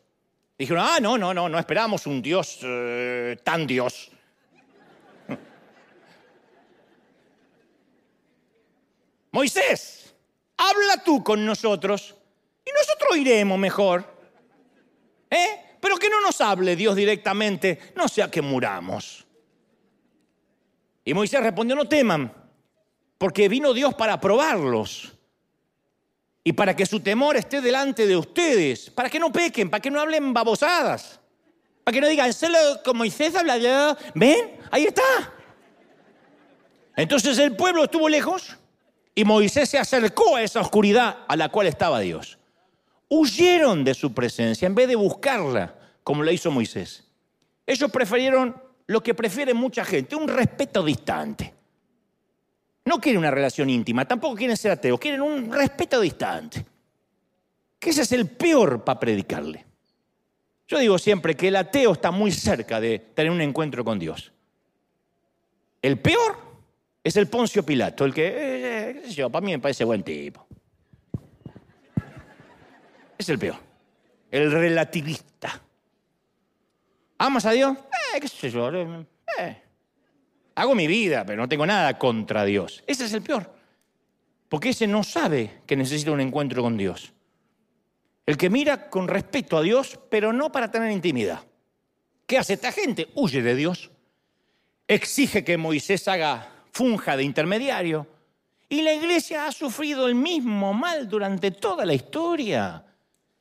Dijeron, 0.58 0.84
ah, 0.90 0.98
no, 1.00 1.20
no, 1.20 1.32
no, 1.32 1.48
no 1.48 1.60
esperamos 1.60 2.08
un 2.08 2.24
Dios 2.24 2.62
eh, 2.64 3.38
tan 3.44 3.68
Dios. 3.68 4.10
Moisés, 9.32 10.16
habla 10.58 11.04
tú 11.04 11.24
con 11.24 11.46
nosotros 11.46 12.16
nosotros 12.80 13.18
iremos 13.18 13.58
mejor. 13.60 14.06
¿Eh? 15.30 15.78
Pero 15.80 15.98
que 15.98 16.10
no 16.10 16.22
nos 16.22 16.42
hable 16.42 16.76
Dios 16.76 16.96
directamente, 16.96 17.94
no 17.96 18.08
sea 18.08 18.30
que 18.30 18.42
muramos. 18.42 19.26
Y 21.06 21.14
Moisés 21.14 21.42
respondió, 21.42 21.76
no 21.76 21.88
teman, 21.88 22.32
porque 23.18 23.48
vino 23.48 23.74
Dios 23.74 23.94
para 23.94 24.20
probarlos 24.20 25.14
y 26.44 26.54
para 26.54 26.76
que 26.76 26.86
su 26.86 27.00
temor 27.00 27.38
esté 27.38 27.62
delante 27.62 28.06
de 28.06 28.18
ustedes, 28.18 28.90
para 28.90 29.10
que 29.10 29.20
no 29.20 29.32
pequen, 29.32 29.70
para 29.70 29.82
que 29.82 29.92
no 29.92 30.00
hablen 30.00 30.34
babosadas, 30.34 31.20
para 31.84 31.94
que 31.94 32.02
no 32.02 32.08
digan, 32.08 32.34
solo 32.34 32.58
como 32.84 33.00
Moisés 33.00 33.36
habla 33.36 33.98
ven, 34.14 34.60
ahí 34.72 34.86
está. 34.86 35.34
Entonces 36.96 37.38
el 37.40 37.56
pueblo 37.56 37.86
estuvo 37.86 38.10
lejos 38.10 38.58
y 39.16 39.24
Moisés 39.24 39.70
se 39.70 39.78
acercó 39.78 40.36
a 40.36 40.44
esa 40.44 40.60
oscuridad 40.60 41.20
a 41.28 41.36
la 41.38 41.50
cual 41.50 41.68
estaba 41.68 42.02
Dios 42.02 42.39
huyeron 43.10 43.84
de 43.84 43.94
su 43.94 44.14
presencia 44.14 44.68
en 44.68 44.76
vez 44.76 44.88
de 44.88 44.96
buscarla, 44.96 45.76
como 46.04 46.24
lo 46.24 46.32
hizo 46.32 46.52
Moisés. 46.52 47.04
Ellos 47.66 47.92
prefirieron 47.92 48.56
lo 48.88 49.04
que 49.04 49.14
prefiere 49.14 49.54
mucha 49.54 49.84
gente, 49.84 50.16
un 50.16 50.28
respeto 50.28 50.84
distante. 50.84 51.54
No 52.86 53.00
quieren 53.00 53.20
una 53.20 53.32
relación 53.32 53.70
íntima, 53.70 54.06
tampoco 54.06 54.36
quieren 54.36 54.58
ser 54.58 54.72
ateos, 54.72 55.00
quieren 55.00 55.22
un 55.22 55.52
respeto 55.52 56.00
distante. 56.00 56.66
Que 57.78 57.92
ese 57.92 58.02
es 58.02 58.12
el 58.12 58.28
peor 58.28 58.84
para 58.84 59.00
predicarle. 59.00 59.66
Yo 60.68 60.80
digo 60.80 60.98
siempre 60.98 61.36
que 61.36 61.48
el 61.48 61.56
ateo 61.56 61.94
está 61.94 62.12
muy 62.12 62.32
cerca 62.32 62.80
de 62.80 63.00
tener 63.00 63.32
un 63.32 63.42
encuentro 63.42 63.84
con 63.84 64.00
Dios. 64.00 64.32
El 65.82 66.00
peor 66.00 66.38
es 67.04 67.16
el 67.16 67.28
Poncio 67.28 67.64
Pilato, 67.64 68.06
el 68.06 68.14
que, 68.14 68.28
eh, 68.28 68.34
eh, 69.06 69.10
yo, 69.10 69.30
para 69.30 69.46
mí 69.46 69.52
me 69.52 69.60
parece 69.60 69.84
buen 69.84 70.04
tipo 70.04 70.49
es 73.20 73.30
el 73.30 73.38
peor. 73.38 73.58
El 74.32 74.52
relativista. 74.52 75.62
¿Amas 77.18 77.46
a 77.46 77.52
Dios? 77.52 77.78
Eh, 78.16 78.20
qué 78.20 78.28
sé 78.28 78.50
yo. 78.50 78.72
Eh, 78.72 79.62
hago 80.56 80.74
mi 80.74 80.88
vida, 80.88 81.26
pero 81.26 81.42
no 81.42 81.50
tengo 81.50 81.66
nada 81.66 82.00
contra 82.00 82.46
Dios. 82.46 82.82
Ese 82.88 83.06
es 83.06 83.14
el 83.14 83.22
peor. 83.22 83.54
Porque 84.48 84.70
ese 84.70 84.88
no 84.88 85.04
sabe 85.04 85.62
que 85.68 85.76
necesita 85.76 86.12
un 86.12 86.22
encuentro 86.22 86.64
con 86.64 86.78
Dios. 86.78 87.14
El 88.26 88.38
que 88.38 88.50
mira 88.50 88.90
con 88.90 89.08
respeto 89.08 89.58
a 89.58 89.62
Dios, 89.62 90.00
pero 90.10 90.32
no 90.32 90.52
para 90.52 90.72
tener 90.72 90.92
intimidad. 90.92 91.42
¿Qué 92.26 92.38
hace 92.38 92.54
esta 92.54 92.72
gente? 92.72 93.10
Huye 93.16 93.42
de 93.42 93.56
Dios. 93.56 93.92
Exige 94.88 95.44
que 95.44 95.58
Moisés 95.58 96.08
haga 96.08 96.48
funja 96.72 97.18
de 97.18 97.24
intermediario. 97.24 98.08
Y 98.70 98.82
la 98.84 98.94
iglesia 98.94 99.48
ha 99.48 99.52
sufrido 99.52 100.08
el 100.08 100.16
mismo 100.16 100.74
mal 100.74 101.10
durante 101.10 101.52
toda 101.52 101.86
la 101.86 101.94
historia. 101.94 102.86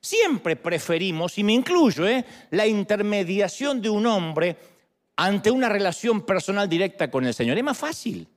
Siempre 0.01 0.57
preferimos, 0.57 1.37
y 1.39 1.45
me 1.45 1.53
incluyo, 1.53 2.07
¿eh? 2.07 2.25
la 2.51 2.67
intermediación 2.67 3.83
de 3.83 3.91
un 3.91 4.07
hombre 4.07 4.57
ante 5.17 5.51
una 5.51 5.69
relación 5.69 6.23
personal 6.23 6.69
directa 6.69 7.11
con 7.11 7.27
el 7.27 7.35
Señor. 7.35 7.59
Es 7.59 7.65
más 7.65 7.79
fácil. 7.79 8.29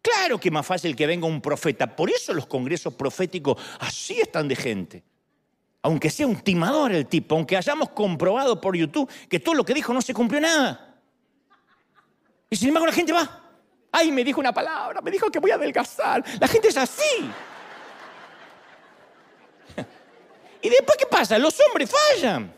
Claro 0.00 0.38
que 0.38 0.48
es 0.48 0.52
más 0.52 0.64
fácil 0.64 0.94
que 0.94 1.06
venga 1.06 1.26
un 1.26 1.40
profeta. 1.40 1.94
Por 1.96 2.10
eso 2.10 2.32
los 2.32 2.46
congresos 2.46 2.94
proféticos 2.94 3.60
así 3.80 4.20
están 4.20 4.46
de 4.46 4.56
gente 4.56 5.04
aunque 5.82 6.10
sea 6.10 6.26
un 6.26 6.36
timador 6.40 6.92
el 6.92 7.06
tipo, 7.06 7.34
aunque 7.34 7.56
hayamos 7.56 7.90
comprobado 7.90 8.60
por 8.60 8.76
YouTube 8.76 9.10
que 9.28 9.40
todo 9.40 9.54
lo 9.54 9.64
que 9.64 9.74
dijo 9.74 9.92
no 9.92 10.02
se 10.02 10.12
cumplió 10.12 10.40
nada. 10.40 11.00
Y 12.50 12.56
sin 12.56 12.68
embargo 12.68 12.86
la 12.86 12.92
gente 12.92 13.12
va, 13.12 13.42
ay, 13.92 14.10
me 14.10 14.24
dijo 14.24 14.40
una 14.40 14.52
palabra, 14.52 15.00
me 15.00 15.10
dijo 15.10 15.30
que 15.30 15.38
voy 15.38 15.50
a 15.50 15.54
adelgazar. 15.54 16.24
La 16.40 16.48
gente 16.48 16.68
es 16.68 16.76
así. 16.76 17.30
¿Y 20.62 20.68
después 20.68 20.96
qué 20.98 21.06
pasa? 21.06 21.38
Los 21.38 21.58
hombres 21.60 21.90
fallan. 21.90 22.52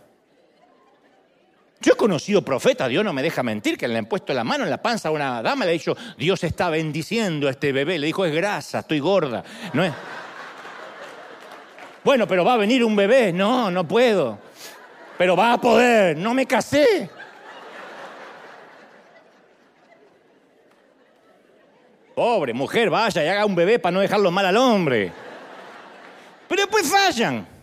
Yo 1.83 1.95
he 1.95 1.97
conocido 1.97 2.43
profetas, 2.43 2.91
Dios 2.91 3.03
no 3.03 3.13
me 3.15 3.23
deja 3.23 3.43
mentir, 3.43 3.79
que 3.79 3.89
le 3.89 3.97
han 3.97 4.05
puesto 4.05 4.35
la 4.35 4.45
mano 4.45 4.65
en 4.65 4.71
la 4.71 4.83
panza 4.83 5.09
a 5.09 5.13
una 5.13 5.41
dama, 5.41 5.65
le 5.65 5.71
ha 5.71 5.73
dicho, 5.73 5.97
Dios 6.19 6.45
está 6.45 6.69
bendiciendo 6.69 7.49
a 7.49 7.53
este 7.53 7.73
bebé. 7.73 7.99
Le 7.99 8.07
dijo, 8.07 8.27
es 8.27 8.35
grasa, 8.35 8.81
estoy 8.81 8.99
gorda. 8.99 9.43
No 9.73 9.83
es... 9.83 9.93
Bueno, 12.05 12.27
pero 12.27 12.45
va 12.45 12.55
a 12.55 12.57
venir 12.59 12.85
un 12.85 12.97
bebé. 12.97 13.33
No, 13.33 13.71
no 13.71 13.87
puedo. 13.87 14.39
Pero 15.17 15.37
va 15.37 15.55
a 15.55 15.61
poder. 15.61 16.17
No 16.17 16.35
me 16.35 16.47
casé. 16.47 17.11
Pobre 22.15 22.53
mujer, 22.53 22.91
vaya 22.91 23.25
y 23.25 23.29
haga 23.29 23.47
un 23.47 23.55
bebé 23.55 23.79
para 23.79 23.93
no 23.93 24.01
dejarlo 24.01 24.31
mal 24.31 24.45
al 24.45 24.57
hombre. 24.57 25.13
Pero 26.49 26.63
después 26.63 26.91
fallan. 26.91 27.60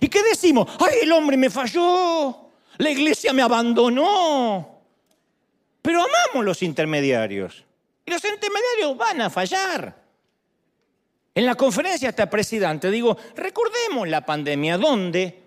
¿Y 0.00 0.08
qué 0.08 0.22
decimos? 0.22 0.68
Ay, 0.80 1.00
el 1.02 1.12
hombre 1.12 1.36
me 1.36 1.50
falló. 1.50 2.50
La 2.78 2.90
iglesia 2.90 3.32
me 3.32 3.42
abandonó. 3.42 4.80
Pero 5.82 6.02
amamos 6.02 6.44
los 6.44 6.62
intermediarios. 6.62 7.64
Y 8.04 8.10
los 8.10 8.24
intermediarios 8.24 8.96
van 8.96 9.20
a 9.20 9.30
fallar. 9.30 10.00
En 11.34 11.46
la 11.46 11.54
conferencia 11.54 12.08
hasta 12.08 12.28
presidente 12.28 12.90
digo, 12.90 13.16
recordemos 13.36 14.08
la 14.08 14.24
pandemia 14.24 14.76
donde 14.78 15.42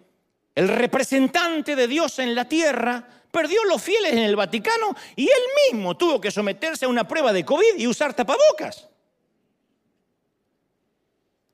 el 0.55 0.67
representante 0.67 1.75
de 1.75 1.87
Dios 1.87 2.19
en 2.19 2.35
la 2.35 2.47
tierra 2.47 3.05
perdió 3.31 3.63
los 3.65 3.81
fieles 3.81 4.13
en 4.13 4.19
el 4.19 4.35
Vaticano 4.35 4.95
y 5.15 5.23
él 5.23 5.71
mismo 5.71 5.97
tuvo 5.97 6.21
que 6.21 6.31
someterse 6.31 6.85
a 6.85 6.89
una 6.89 7.07
prueba 7.07 7.33
de 7.33 7.43
COVID 7.43 7.77
y 7.77 7.87
usar 7.87 8.13
tapabocas. 8.13 8.87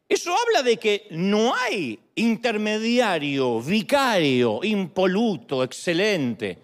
Eso 0.10 0.36
habla 0.36 0.64
de 0.64 0.78
que 0.78 1.06
no 1.12 1.54
hay 1.56 2.00
intermediario, 2.16 3.62
vicario, 3.62 4.60
impoluto, 4.64 5.64
excelente. 5.64 6.58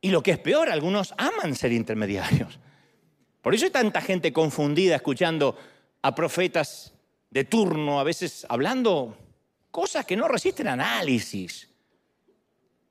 Y 0.00 0.08
lo 0.08 0.22
que 0.22 0.30
es 0.32 0.38
peor, 0.38 0.70
algunos 0.70 1.12
aman 1.18 1.54
ser 1.54 1.70
intermediarios. 1.70 2.58
Por 3.42 3.54
eso 3.54 3.66
hay 3.66 3.70
tanta 3.70 4.00
gente 4.00 4.32
confundida 4.32 4.96
escuchando 4.96 5.54
a 6.00 6.14
profetas 6.14 6.94
de 7.28 7.44
turno, 7.44 8.00
a 8.00 8.04
veces 8.04 8.46
hablando 8.48 9.18
cosas 9.70 10.06
que 10.06 10.16
no 10.16 10.26
resisten 10.26 10.68
análisis. 10.68 11.68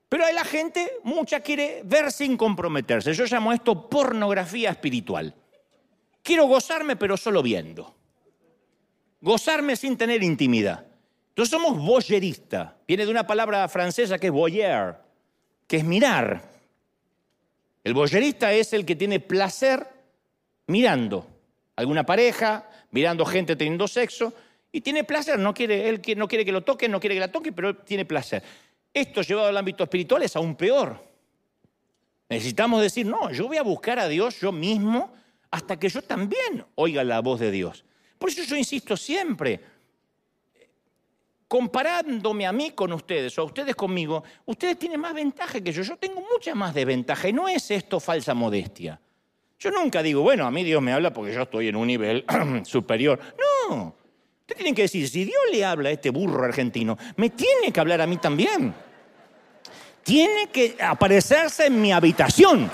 Pero 0.08 0.26
hay 0.26 0.36
la 0.36 0.46
gente, 0.46 1.00
mucha 1.04 1.40
quiere 1.40 1.82
ver 1.86 2.12
sin 2.12 2.38
comprometerse. 2.38 3.14
Yo 3.14 3.26
llamo 3.26 3.52
esto 3.52 3.90
pornografía 3.90 4.70
espiritual. 4.70 5.34
Quiero 6.22 6.46
gozarme, 6.46 6.98
pero 6.98 7.18
solo 7.18 7.42
viendo. 7.42 7.96
Gozarme 9.22 9.76
sin 9.76 9.98
tener 9.98 10.24
intimidad. 10.24 10.86
Entonces 11.30 11.52
somos 11.52 11.78
voyeristas. 11.78 12.74
Viene 12.88 13.06
de 13.06 13.12
una 13.12 13.26
palabra 13.26 13.68
francesa 13.70 14.18
que 14.20 14.28
es 14.28 14.34
voyeur, 14.34 14.98
que 15.68 15.78
es 15.78 15.84
mirar. 15.84 16.42
El 17.84 17.94
voyerista 17.94 18.52
es 18.52 18.74
el 18.74 18.86
que 18.86 18.96
tiene 18.96 19.20
placer 19.20 19.88
mirando 20.68 21.28
alguna 21.76 22.06
pareja, 22.06 22.68
mirando 22.92 23.26
gente 23.26 23.56
teniendo 23.56 23.88
sexo 23.88 24.34
y 24.72 24.82
tiene 24.82 25.04
placer, 25.04 25.40
no 25.40 25.54
quiere, 25.54 25.90
él 25.90 26.02
no 26.18 26.28
quiere 26.28 26.46
que 26.46 26.52
lo 26.52 26.62
toquen, 26.62 26.92
no 26.92 27.00
quiere 27.00 27.16
que 27.16 27.20
la 27.20 27.32
toquen, 27.32 27.54
pero 27.54 27.76
tiene 27.76 28.06
placer. 28.06 28.44
Esto 28.94 29.22
llevado 29.22 29.48
al 29.48 29.58
ámbito 29.58 29.84
espiritual 29.84 30.24
es 30.24 30.36
aún 30.36 30.56
peor. 30.56 30.98
Necesitamos 32.30 32.82
decir, 32.82 33.06
no, 33.06 33.32
yo 33.32 33.48
voy 33.48 33.58
a 33.58 33.64
buscar 33.64 34.00
a 34.00 34.08
Dios 34.08 34.40
yo 34.40 34.52
mismo 34.52 35.14
hasta 35.50 35.78
que 35.78 35.90
yo 35.90 36.02
también 36.02 36.66
oiga 36.76 37.04
la 37.04 37.20
voz 37.20 37.40
de 37.40 37.52
Dios. 37.52 37.84
Por 38.22 38.30
eso 38.30 38.44
yo 38.44 38.56
insisto 38.56 38.96
siempre, 38.96 39.60
comparándome 41.48 42.46
a 42.46 42.52
mí 42.52 42.70
con 42.70 42.94
ustedes 42.94 43.36
o 43.40 43.42
a 43.42 43.46
ustedes 43.46 43.76
conmigo, 43.76 44.24
ustedes 44.46 44.78
tienen 44.78 45.00
más 45.00 45.16
ventaja 45.16 45.60
que 45.60 45.72
yo, 45.72 45.82
yo 45.82 45.98
tengo 45.98 46.24
mucha 46.32 46.54
más 46.54 46.72
desventaja 46.72 47.30
y 47.30 47.34
no 47.34 47.50
es 47.50 47.72
esto 47.72 48.00
falsa 48.00 48.36
modestia. 48.36 49.02
Yo 49.58 49.72
nunca 49.72 50.04
digo, 50.04 50.22
bueno, 50.22 50.46
a 50.46 50.52
mí 50.52 50.64
Dios 50.64 50.84
me 50.84 50.94
habla 50.94 51.12
porque 51.12 51.34
yo 51.34 51.42
estoy 51.42 51.70
en 51.70 51.78
un 51.78 51.88
nivel 51.88 52.24
superior. 52.64 53.20
No. 53.68 53.96
Ustedes 54.42 54.56
tienen 54.56 54.76
que 54.76 54.84
decir, 54.84 55.10
si 55.10 55.26
Dios 55.26 55.42
le 55.52 55.66
habla 55.66 55.90
a 55.90 55.92
este 55.92 56.12
burro 56.12 56.46
argentino, 56.46 56.96
me 57.16 57.32
tiene 57.32 57.72
que 57.74 57.80
hablar 57.80 58.02
a 58.02 58.06
mí 58.06 58.18
también. 58.18 58.72
Tiene 60.04 60.52
que 60.52 60.78
aparecerse 60.80 61.66
en 61.66 61.82
mi 61.82 61.92
habitación. 61.92 62.70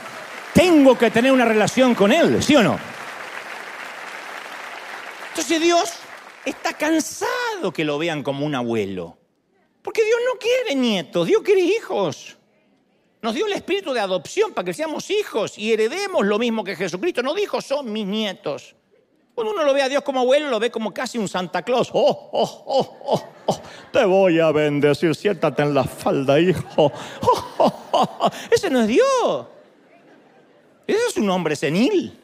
Tengo 0.54 0.98
que 0.98 1.10
tener 1.10 1.32
una 1.32 1.45
relación 1.45 1.95
con 1.95 2.12
Él, 2.12 2.43
¿sí 2.43 2.54
o 2.54 2.62
no? 2.62 2.97
Entonces 5.38 5.62
Dios 5.62 5.94
está 6.46 6.74
cansado 6.74 7.72
que 7.72 7.86
lo 7.86 8.00
vean 8.00 8.24
como 8.24 8.44
un 8.44 8.56
abuelo. 8.56 9.20
Porque 9.84 10.04
Dios 10.04 10.18
no 10.26 10.40
quiere 10.40 10.74
nietos, 10.74 11.28
Dios 11.28 11.44
quiere 11.44 11.62
hijos. 11.62 12.36
Nos 13.22 13.36
dio 13.36 13.46
el 13.46 13.54
espíritu 13.54 13.94
de 13.94 14.00
adopción 14.00 14.52
para 14.52 14.66
que 14.66 14.74
seamos 14.74 15.12
hijos 15.12 15.56
y 15.60 15.72
heredemos 15.72 16.26
lo 16.26 16.40
mismo 16.40 16.64
que 16.64 16.76
Jesucristo. 16.76 17.22
No 17.22 17.36
dijo, 17.36 17.62
son 17.62 17.94
mis 17.94 18.08
nietos. 18.08 18.76
Cuando 19.36 19.54
uno 19.54 19.64
lo 19.64 19.76
ve 19.76 19.84
a 19.84 19.90
Dios 19.90 20.02
como 20.02 20.22
abuelo, 20.22 20.50
lo 20.50 20.60
ve 20.60 20.72
como 20.72 20.92
casi 20.92 21.20
un 21.20 21.30
Santa 21.30 21.62
Claus. 21.62 21.92
Oh, 21.94 22.30
oh, 22.32 22.64
oh, 22.66 22.98
oh, 23.06 23.24
oh. 23.46 23.62
Te 23.94 24.06
voy 24.06 24.40
a 24.40 24.52
bendecir, 24.52 25.14
siéntate 25.14 25.62
en 25.62 25.76
la 25.76 25.84
falda, 25.84 26.40
hijo. 26.40 26.66
Oh, 26.78 26.92
oh, 27.60 27.74
oh, 27.92 28.32
Ese 28.50 28.72
no 28.72 28.82
es 28.82 28.88
Dios. 28.88 29.46
Ese 30.88 31.08
es 31.10 31.18
un 31.18 31.30
hombre 31.30 31.56
senil. 31.56 32.24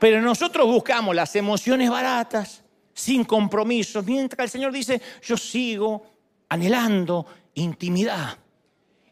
Pero 0.00 0.22
nosotros 0.22 0.66
buscamos 0.66 1.14
las 1.14 1.36
emociones 1.36 1.90
baratas, 1.90 2.64
sin 2.94 3.22
compromisos, 3.22 4.04
mientras 4.04 4.46
el 4.46 4.50
Señor 4.50 4.72
dice, 4.72 5.00
yo 5.22 5.36
sigo 5.36 6.06
anhelando 6.48 7.26
intimidad. 7.54 8.38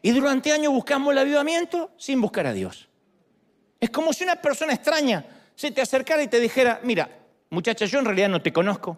Y 0.01 0.11
durante 0.11 0.51
años 0.51 0.73
buscamos 0.73 1.11
el 1.11 1.19
avivamiento 1.19 1.91
sin 1.95 2.19
buscar 2.19 2.47
a 2.47 2.53
Dios. 2.53 2.89
Es 3.79 3.91
como 3.91 4.11
si 4.13 4.23
una 4.23 4.35
persona 4.37 4.73
extraña 4.73 5.25
se 5.55 5.71
te 5.71 5.81
acercara 5.81 6.23
y 6.23 6.27
te 6.27 6.39
dijera, 6.39 6.79
mira, 6.83 7.07
muchacha, 7.51 7.85
yo 7.85 7.99
en 7.99 8.05
realidad 8.05 8.29
no 8.29 8.41
te 8.41 8.51
conozco, 8.51 8.97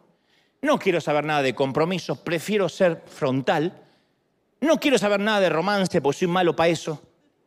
no 0.62 0.80
quiero 0.80 1.02
saber 1.02 1.26
nada 1.26 1.42
de 1.42 1.54
compromisos, 1.54 2.20
prefiero 2.20 2.70
ser 2.70 3.04
frontal, 3.06 3.84
no 4.62 4.80
quiero 4.80 4.98
saber 4.98 5.20
nada 5.20 5.42
de 5.42 5.50
romance 5.50 6.02
porque 6.02 6.20
soy 6.20 6.28
malo 6.30 6.56
para 6.56 6.70
eso, 6.70 7.02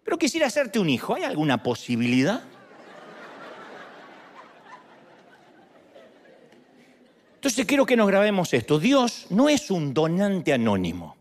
pero 0.04 0.18
quisiera 0.18 0.48
hacerte 0.48 0.78
un 0.78 0.90
hijo, 0.90 1.14
¿hay 1.14 1.22
alguna 1.22 1.62
posibilidad? 1.62 2.42
Entonces 7.44 7.66
quiero 7.66 7.84
que 7.84 7.94
nos 7.94 8.08
grabemos 8.08 8.54
esto, 8.54 8.78
Dios 8.78 9.26
no 9.28 9.50
es 9.50 9.70
un 9.70 9.92
donante 9.92 10.54
anónimo. 10.54 11.14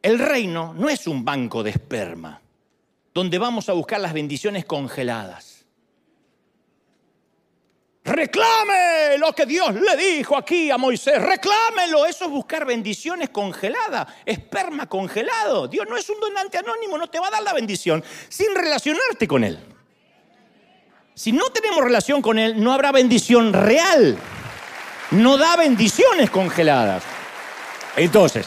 El 0.00 0.18
reino 0.18 0.72
no 0.72 0.88
es 0.88 1.06
un 1.06 1.26
banco 1.26 1.62
de 1.62 1.68
esperma 1.68 2.40
donde 3.12 3.36
vamos 3.36 3.68
a 3.68 3.74
buscar 3.74 4.00
las 4.00 4.14
bendiciones 4.14 4.64
congeladas. 4.64 5.66
Reclame 8.02 9.18
lo 9.18 9.34
que 9.34 9.44
Dios 9.44 9.74
le 9.74 9.94
dijo 9.94 10.34
aquí 10.38 10.70
a 10.70 10.78
Moisés. 10.78 11.20
Reclámelo. 11.20 12.06
Eso 12.06 12.24
es 12.24 12.30
buscar 12.30 12.64
bendiciones 12.64 13.28
congeladas, 13.28 14.08
esperma 14.24 14.88
congelado. 14.88 15.68
Dios 15.68 15.86
no 15.86 15.98
es 15.98 16.08
un 16.08 16.18
donante 16.18 16.56
anónimo, 16.56 16.96
no 16.96 17.10
te 17.10 17.20
va 17.20 17.28
a 17.28 17.32
dar 17.32 17.42
la 17.42 17.52
bendición 17.52 18.02
sin 18.30 18.54
relacionarte 18.54 19.28
con 19.28 19.44
Él. 19.44 19.58
Si 21.12 21.30
no 21.30 21.50
tenemos 21.50 21.84
relación 21.84 22.22
con 22.22 22.38
Él, 22.38 22.58
no 22.58 22.72
habrá 22.72 22.90
bendición 22.90 23.52
real. 23.52 24.18
No 25.10 25.38
da 25.38 25.56
bendiciones 25.56 26.28
congeladas. 26.28 27.02
Entonces, 27.96 28.46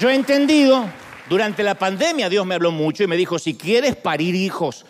yo 0.00 0.08
he 0.08 0.14
entendido, 0.14 0.88
durante 1.28 1.62
la 1.62 1.74
pandemia 1.74 2.28
Dios 2.28 2.46
me 2.46 2.54
habló 2.54 2.72
mucho 2.72 3.04
y 3.04 3.06
me 3.06 3.16
dijo, 3.16 3.38
si 3.38 3.54
quieres 3.54 3.94
parir 3.94 4.34
hijos, 4.34 4.86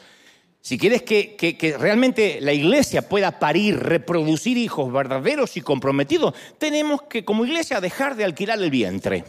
si 0.61 0.78
quieres 0.78 1.03
que, 1.03 1.76
realmente 1.78 2.39
la 2.41 2.53
iglesia 2.53 3.09
pueda 3.09 3.39
parir, 3.39 3.78
reproducir 3.80 4.57
hijos 4.57 4.93
verdaderos 4.93 5.57
y 5.57 5.61
comprometidos, 5.61 6.34
tenemos 6.59 7.03
que 7.03 7.24
como 7.24 7.45
iglesia 7.45 7.80
dejar 7.80 8.14
de 8.14 8.24
alquilar 8.24 8.61
el 8.61 8.70
vientre. 8.70 9.24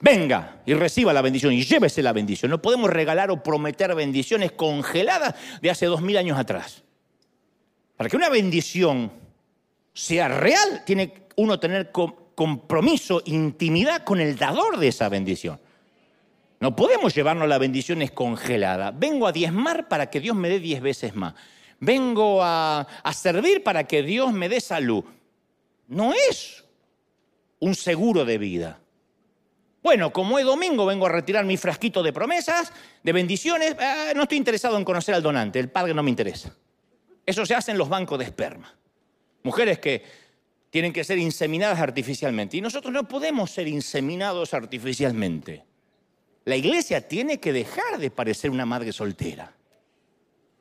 Venga 0.00 0.60
y 0.66 0.74
reciba 0.74 1.12
la 1.12 1.22
bendición 1.22 1.52
y 1.52 1.64
llévese 1.64 2.02
la 2.02 2.12
bendición. 2.12 2.50
No 2.50 2.60
podemos 2.60 2.90
regalar 2.90 3.30
o 3.30 3.42
prometer 3.42 3.94
bendiciones 3.94 4.52
congeladas 4.52 5.34
de 5.62 5.70
hace 5.70 5.86
dos 5.86 6.02
mil 6.02 6.16
años 6.16 6.38
atrás. 6.38 6.82
Para 7.96 8.10
que 8.10 8.16
una 8.16 8.28
bendición 8.28 9.25
sea 9.96 10.28
real, 10.28 10.82
tiene 10.84 11.26
uno 11.36 11.58
tener 11.58 11.90
compromiso, 11.90 13.22
intimidad 13.24 14.04
con 14.04 14.20
el 14.20 14.36
dador 14.36 14.78
de 14.78 14.88
esa 14.88 15.08
bendición. 15.08 15.58
No 16.60 16.76
podemos 16.76 17.14
llevarnos 17.14 17.48
la 17.48 17.56
bendición 17.56 18.06
congelada. 18.08 18.90
Vengo 18.90 19.26
a 19.26 19.32
diezmar 19.32 19.88
para 19.88 20.10
que 20.10 20.20
Dios 20.20 20.36
me 20.36 20.50
dé 20.50 20.60
diez 20.60 20.82
veces 20.82 21.14
más. 21.14 21.34
Vengo 21.80 22.42
a, 22.42 22.80
a 22.80 23.12
servir 23.14 23.62
para 23.62 23.84
que 23.84 24.02
Dios 24.02 24.34
me 24.34 24.50
dé 24.50 24.60
salud. 24.60 25.02
No 25.88 26.12
es 26.12 26.62
un 27.58 27.74
seguro 27.74 28.26
de 28.26 28.36
vida. 28.36 28.78
Bueno, 29.82 30.12
como 30.12 30.38
es 30.38 30.44
domingo, 30.44 30.84
vengo 30.84 31.06
a 31.06 31.10
retirar 31.10 31.46
mi 31.46 31.56
frasquito 31.56 32.02
de 32.02 32.12
promesas, 32.12 32.70
de 33.02 33.12
bendiciones. 33.12 33.74
Ah, 33.80 34.12
no 34.14 34.24
estoy 34.24 34.36
interesado 34.36 34.76
en 34.76 34.84
conocer 34.84 35.14
al 35.14 35.22
donante, 35.22 35.58
el 35.58 35.70
padre 35.70 35.94
no 35.94 36.02
me 36.02 36.10
interesa. 36.10 36.54
Eso 37.24 37.46
se 37.46 37.54
hace 37.54 37.70
en 37.70 37.78
los 37.78 37.88
bancos 37.88 38.18
de 38.18 38.26
esperma. 38.26 38.74
Mujeres 39.46 39.78
que 39.78 40.02
tienen 40.70 40.92
que 40.92 41.04
ser 41.04 41.18
inseminadas 41.18 41.78
artificialmente. 41.78 42.56
Y 42.56 42.60
nosotros 42.60 42.92
no 42.92 43.06
podemos 43.06 43.48
ser 43.48 43.68
inseminados 43.68 44.52
artificialmente. 44.52 45.62
La 46.46 46.56
iglesia 46.56 47.06
tiene 47.06 47.38
que 47.38 47.52
dejar 47.52 47.98
de 47.98 48.10
parecer 48.10 48.50
una 48.50 48.66
madre 48.66 48.92
soltera. 48.92 49.54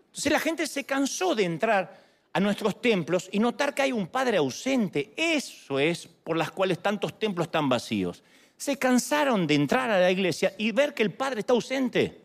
Entonces 0.05 0.31
la 0.31 0.39
gente 0.39 0.67
se 0.67 0.83
cansó 0.83 1.33
de 1.33 1.45
entrar 1.45 2.05
a 2.31 2.39
nuestros 2.39 2.79
templos 2.79 3.27
y 3.31 3.39
notar 3.39 3.73
que 3.73 3.81
hay 3.81 3.91
un 3.91 4.05
padre 4.05 4.37
ausente. 4.37 5.13
Eso 5.17 5.79
es 5.79 6.05
por 6.05 6.37
las 6.37 6.51
cuales 6.51 6.77
tantos 6.77 7.17
templos 7.17 7.47
están 7.47 7.67
vacíos. 7.67 8.23
Se 8.55 8.77
cansaron 8.77 9.47
de 9.47 9.55
entrar 9.55 9.89
a 9.89 9.99
la 9.99 10.11
iglesia 10.11 10.53
y 10.59 10.71
ver 10.71 10.93
que 10.93 11.01
el 11.01 11.11
padre 11.11 11.39
está 11.39 11.53
ausente. 11.53 12.21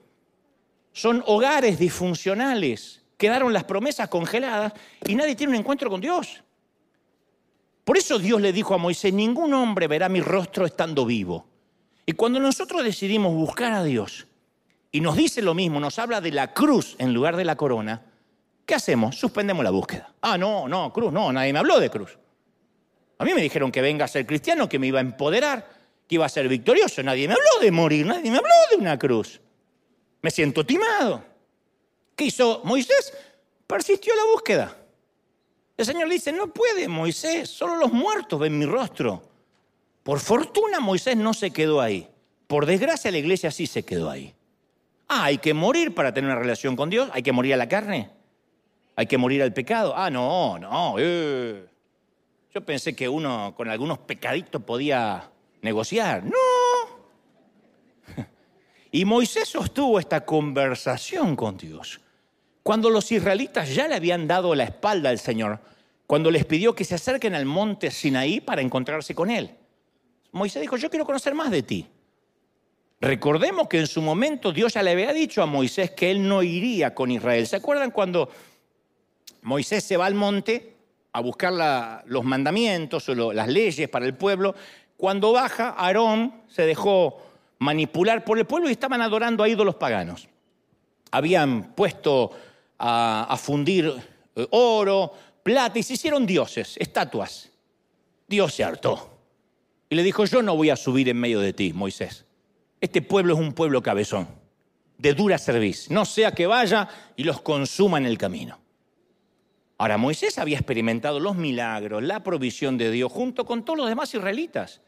Son 0.92 1.24
hogares 1.26 1.78
disfuncionales. 1.78 3.00
Quedaron 3.16 3.50
las 3.50 3.64
promesas 3.64 4.11
congeladas 4.11 4.74
y 5.06 5.14
nadie 5.14 5.34
tiene 5.34 5.54
un 5.54 5.61
encuentro 5.61 5.88
con 5.88 6.02
Dios. 6.02 6.42
Por 7.91 7.99
eso 7.99 8.20
Dios 8.20 8.41
le 8.41 8.53
dijo 8.53 8.72
a 8.72 8.78
Moisés, 8.78 9.12
ningún 9.12 9.53
hombre 9.53 9.88
verá 9.88 10.09
mi 10.09 10.20
rostro 10.20 10.64
estando 10.64 11.05
vivo. 11.05 11.49
Y 12.07 12.12
cuando 12.12 12.38
nosotros 12.38 12.84
decidimos 12.84 13.34
buscar 13.34 13.72
a 13.72 13.82
Dios 13.82 14.28
y 14.93 15.01
nos 15.01 15.16
dice 15.16 15.43
lo 15.43 15.55
mismo, 15.55 15.80
nos 15.80 15.99
habla 15.99 16.20
de 16.20 16.30
la 16.30 16.55
cruz 16.55 16.95
en 17.01 17.12
lugar 17.12 17.34
de 17.34 17.45
la 17.45 17.57
corona, 17.57 18.01
¿qué 18.64 18.76
hacemos? 18.76 19.16
Suspendemos 19.18 19.64
la 19.64 19.70
búsqueda. 19.70 20.14
Ah, 20.20 20.38
no, 20.38 20.68
no, 20.68 20.93
cruz, 20.93 21.12
no, 21.12 21.32
nadie 21.32 21.53
me 21.53 21.59
habló 21.59 21.80
de 21.80 21.91
cruz. 21.91 22.16
A 23.18 23.24
mí 23.24 23.34
me 23.34 23.43
dijeron 23.43 23.72
que 23.72 23.82
venga 23.82 24.05
a 24.05 24.09
ser 24.09 24.24
cristiano, 24.24 24.68
que 24.68 24.78
me 24.78 24.86
iba 24.86 25.01
a 25.01 25.03
empoderar, 25.03 25.68
que 26.07 26.14
iba 26.14 26.26
a 26.26 26.28
ser 26.28 26.47
victorioso. 26.47 27.03
Nadie 27.03 27.26
me 27.26 27.34
habló 27.34 27.61
de 27.61 27.72
morir, 27.72 28.07
nadie 28.07 28.30
me 28.30 28.36
habló 28.36 28.55
de 28.70 28.76
una 28.76 28.97
cruz. 29.01 29.41
Me 30.22 30.30
siento 30.30 30.64
timado. 30.64 31.24
¿Qué 32.14 32.26
hizo 32.26 32.61
Moisés? 32.62 33.12
Persistió 33.66 34.14
la 34.14 34.32
búsqueda. 34.32 34.79
El 35.80 35.86
Señor 35.86 36.10
dice, 36.10 36.30
no 36.30 36.48
puede 36.48 36.88
Moisés, 36.88 37.48
solo 37.48 37.76
los 37.76 37.90
muertos 37.90 38.38
ven 38.38 38.58
mi 38.58 38.66
rostro. 38.66 39.22
Por 40.02 40.20
fortuna 40.20 40.78
Moisés 40.78 41.16
no 41.16 41.32
se 41.32 41.52
quedó 41.52 41.80
ahí. 41.80 42.06
Por 42.46 42.66
desgracia 42.66 43.10
la 43.10 43.16
iglesia 43.16 43.50
sí 43.50 43.66
se 43.66 43.82
quedó 43.82 44.10
ahí. 44.10 44.34
Ah, 45.08 45.24
hay 45.24 45.38
que 45.38 45.54
morir 45.54 45.94
para 45.94 46.12
tener 46.12 46.30
una 46.30 46.38
relación 46.38 46.76
con 46.76 46.90
Dios. 46.90 47.08
Hay 47.14 47.22
que 47.22 47.32
morir 47.32 47.54
a 47.54 47.56
la 47.56 47.66
carne. 47.66 48.10
Hay 48.94 49.06
que 49.06 49.16
morir 49.16 49.42
al 49.42 49.54
pecado. 49.54 49.94
Ah, 49.96 50.10
no, 50.10 50.58
no. 50.58 50.96
Eh. 50.98 51.64
Yo 52.54 52.60
pensé 52.60 52.94
que 52.94 53.08
uno 53.08 53.54
con 53.56 53.70
algunos 53.70 54.00
pecaditos 54.00 54.62
podía 54.62 55.30
negociar. 55.62 56.24
No. 56.24 56.36
Y 58.92 59.06
Moisés 59.06 59.48
sostuvo 59.48 59.98
esta 59.98 60.26
conversación 60.26 61.36
con 61.36 61.56
Dios. 61.56 62.00
Cuando 62.62 62.90
los 62.90 63.11
israelitas 63.11 63.74
ya 63.74 63.88
le 63.88 63.94
habían 63.94 64.26
dado 64.26 64.54
la 64.54 64.64
espalda 64.64 65.11
al 65.11 65.18
Señor, 65.18 65.61
cuando 66.06 66.30
les 66.30 66.44
pidió 66.44 66.74
que 66.74 66.84
se 66.84 66.96
acerquen 66.96 67.34
al 67.34 67.46
monte 67.46 67.90
Sinaí 67.90 68.40
para 68.40 68.62
encontrarse 68.62 69.14
con 69.14 69.30
él. 69.30 69.54
Moisés 70.32 70.61
dijo, 70.61 70.76
yo 70.76 70.90
quiero 70.90 71.06
conocer 71.06 71.34
más 71.34 71.50
de 71.50 71.62
ti. 71.62 71.86
Recordemos 73.00 73.68
que 73.68 73.78
en 73.78 73.86
su 73.86 74.02
momento 74.02 74.52
Dios 74.52 74.74
ya 74.74 74.82
le 74.82 74.90
había 74.90 75.12
dicho 75.12 75.42
a 75.42 75.46
Moisés 75.46 75.92
que 75.92 76.11
él 76.11 76.28
no 76.28 76.42
iría 76.42 76.94
con 76.94 77.11
Israel. 77.11 77.46
¿Se 77.46 77.56
acuerdan 77.56 77.90
cuando 77.92 78.28
Moisés 79.42 79.84
se 79.84 79.96
va 79.96 80.06
al 80.06 80.14
monte 80.14 80.76
a 81.12 81.20
buscar 81.20 82.02
los 82.06 82.24
mandamientos 82.24 83.08
o 83.08 83.32
las 83.32 83.48
leyes 83.48 83.88
para 83.88 84.04
el 84.04 84.14
pueblo? 84.14 84.54
Cuando 84.98 85.32
baja, 85.32 85.70
Aarón 85.78 86.42
se 86.48 86.66
dejó 86.66 87.22
manipular 87.58 88.24
por 88.24 88.38
el 88.38 88.46
pueblo 88.46 88.68
y 88.68 88.72
estaban 88.72 89.00
adorando 89.00 89.44
a 89.44 89.48
ídolos 89.48 89.76
paganos. 89.76 90.28
Habían 91.11 91.72
puesto 91.72 92.32
a, 92.80 93.36
fundir 93.36 93.92
eh, 94.34 94.46
oro, 94.50 95.12
plata 95.42 95.78
y 95.78 95.82
se 95.82 95.94
hicieron 95.94 96.26
dioses, 96.26 96.76
estatuas. 96.78 97.50
Dios 98.26 98.54
se 98.54 98.64
hartó. 98.64 99.18
Y 99.88 99.96
le 99.96 100.02
dijo, 100.02 100.24
yo 100.24 100.40
no 100.42 100.56
voy 100.56 100.70
a 100.70 100.76
subir 100.76 101.08
en 101.08 101.18
medio 101.18 101.40
de 101.40 101.52
ti, 101.52 101.72
Moisés. 101.72 102.24
Este 102.80 103.02
pueblo 103.02 103.34
es 103.34 103.40
un 103.40 103.52
pueblo 103.52 103.82
cabezón, 103.82 104.28
de 104.96 105.12
dura 105.14 105.36
serviz. 105.36 105.90
No 105.90 106.04
sea 106.04 106.32
que 106.32 106.46
vaya 106.46 106.88
y 107.16 107.24
los 107.24 107.42
consuma 107.42 107.98
en 107.98 108.06
el 108.06 108.16
camino. 108.16 108.58
Ahora, 109.76 109.96
Moisés 109.96 110.38
había 110.38 110.58
experimentado 110.58 111.20
los 111.20 111.36
milagros, 111.36 112.02
la 112.02 112.22
provisión 112.22 112.78
de 112.78 112.90
Dios, 112.90 113.10
junto 113.10 113.44
con 113.44 113.64
todos 113.64 113.78
los 113.78 113.88
demás 113.88 114.14
israelitas. 114.14 114.80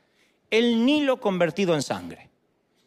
El 0.50 0.84
Nilo 0.84 1.18
convertido 1.18 1.74
en 1.74 1.82
sangre, 1.82 2.30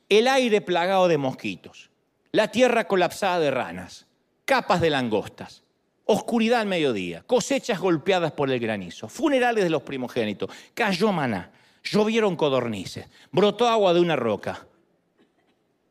el 0.08 0.28
aire 0.28 0.62
plagado 0.62 1.08
de 1.08 1.18
mosquitos, 1.18 1.90
la 2.32 2.52
tierra 2.52 2.88
colapsada 2.88 3.40
de 3.40 3.50
ranas, 3.50 4.05
capas 4.46 4.80
de 4.80 4.90
langostas, 4.90 5.64
oscuridad 6.06 6.62
al 6.62 6.68
mediodía, 6.68 7.24
cosechas 7.24 7.80
golpeadas 7.80 8.32
por 8.32 8.50
el 8.50 8.60
granizo, 8.60 9.10
funerales 9.10 9.64
de 9.64 9.70
los 9.70 9.82
primogénitos, 9.82 10.50
cayó 10.74 11.12
maná, 11.12 11.52
llovieron 11.84 12.36
codornices, 12.36 13.08
brotó 13.32 13.68
agua 13.68 13.94
de 13.94 14.00
una 14.00 14.16
roca. 14.16 14.68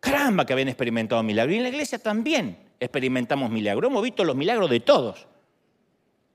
Caramba 0.01 0.45
que 0.45 0.53
habían 0.53 0.69
experimentado 0.69 1.23
milagros. 1.23 1.55
Y 1.55 1.57
en 1.57 1.63
la 1.63 1.71
iglesia 1.71 1.99
también 1.99 2.59
experimentamos 2.79 3.51
milagros. 3.51 3.91
Hemos 3.91 4.03
visto 4.03 4.23
los 4.23 4.37
milagros 4.37 4.69
de 4.69 4.81
todos. 4.81 5.27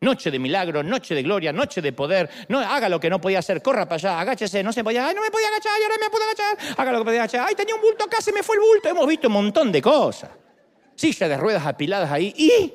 Noche 0.01 0.31
de 0.31 0.39
milagros, 0.39 0.83
noche 0.85 1.13
de 1.13 1.21
gloria, 1.21 1.53
noche 1.53 1.81
de 1.81 1.93
poder. 1.93 2.29
No, 2.47 2.59
haga 2.59 2.89
lo 2.89 2.99
que 2.99 3.09
no 3.09 3.21
podía 3.21 3.39
hacer, 3.39 3.61
corra 3.61 3.85
para 3.85 3.95
allá, 3.95 4.19
agáchese, 4.21 4.63
no 4.63 4.73
se 4.73 4.83
podía, 4.83 5.05
ay, 5.05 5.13
no 5.13 5.21
me 5.21 5.29
podía 5.29 5.49
agachar, 5.49 5.73
y 5.79 5.83
ahora 5.83 5.95
me 6.01 6.09
puedo 6.09 6.23
agachar. 6.23 6.57
Haga 6.77 6.91
lo 6.93 6.99
que 6.99 7.05
podía 7.05 7.19
agachar. 7.19 7.45
Ay, 7.47 7.53
tenía 7.53 7.75
un 7.75 7.81
bulto 7.81 8.05
acá, 8.05 8.21
se 8.21 8.31
me 8.31 8.41
fue 8.41 8.55
el 8.55 8.61
bulto. 8.61 8.89
Hemos 8.89 9.05
visto 9.05 9.27
un 9.27 9.33
montón 9.33 9.71
de 9.71 9.81
cosas. 9.81 10.31
Silla 10.99 11.29
de 11.29 11.37
ruedas 11.37 11.65
apiladas 11.65 12.11
ahí. 12.11 12.33
¿Y? 12.35 12.73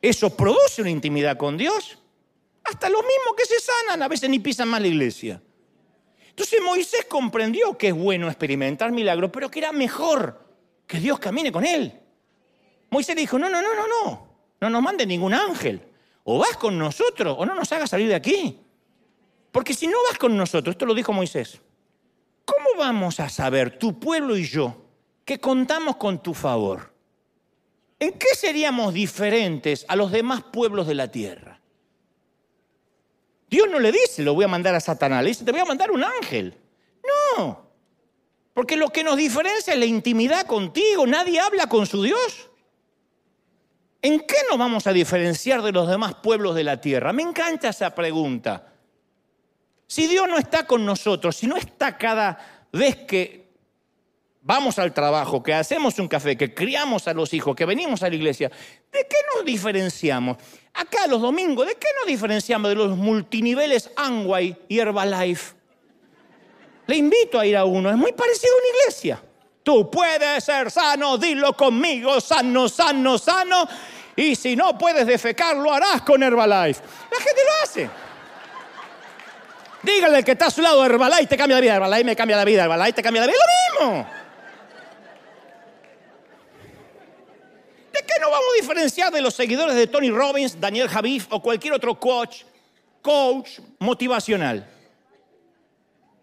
¿Eso 0.00 0.34
produce 0.34 0.80
una 0.80 0.88
intimidad 0.88 1.36
con 1.36 1.58
Dios? 1.58 1.98
Hasta 2.64 2.88
los 2.88 3.02
mismos 3.02 3.34
que 3.36 3.44
se 3.44 3.60
sanan 3.60 4.02
a 4.02 4.08
veces 4.08 4.30
ni 4.30 4.38
pisan 4.38 4.68
más 4.68 4.80
la 4.80 4.86
iglesia. 4.86 5.42
Entonces 6.30 6.62
Moisés 6.64 7.04
comprendió 7.04 7.76
que 7.76 7.88
es 7.88 7.94
bueno 7.94 8.28
experimentar 8.28 8.90
milagros, 8.90 9.30
pero 9.30 9.50
que 9.50 9.58
era 9.58 9.70
mejor 9.70 10.42
que 10.86 10.98
Dios 10.98 11.18
camine 11.18 11.52
con 11.52 11.66
él. 11.66 11.92
Moisés 12.88 13.14
dijo, 13.14 13.38
no, 13.38 13.50
no, 13.50 13.60
no, 13.60 13.74
no, 13.74 13.86
no, 13.86 14.28
no 14.62 14.70
nos 14.70 14.82
mande 14.82 15.04
ningún 15.04 15.34
ángel. 15.34 15.82
O 16.24 16.38
vas 16.38 16.56
con 16.56 16.78
nosotros 16.78 17.36
o 17.38 17.44
no 17.44 17.54
nos 17.54 17.70
hagas 17.70 17.90
salir 17.90 18.08
de 18.08 18.14
aquí. 18.14 18.58
Porque 19.50 19.74
si 19.74 19.88
no 19.88 19.98
vas 20.08 20.16
con 20.16 20.34
nosotros, 20.38 20.72
esto 20.72 20.86
lo 20.86 20.94
dijo 20.94 21.12
Moisés, 21.12 21.60
¿cómo 22.46 22.78
vamos 22.78 23.20
a 23.20 23.28
saber, 23.28 23.78
tu 23.78 24.00
pueblo 24.00 24.38
y 24.38 24.46
yo, 24.46 24.81
que 25.24 25.40
contamos 25.40 25.96
con 25.96 26.22
tu 26.22 26.34
favor? 26.34 26.92
¿En 27.98 28.12
qué 28.12 28.34
seríamos 28.34 28.92
diferentes 28.92 29.84
a 29.88 29.96
los 29.96 30.10
demás 30.10 30.42
pueblos 30.42 30.86
de 30.86 30.94
la 30.94 31.08
tierra? 31.08 31.60
Dios 33.48 33.68
no 33.70 33.78
le 33.78 33.92
dice, 33.92 34.22
lo 34.22 34.34
voy 34.34 34.44
a 34.44 34.48
mandar 34.48 34.74
a 34.74 34.80
Satanás, 34.80 35.22
le 35.22 35.28
dice, 35.28 35.44
te 35.44 35.52
voy 35.52 35.60
a 35.60 35.66
mandar 35.66 35.90
un 35.90 36.02
ángel. 36.02 36.58
No, 37.36 37.70
porque 38.54 38.76
lo 38.76 38.88
que 38.88 39.04
nos 39.04 39.16
diferencia 39.16 39.72
es 39.72 39.78
la 39.78 39.86
intimidad 39.86 40.46
contigo, 40.46 41.06
nadie 41.06 41.38
habla 41.38 41.68
con 41.68 41.86
su 41.86 42.02
Dios. 42.02 42.48
¿En 44.00 44.18
qué 44.20 44.36
nos 44.50 44.58
vamos 44.58 44.86
a 44.88 44.92
diferenciar 44.92 45.62
de 45.62 45.70
los 45.70 45.88
demás 45.88 46.14
pueblos 46.16 46.56
de 46.56 46.64
la 46.64 46.80
tierra? 46.80 47.12
Me 47.12 47.22
encanta 47.22 47.68
esa 47.68 47.94
pregunta. 47.94 48.72
Si 49.86 50.08
Dios 50.08 50.26
no 50.28 50.38
está 50.38 50.66
con 50.66 50.84
nosotros, 50.84 51.36
si 51.36 51.46
no 51.46 51.56
está 51.56 51.96
cada 51.96 52.66
vez 52.72 52.96
que 53.04 53.41
vamos 54.42 54.78
al 54.78 54.92
trabajo, 54.92 55.42
que 55.42 55.54
hacemos 55.54 55.98
un 55.98 56.08
café, 56.08 56.36
que 56.36 56.52
criamos 56.52 57.08
a 57.08 57.14
los 57.14 57.32
hijos, 57.32 57.54
que 57.56 57.64
venimos 57.64 58.02
a 58.02 58.08
la 58.08 58.16
iglesia, 58.16 58.50
¿de 58.90 59.06
qué 59.08 59.16
nos 59.34 59.44
diferenciamos? 59.44 60.36
Acá 60.74 61.06
los 61.06 61.22
domingos, 61.22 61.66
¿de 61.66 61.76
qué 61.76 61.88
nos 61.98 62.06
diferenciamos 62.06 62.68
de 62.68 62.74
los 62.74 62.96
multiniveles 62.96 63.90
Angway 63.96 64.56
y 64.68 64.78
Herbalife? 64.78 65.54
Le 66.86 66.96
invito 66.96 67.38
a 67.38 67.46
ir 67.46 67.56
a 67.56 67.64
uno, 67.64 67.88
es 67.88 67.96
muy 67.96 68.12
parecido 68.12 68.52
a 68.52 68.58
una 68.58 68.78
iglesia. 68.80 69.22
Tú 69.62 69.88
puedes 69.88 70.42
ser 70.42 70.70
sano, 70.72 71.16
dilo 71.16 71.56
conmigo, 71.56 72.20
sano, 72.20 72.68
sano, 72.68 73.16
sano. 73.16 73.68
Y 74.16 74.34
si 74.34 74.56
no 74.56 74.76
puedes 74.76 75.06
defecar, 75.06 75.56
lo 75.56 75.72
harás 75.72 76.02
con 76.02 76.20
Herbalife. 76.20 76.82
La 77.10 77.18
gente 77.18 77.40
lo 77.44 77.62
hace. 77.62 77.90
Dígale 79.82 80.18
al 80.18 80.24
que 80.24 80.32
está 80.32 80.46
a 80.46 80.50
su 80.50 80.62
lado, 80.62 80.84
Herbalife 80.84 81.26
te 81.26 81.36
cambia 81.36 81.56
la 81.56 81.60
vida, 81.60 81.74
Herbalife 81.76 82.04
me 82.04 82.16
cambia 82.16 82.36
la 82.36 82.44
vida, 82.44 82.64
Herbalife 82.64 82.92
te 82.94 83.02
cambia 83.02 83.20
la 83.22 83.28
vida. 83.28 83.38
Lo 83.80 83.86
mismo. 83.86 84.21
Qué 88.06 88.20
nos 88.20 88.30
vamos 88.30 88.46
a 88.52 88.60
diferenciar 88.60 89.12
de 89.12 89.20
los 89.20 89.34
seguidores 89.34 89.74
de 89.74 89.86
Tony 89.86 90.10
Robbins, 90.10 90.60
Daniel 90.60 90.88
Javif 90.88 91.26
o 91.30 91.40
cualquier 91.40 91.74
otro 91.74 91.98
coach, 91.98 92.42
coach 93.00 93.58
motivacional? 93.78 94.68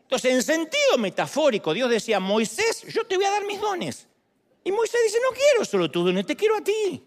Entonces, 0.04 0.34
en 0.34 0.42
sentido 0.42 0.98
metafórico, 0.98 1.74
Dios 1.74 1.90
decía, 1.90 2.20
Moisés, 2.20 2.84
yo 2.88 3.06
te 3.06 3.16
voy 3.16 3.26
a 3.26 3.32
dar 3.32 3.46
mis 3.46 3.62
dones. 3.62 4.08
Y 4.64 4.72
Moisés 4.72 5.00
dice, 5.04 5.20
no 5.24 5.36
quiero 5.36 5.64
solo 5.64 5.90
tus 5.90 6.06
dones, 6.06 6.26
te 6.26 6.36
quiero 6.36 6.56
a 6.56 6.62
ti. 6.62 7.04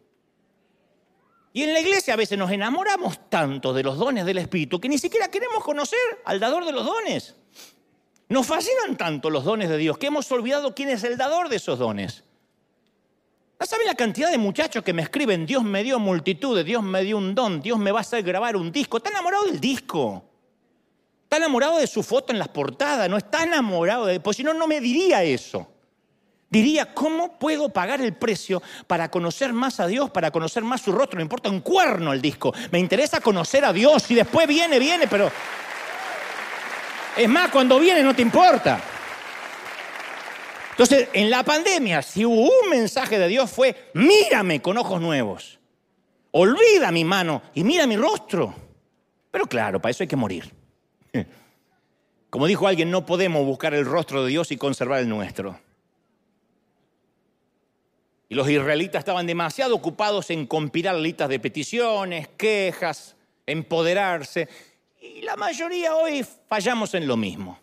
Y 1.52 1.62
en 1.64 1.72
la 1.72 1.80
iglesia 1.80 2.14
a 2.14 2.16
veces 2.16 2.38
nos 2.38 2.50
enamoramos 2.50 3.28
tanto 3.28 3.72
de 3.74 3.82
los 3.82 3.98
dones 3.98 4.24
del 4.24 4.38
Espíritu 4.38 4.80
que 4.80 4.88
ni 4.88 4.98
siquiera 4.98 5.28
queremos 5.28 5.62
conocer 5.62 5.98
al 6.24 6.40
dador 6.40 6.64
de 6.64 6.72
los 6.72 6.86
dones. 6.86 7.34
Nos 8.28 8.46
fascinan 8.46 8.96
tanto 8.96 9.28
los 9.28 9.44
dones 9.44 9.68
de 9.68 9.76
Dios 9.76 9.98
que 9.98 10.06
hemos 10.06 10.30
olvidado 10.32 10.74
quién 10.74 10.88
es 10.88 11.04
el 11.04 11.18
dador 11.18 11.48
de 11.50 11.56
esos 11.56 11.78
dones. 11.78 12.24
¿No 13.62 13.66
saben 13.66 13.86
la 13.86 13.94
cantidad 13.94 14.28
de 14.28 14.38
muchachos 14.38 14.82
que 14.82 14.92
me 14.92 15.02
escriben, 15.02 15.46
Dios 15.46 15.62
me 15.62 15.84
dio 15.84 16.00
multitudes, 16.00 16.64
Dios 16.64 16.82
me 16.82 17.04
dio 17.04 17.16
un 17.16 17.32
don, 17.32 17.62
Dios 17.62 17.78
me 17.78 17.92
va 17.92 17.98
a 17.98 18.00
hacer 18.00 18.24
grabar 18.24 18.56
un 18.56 18.72
disco? 18.72 18.96
Está 18.96 19.10
enamorado 19.10 19.44
del 19.44 19.60
disco. 19.60 20.24
Está 21.22 21.36
enamorado 21.36 21.78
de 21.78 21.86
su 21.86 22.02
foto 22.02 22.32
en 22.32 22.40
las 22.40 22.48
portadas, 22.48 23.08
no 23.08 23.16
está 23.16 23.44
enamorado 23.44 24.06
de... 24.06 24.18
Pues 24.18 24.38
si 24.38 24.42
no, 24.42 24.52
no 24.52 24.66
me 24.66 24.80
diría 24.80 25.22
eso. 25.22 25.68
Diría, 26.50 26.92
¿cómo 26.92 27.38
puedo 27.38 27.68
pagar 27.68 28.00
el 28.00 28.14
precio 28.14 28.60
para 28.88 29.08
conocer 29.12 29.52
más 29.52 29.78
a 29.78 29.86
Dios, 29.86 30.10
para 30.10 30.32
conocer 30.32 30.64
más 30.64 30.80
su 30.80 30.90
rostro? 30.90 31.18
No 31.18 31.22
importa 31.22 31.48
un 31.48 31.60
cuerno 31.60 32.12
el 32.12 32.20
disco. 32.20 32.52
Me 32.72 32.80
interesa 32.80 33.20
conocer 33.20 33.64
a 33.64 33.72
Dios 33.72 34.10
y 34.10 34.16
después 34.16 34.48
viene, 34.48 34.80
viene, 34.80 35.06
pero... 35.06 35.30
Es 37.16 37.28
más, 37.28 37.48
cuando 37.52 37.78
viene 37.78 38.02
no 38.02 38.12
te 38.12 38.22
importa. 38.22 38.82
Entonces, 40.82 41.10
en 41.12 41.30
la 41.30 41.44
pandemia, 41.44 42.02
si 42.02 42.24
hubo 42.24 42.42
un 42.42 42.68
mensaje 42.68 43.16
de 43.16 43.28
Dios 43.28 43.48
fue, 43.48 43.90
mírame 43.94 44.60
con 44.60 44.76
ojos 44.76 45.00
nuevos. 45.00 45.60
Olvida 46.32 46.90
mi 46.90 47.04
mano 47.04 47.40
y 47.54 47.62
mira 47.62 47.86
mi 47.86 47.96
rostro. 47.96 48.52
Pero 49.30 49.46
claro, 49.46 49.80
para 49.80 49.92
eso 49.92 50.02
hay 50.02 50.08
que 50.08 50.16
morir. 50.16 50.52
Como 52.30 52.48
dijo 52.48 52.66
alguien, 52.66 52.90
no 52.90 53.06
podemos 53.06 53.46
buscar 53.46 53.74
el 53.74 53.86
rostro 53.86 54.24
de 54.24 54.30
Dios 54.30 54.50
y 54.50 54.56
conservar 54.56 54.98
el 54.98 55.08
nuestro. 55.08 55.60
Y 58.28 58.34
los 58.34 58.50
israelitas 58.50 58.98
estaban 58.98 59.28
demasiado 59.28 59.76
ocupados 59.76 60.30
en 60.30 60.48
compilar 60.48 60.96
listas 60.96 61.28
de 61.28 61.38
peticiones, 61.38 62.26
quejas, 62.36 63.14
empoderarse. 63.46 64.48
Y 65.00 65.22
la 65.22 65.36
mayoría 65.36 65.94
hoy 65.94 66.26
fallamos 66.48 66.92
en 66.94 67.06
lo 67.06 67.16
mismo. 67.16 67.61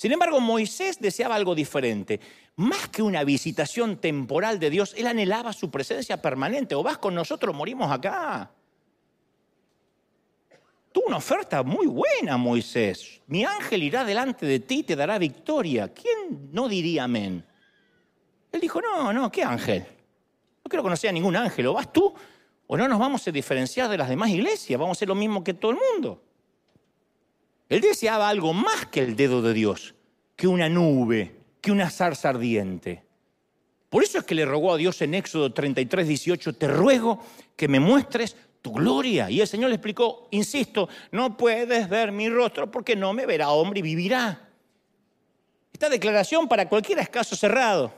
Sin 0.00 0.12
embargo, 0.12 0.40
Moisés 0.40 0.98
deseaba 0.98 1.34
algo 1.34 1.54
diferente. 1.54 2.20
Más 2.56 2.88
que 2.88 3.02
una 3.02 3.22
visitación 3.22 3.98
temporal 3.98 4.58
de 4.58 4.70
Dios, 4.70 4.94
él 4.96 5.06
anhelaba 5.06 5.52
su 5.52 5.70
presencia 5.70 6.22
permanente. 6.22 6.74
O 6.74 6.82
vas 6.82 6.96
con 6.96 7.14
nosotros, 7.14 7.54
morimos 7.54 7.92
acá. 7.92 8.50
Tuvo 10.90 11.04
una 11.08 11.18
oferta 11.18 11.62
muy 11.62 11.86
buena, 11.86 12.38
Moisés. 12.38 13.20
Mi 13.26 13.44
ángel 13.44 13.82
irá 13.82 14.02
delante 14.02 14.46
de 14.46 14.60
ti 14.60 14.78
y 14.78 14.82
te 14.84 14.96
dará 14.96 15.18
victoria. 15.18 15.92
¿Quién 15.92 16.48
no 16.50 16.66
diría 16.66 17.04
amén? 17.04 17.44
Él 18.52 18.58
dijo, 18.58 18.80
no, 18.80 19.12
no, 19.12 19.30
¿qué 19.30 19.42
ángel? 19.42 19.84
No 20.64 20.68
quiero 20.70 20.82
conocer 20.82 21.10
a 21.10 21.12
ningún 21.12 21.36
ángel. 21.36 21.66
O 21.66 21.74
vas 21.74 21.92
tú 21.92 22.14
o 22.66 22.74
no 22.74 22.88
nos 22.88 22.98
vamos 22.98 23.28
a 23.28 23.30
diferenciar 23.30 23.90
de 23.90 23.98
las 23.98 24.08
demás 24.08 24.30
iglesias. 24.30 24.80
Vamos 24.80 24.96
a 24.96 25.00
ser 25.00 25.08
lo 25.08 25.14
mismo 25.14 25.44
que 25.44 25.52
todo 25.52 25.72
el 25.72 25.76
mundo. 25.92 26.22
Él 27.70 27.80
deseaba 27.80 28.28
algo 28.28 28.52
más 28.52 28.86
que 28.86 29.00
el 29.00 29.14
dedo 29.14 29.40
de 29.40 29.54
Dios, 29.54 29.94
que 30.34 30.48
una 30.48 30.68
nube, 30.68 31.36
que 31.60 31.70
una 31.70 31.88
zarza 31.88 32.30
ardiente. 32.30 33.04
Por 33.88 34.02
eso 34.02 34.18
es 34.18 34.24
que 34.24 34.34
le 34.34 34.44
rogó 34.44 34.74
a 34.74 34.76
Dios 34.76 35.00
en 35.02 35.14
Éxodo 35.14 35.52
33, 35.52 36.08
18, 36.08 36.52
te 36.54 36.66
ruego 36.66 37.24
que 37.54 37.68
me 37.68 37.78
muestres 37.78 38.36
tu 38.60 38.72
gloria. 38.72 39.30
Y 39.30 39.40
el 39.40 39.46
Señor 39.46 39.70
le 39.70 39.76
explicó, 39.76 40.26
insisto, 40.32 40.88
no 41.12 41.36
puedes 41.36 41.88
ver 41.88 42.10
mi 42.10 42.28
rostro 42.28 42.68
porque 42.68 42.96
no 42.96 43.12
me 43.12 43.24
verá 43.24 43.50
hombre 43.50 43.78
y 43.78 43.82
vivirá. 43.82 44.48
Esta 45.72 45.88
declaración 45.88 46.48
para 46.48 46.68
cualquiera 46.68 47.02
es 47.02 47.08
caso 47.08 47.36
cerrado. 47.36 47.94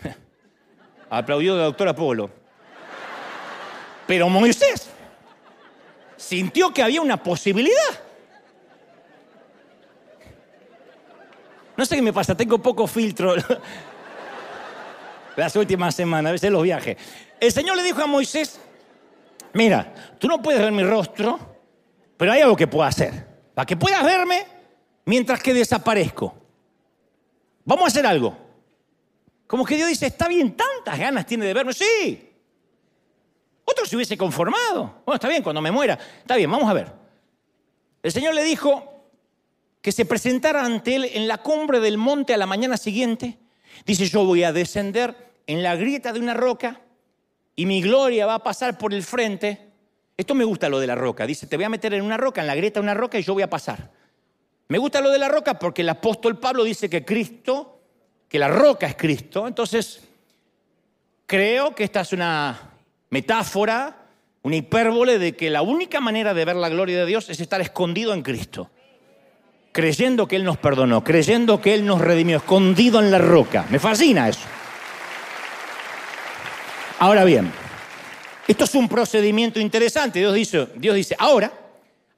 Aplaudió 1.10 1.56
la 1.56 1.64
doctora 1.64 1.92
Polo. 1.92 2.30
Pero 4.06 4.28
Moisés 4.28 4.90
sintió 6.24 6.72
que 6.72 6.82
había 6.82 7.00
una 7.00 7.22
posibilidad. 7.22 8.00
No 11.76 11.84
sé 11.84 11.96
qué 11.96 12.02
me 12.02 12.12
pasa, 12.12 12.36
tengo 12.36 12.58
poco 12.58 12.86
filtro 12.86 13.34
las 15.36 15.56
últimas 15.56 15.94
semanas, 15.94 16.30
a 16.30 16.32
veces 16.32 16.50
los 16.50 16.62
viajes. 16.62 16.96
El 17.40 17.52
Señor 17.52 17.76
le 17.76 17.82
dijo 17.82 18.00
a 18.00 18.06
Moisés, 18.06 18.60
mira, 19.52 19.92
tú 20.18 20.28
no 20.28 20.40
puedes 20.40 20.60
ver 20.60 20.72
mi 20.72 20.84
rostro, 20.84 21.38
pero 22.16 22.32
hay 22.32 22.40
algo 22.40 22.56
que 22.56 22.66
puedo 22.66 22.84
hacer. 22.84 23.26
Para 23.54 23.66
que 23.66 23.76
puedas 23.76 24.02
verme 24.02 24.46
mientras 25.04 25.42
que 25.42 25.52
desaparezco. 25.52 26.34
Vamos 27.64 27.84
a 27.84 27.88
hacer 27.88 28.06
algo. 28.06 28.36
Como 29.46 29.64
que 29.64 29.76
Dios 29.76 29.88
dice, 29.88 30.06
está 30.06 30.28
bien, 30.28 30.56
tantas 30.56 30.98
ganas 30.98 31.26
tiene 31.26 31.44
de 31.44 31.54
verme. 31.54 31.72
Sí, 31.72 32.33
otro 33.64 33.86
se 33.86 33.96
hubiese 33.96 34.16
conformado. 34.16 35.02
Bueno, 35.04 35.14
está 35.14 35.28
bien, 35.28 35.42
cuando 35.42 35.62
me 35.62 35.70
muera. 35.70 35.98
Está 36.18 36.36
bien, 36.36 36.50
vamos 36.50 36.68
a 36.68 36.74
ver. 36.74 36.92
El 38.02 38.12
Señor 38.12 38.34
le 38.34 38.44
dijo 38.44 38.94
que 39.80 39.92
se 39.92 40.04
presentara 40.04 40.64
ante 40.64 40.96
él 40.96 41.10
en 41.12 41.28
la 41.28 41.38
cumbre 41.38 41.80
del 41.80 41.98
monte 41.98 42.34
a 42.34 42.36
la 42.36 42.46
mañana 42.46 42.76
siguiente. 42.76 43.38
Dice, 43.86 44.06
yo 44.06 44.24
voy 44.24 44.44
a 44.44 44.52
descender 44.52 45.32
en 45.46 45.62
la 45.62 45.76
grieta 45.76 46.12
de 46.12 46.20
una 46.20 46.34
roca 46.34 46.80
y 47.56 47.66
mi 47.66 47.82
gloria 47.82 48.26
va 48.26 48.34
a 48.34 48.42
pasar 48.42 48.78
por 48.78 48.92
el 48.92 49.02
frente. 49.02 49.70
Esto 50.16 50.34
me 50.34 50.44
gusta 50.44 50.68
lo 50.68 50.78
de 50.80 50.86
la 50.86 50.94
roca. 50.94 51.26
Dice, 51.26 51.46
te 51.46 51.56
voy 51.56 51.64
a 51.64 51.68
meter 51.68 51.94
en 51.94 52.02
una 52.02 52.16
roca, 52.16 52.40
en 52.40 52.46
la 52.46 52.54
grieta 52.54 52.80
de 52.80 52.84
una 52.84 52.94
roca 52.94 53.18
y 53.18 53.22
yo 53.22 53.34
voy 53.34 53.42
a 53.42 53.50
pasar. 53.50 53.90
Me 54.68 54.78
gusta 54.78 55.00
lo 55.00 55.10
de 55.10 55.18
la 55.18 55.28
roca 55.28 55.58
porque 55.58 55.82
el 55.82 55.88
apóstol 55.88 56.38
Pablo 56.38 56.64
dice 56.64 56.88
que 56.88 57.04
Cristo, 57.04 57.80
que 58.28 58.38
la 58.38 58.48
roca 58.48 58.86
es 58.86 58.96
Cristo. 58.96 59.46
Entonces, 59.46 60.02
creo 61.26 61.74
que 61.74 61.84
esta 61.84 62.02
es 62.02 62.12
una 62.12 62.73
metáfora, 63.10 64.04
una 64.42 64.56
hipérbole 64.56 65.18
de 65.18 65.34
que 65.34 65.50
la 65.50 65.62
única 65.62 66.00
manera 66.00 66.34
de 66.34 66.44
ver 66.44 66.56
la 66.56 66.68
gloria 66.68 66.98
de 67.00 67.06
Dios 67.06 67.30
es 67.30 67.40
estar 67.40 67.60
escondido 67.60 68.12
en 68.12 68.22
Cristo. 68.22 68.70
Creyendo 69.72 70.28
que 70.28 70.36
Él 70.36 70.44
nos 70.44 70.58
perdonó, 70.58 71.02
creyendo 71.02 71.60
que 71.60 71.74
Él 71.74 71.86
nos 71.86 72.00
redimió, 72.00 72.36
escondido 72.36 73.00
en 73.00 73.10
la 73.10 73.18
roca. 73.18 73.66
Me 73.70 73.78
fascina 73.78 74.28
eso. 74.28 74.46
Ahora 76.98 77.24
bien, 77.24 77.50
esto 78.46 78.64
es 78.64 78.74
un 78.74 78.88
procedimiento 78.88 79.58
interesante. 79.58 80.18
Dios 80.18 80.34
dice, 80.34 80.68
Dios 80.76 80.94
dice, 80.94 81.16
ahora, 81.18 81.52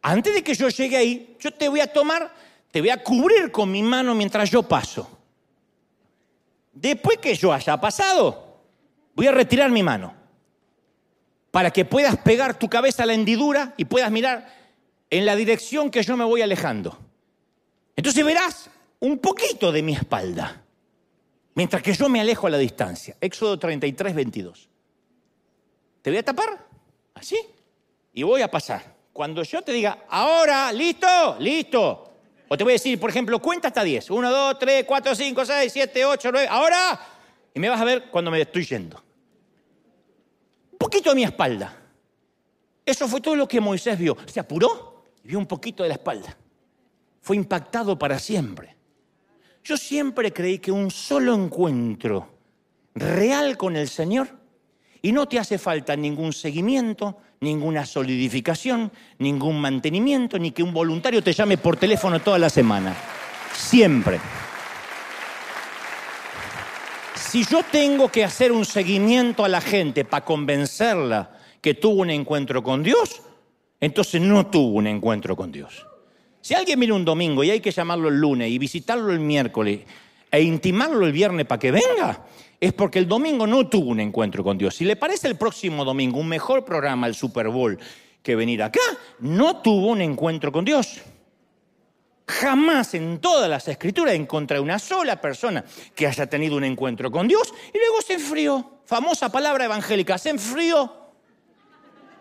antes 0.03 0.35
de 0.35 0.43
que 0.43 0.55
yo 0.55 0.69
llegue 0.69 0.97
ahí, 0.97 1.37
yo 1.39 1.53
te 1.53 1.69
voy 1.69 1.81
a 1.81 1.93
tomar, 1.93 2.35
te 2.71 2.81
voy 2.81 2.91
a 2.91 3.03
cubrir 3.03 3.51
con 3.53 3.71
mi 3.71 3.83
mano 3.83 4.15
mientras 4.15 4.51
yo 4.51 4.65
paso. 4.65 5.09
Después 6.73 7.19
que 7.19 7.35
yo 7.35 7.53
haya 7.53 7.81
pasado, 7.81 8.59
voy 9.15 9.29
a 9.29 9.33
retirar 9.33 9.71
mi 9.71 9.83
mano 9.83 10.26
para 11.57 11.71
que 11.71 11.87
puedas 11.87 12.19
pegar 12.19 12.59
tu 12.59 12.69
cabeza 12.69 13.05
a 13.05 13.07
la 13.07 13.15
hendidura 13.15 13.73
y 13.79 13.87
puedas 13.87 14.11
mirar 14.11 14.47
en 15.09 15.25
la 15.25 15.35
dirección 15.35 15.91
que 15.91 16.03
yo 16.03 16.15
me 16.15 16.25
voy 16.27 16.43
alejando. 16.43 16.99
Entonces 17.97 18.23
verás 18.27 18.69
un 19.01 19.17
poquito 19.21 19.73
de 19.73 19.81
mi 19.81 19.95
espalda, 19.95 20.63
mientras 21.55 21.83
que 21.83 21.95
yo 21.95 22.11
me 22.11 22.21
alejo 22.21 22.47
a 22.47 22.51
la 22.51 22.59
distancia. 22.59 23.17
Éxodo 23.23 23.59
33, 23.59 24.15
22. 24.15 24.69
Te 26.03 26.11
voy 26.11 26.19
a 26.19 26.23
tapar, 26.23 26.67
así, 27.15 27.39
y 28.13 28.23
voy 28.23 28.43
a 28.43 28.51
pasar. 28.51 28.95
Cuando 29.15 29.43
yo 29.43 29.63
te 29.63 29.73
diga, 29.73 30.01
ahora, 30.11 30.71
listo, 30.75 31.39
listo. 31.41 32.13
O 32.49 32.57
te 32.59 32.65
voy 32.65 32.73
a 32.73 32.75
decir, 32.75 33.01
por 33.01 33.09
ejemplo, 33.09 33.41
cuenta 33.41 33.69
hasta 33.69 33.83
10. 33.83 34.11
1, 34.11 34.31
2, 34.31 34.59
3, 34.59 34.85
4, 34.87 35.15
5, 35.15 35.45
6, 35.47 35.73
7, 35.73 36.05
8, 36.05 36.29
9, 36.33 36.49
ahora. 36.51 37.01
Y 37.55 37.61
me 37.61 37.71
vas 37.71 37.81
a 37.81 37.85
ver 37.87 38.11
cuando 38.11 38.31
me 38.31 38.43
estoy 38.43 38.67
yendo 38.67 39.06
poquito 40.87 41.11
de 41.11 41.17
mi 41.17 41.25
espalda. 41.25 41.77
Eso 42.85 43.09
fue 43.09 43.21
todo 43.21 43.35
lo 43.35 43.49
que 43.49 43.61
Moisés 43.61 43.99
vio. 43.99 44.17
Se 44.27 44.39
apuró 44.39 45.03
y 45.25 45.29
vio 45.29 45.39
un 45.41 45.47
poquito 45.47 45.83
de 45.83 45.89
la 45.89 45.97
espalda. 45.97 46.37
Fue 47.21 47.35
impactado 47.35 47.99
para 47.99 48.21
siempre. 48.21 48.77
Yo 49.65 49.77
siempre 49.77 50.33
creí 50.33 50.61
que 50.61 50.71
un 50.71 50.93
solo 50.93 51.35
encuentro 51.35 52.29
real 52.95 53.57
con 53.57 53.75
el 53.75 53.89
Señor 53.89 54.29
y 55.03 55.11
no 55.11 55.27
te 55.27 55.41
hace 55.41 55.59
falta 55.59 55.97
ningún 55.97 56.33
seguimiento, 56.33 57.19
ninguna 57.41 57.85
solidificación, 57.85 58.93
ningún 59.19 59.61
mantenimiento, 59.61 60.39
ni 60.39 60.53
que 60.53 60.63
un 60.63 60.73
voluntario 60.73 61.21
te 61.21 61.33
llame 61.33 61.59
por 61.59 61.77
teléfono 61.77 62.21
toda 62.21 62.39
la 62.39 62.49
semana. 62.49 62.97
Siempre. 63.53 64.21
Si 67.37 67.45
yo 67.45 67.61
tengo 67.71 68.09
que 68.09 68.25
hacer 68.25 68.51
un 68.51 68.65
seguimiento 68.65 69.45
a 69.45 69.49
la 69.51 69.61
gente 69.61 70.07
para 70.07 70.25
convencerla 70.25 71.37
que 71.61 71.75
tuvo 71.75 72.01
un 72.01 72.09
encuentro 72.09 72.63
con 72.63 72.83
Dios, 72.83 73.21
entonces 73.79 74.23
no 74.23 74.47
tuvo 74.47 74.79
un 74.79 74.87
encuentro 74.87 75.37
con 75.37 75.53
Dios. 75.53 75.87
Si 76.41 76.55
alguien 76.55 76.81
viene 76.81 76.95
un 76.95 77.05
domingo 77.05 77.45
y 77.45 77.51
hay 77.51 77.61
que 77.61 77.73
llamarlo 77.73 78.09
el 78.09 78.19
lunes 78.19 78.51
y 78.51 78.57
visitarlo 78.57 79.13
el 79.13 79.21
miércoles 79.21 79.81
e 80.31 80.41
intimarlo 80.41 81.05
el 81.05 81.13
viernes 81.13 81.45
para 81.45 81.59
que 81.59 81.73
venga, 81.73 82.25
es 82.59 82.73
porque 82.73 83.01
el 83.01 83.07
domingo 83.07 83.47
no 83.47 83.69
tuvo 83.69 83.91
un 83.91 84.01
encuentro 84.01 84.43
con 84.43 84.57
Dios. 84.57 84.75
Si 84.75 84.87
le 84.87 84.97
parece 84.97 85.29
el 85.29 85.37
próximo 85.37 85.85
domingo 85.85 86.19
un 86.19 86.29
mejor 86.29 86.65
programa, 86.65 87.07
el 87.07 87.15
Super 87.15 87.51
Bowl, 87.51 87.79
que 88.23 88.35
venir 88.35 88.63
acá, 88.63 88.81
no 89.19 89.61
tuvo 89.61 89.89
un 89.89 90.01
encuentro 90.01 90.51
con 90.51 90.65
Dios. 90.65 91.03
Jamás 92.29 92.93
en 92.95 93.21
todas 93.21 93.49
las 93.49 93.69
escrituras 93.69 94.15
encontré 94.15 94.59
una 94.59 94.79
sola 94.79 95.21
persona 95.21 95.65
que 95.95 96.07
haya 96.07 96.27
tenido 96.27 96.57
un 96.57 96.65
encuentro 96.65 97.11
con 97.11 97.29
Dios 97.29 97.55
y 97.73 97.79
luego 97.79 98.03
se 98.03 98.15
enfrió. 98.15 98.81
Famosa 98.85 99.31
palabra 99.31 99.65
evangélica, 99.65 100.19
se 100.19 100.31
enfrió. 100.31 101.07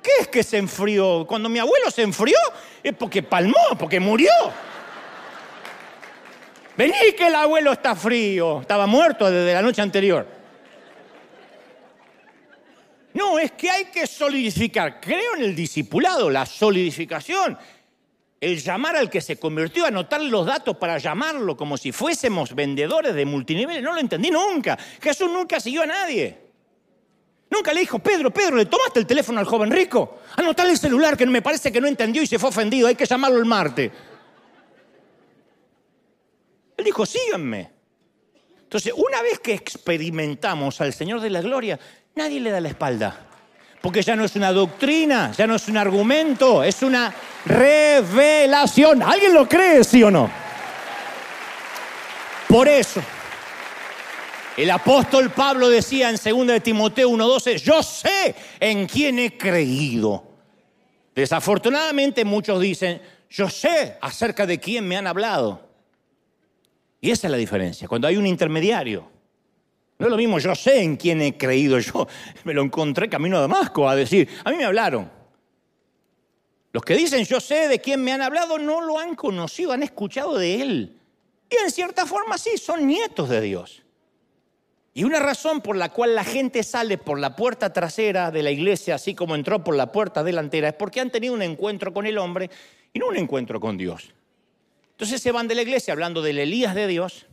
¿Qué 0.04 0.12
es 0.22 0.28
que 0.28 0.44
se 0.44 0.58
enfrió? 0.58 1.26
Cuando 1.28 1.50
mi 1.50 1.58
abuelo 1.58 1.90
se 1.90 2.04
enfrió 2.04 2.38
es 2.84 2.94
porque 2.94 3.24
palmó, 3.24 3.76
porque 3.80 4.00
murió. 4.00 4.30
Vení 6.78 7.14
que 7.18 7.28
el 7.28 7.36
abuelo 7.36 7.72
está 7.72 7.96
frío, 7.96 8.62
estaba 8.62 8.86
muerto 8.86 9.32
desde 9.32 9.54
la 9.54 9.62
noche 9.64 9.82
anterior. 9.82 10.28
No, 13.16 13.40
es 13.40 13.54
que 13.54 13.72
hay 13.72 13.86
que 13.86 14.06
solidificar. 14.06 15.00
Creo 15.00 15.36
en 15.38 15.44
el 15.44 15.56
discipulado, 15.56 16.30
la 16.30 16.46
solidificación 16.46 17.58
el 18.46 18.62
llamar 18.62 18.96
al 18.96 19.10
que 19.10 19.22
se 19.22 19.38
convirtió, 19.38 19.88
anotar 19.88 20.22
los 20.22 20.46
datos 20.46 20.78
para 20.78 21.00
llamarlo 21.00 21.58
como 21.58 21.78
si 21.78 21.92
fuésemos 21.92 22.54
vendedores 22.54 23.16
de 23.16 23.26
multinivel, 23.26 23.84
no 23.84 23.92
lo 23.92 24.00
entendí 24.00 24.30
nunca. 24.30 24.78
Jesús 25.02 25.32
nunca 25.32 25.60
siguió 25.60 25.82
a 25.82 25.88
nadie. 25.88 26.38
Nunca 27.50 27.74
le 27.74 27.80
dijo, 27.80 27.98
Pedro, 27.98 28.30
Pedro, 28.30 28.58
¿le 28.58 28.68
tomaste 28.68 29.00
el 29.00 29.08
teléfono 29.08 29.40
al 29.40 29.48
joven 29.48 29.72
rico? 29.72 30.20
Anotale 30.36 30.70
el 30.70 30.78
celular 30.78 31.18
que 31.18 31.26
me 31.26 31.42
parece 31.42 31.72
que 31.72 31.82
no 31.82 31.88
entendió 31.88 32.22
y 32.22 32.28
se 32.28 32.38
fue 32.38 32.50
ofendido, 32.50 32.88
hay 32.88 32.94
que 32.94 33.08
llamarlo 33.08 33.40
el 33.40 33.46
martes. 33.46 33.92
Él 36.78 36.86
dijo, 36.86 37.04
síganme. 37.04 37.72
Entonces, 38.62 38.94
una 38.96 39.24
vez 39.24 39.40
que 39.40 39.54
experimentamos 39.56 40.82
al 40.82 40.94
Señor 40.94 41.20
de 41.20 41.32
la 41.32 41.42
Gloria, 41.42 41.80
nadie 42.14 42.40
le 42.40 42.52
da 42.52 42.62
la 42.62 42.70
espalda. 42.70 43.26
Porque 43.82 44.04
ya 44.04 44.16
no 44.16 44.24
es 44.24 44.36
una 44.36 44.52
doctrina, 44.52 45.32
ya 45.32 45.48
no 45.48 45.56
es 45.56 45.68
un 45.68 45.78
argumento, 45.78 46.64
es 46.64 46.84
una 46.84 47.12
revelación. 47.46 49.02
¿Alguien 49.02 49.34
lo 49.34 49.48
cree, 49.48 49.84
sí 49.84 50.04
o 50.04 50.12
no? 50.12 50.30
Por 52.48 52.68
eso, 52.68 53.02
el 54.58 54.70
apóstol 54.72 55.32
Pablo 55.32 55.68
decía 55.68 56.10
en 56.10 56.16
2 56.16 56.48
de 56.48 56.60
Timoteo 56.60 57.10
1:12, 57.10 57.58
yo 57.58 57.84
sé 57.84 58.36
en 58.60 58.88
quién 58.88 59.20
he 59.20 59.38
creído. 59.38 60.24
Desafortunadamente 61.14 62.26
muchos 62.26 62.62
dicen, 62.62 63.02
yo 63.30 63.50
sé 63.50 63.98
acerca 64.02 64.46
de 64.46 64.60
quién 64.60 64.88
me 64.88 64.98
han 64.98 65.08
hablado. 65.08 65.68
Y 67.02 67.12
esa 67.12 67.28
es 67.28 67.32
la 67.32 67.38
diferencia, 67.38 67.88
cuando 67.88 68.08
hay 68.08 68.18
un 68.18 68.26
intermediario. 68.26 69.10
No 69.98 70.08
es 70.08 70.12
lo 70.12 70.18
mismo, 70.18 70.40
yo 70.40 70.54
sé 70.56 70.82
en 70.82 70.98
quién 70.98 71.22
he 71.22 71.38
creído. 71.38 71.80
Yo 71.80 72.08
me 72.44 72.54
lo 72.54 72.62
encontré 72.62 73.10
camino 73.10 73.38
a 73.38 73.42
Damasco 73.42 73.88
a 73.88 73.96
decir, 73.96 74.28
a 74.44 74.52
mí 74.52 74.58
me 74.58 74.66
hablaron. 74.66 75.10
Los 76.76 76.84
que 76.84 76.98
dicen 76.98 77.24
yo 77.24 77.40
sé 77.40 77.70
de 77.70 77.80
quién 77.80 78.04
me 78.04 78.12
han 78.12 78.22
hablado 78.22 78.60
no 78.60 78.82
lo 78.82 79.00
han 79.00 79.16
conocido, 79.16 79.72
han 79.72 79.82
escuchado 79.82 80.38
de 80.38 80.62
él. 80.62 81.00
Y 81.50 81.56
en 81.64 81.72
cierta 81.72 82.06
forma 82.06 82.38
sí, 82.38 82.58
son 82.58 82.86
nietos 82.86 83.30
de 83.30 83.40
Dios. 83.40 83.84
Y 84.94 85.06
una 85.06 85.22
razón 85.22 85.62
por 85.62 85.78
la 85.78 85.94
cual 85.94 86.16
la 86.16 86.26
gente 86.26 86.64
sale 86.64 86.98
por 86.98 87.18
la 87.18 87.38
puerta 87.38 87.72
trasera 87.72 88.30
de 88.30 88.44
la 88.44 88.52
iglesia, 88.52 88.96
así 88.96 89.16
como 89.16 89.36
entró 89.36 89.64
por 89.64 89.78
la 89.78 89.94
puerta 89.94 90.22
delantera, 90.22 90.68
es 90.68 90.74
porque 90.74 91.00
han 91.00 91.12
tenido 91.12 91.34
un 91.34 91.44
encuentro 91.44 91.94
con 91.94 92.08
el 92.08 92.18
hombre 92.18 92.50
y 92.92 93.00
no 93.00 93.08
un 93.08 93.16
encuentro 93.16 93.62
con 93.62 93.78
Dios. 93.78 94.14
Entonces 94.92 95.22
se 95.22 95.32
van 95.32 95.48
de 95.48 95.56
la 95.56 95.62
iglesia 95.62 95.94
hablando 95.94 96.22
del 96.22 96.40
Elías 96.40 96.76
de 96.76 96.88
Dios, 96.88 97.26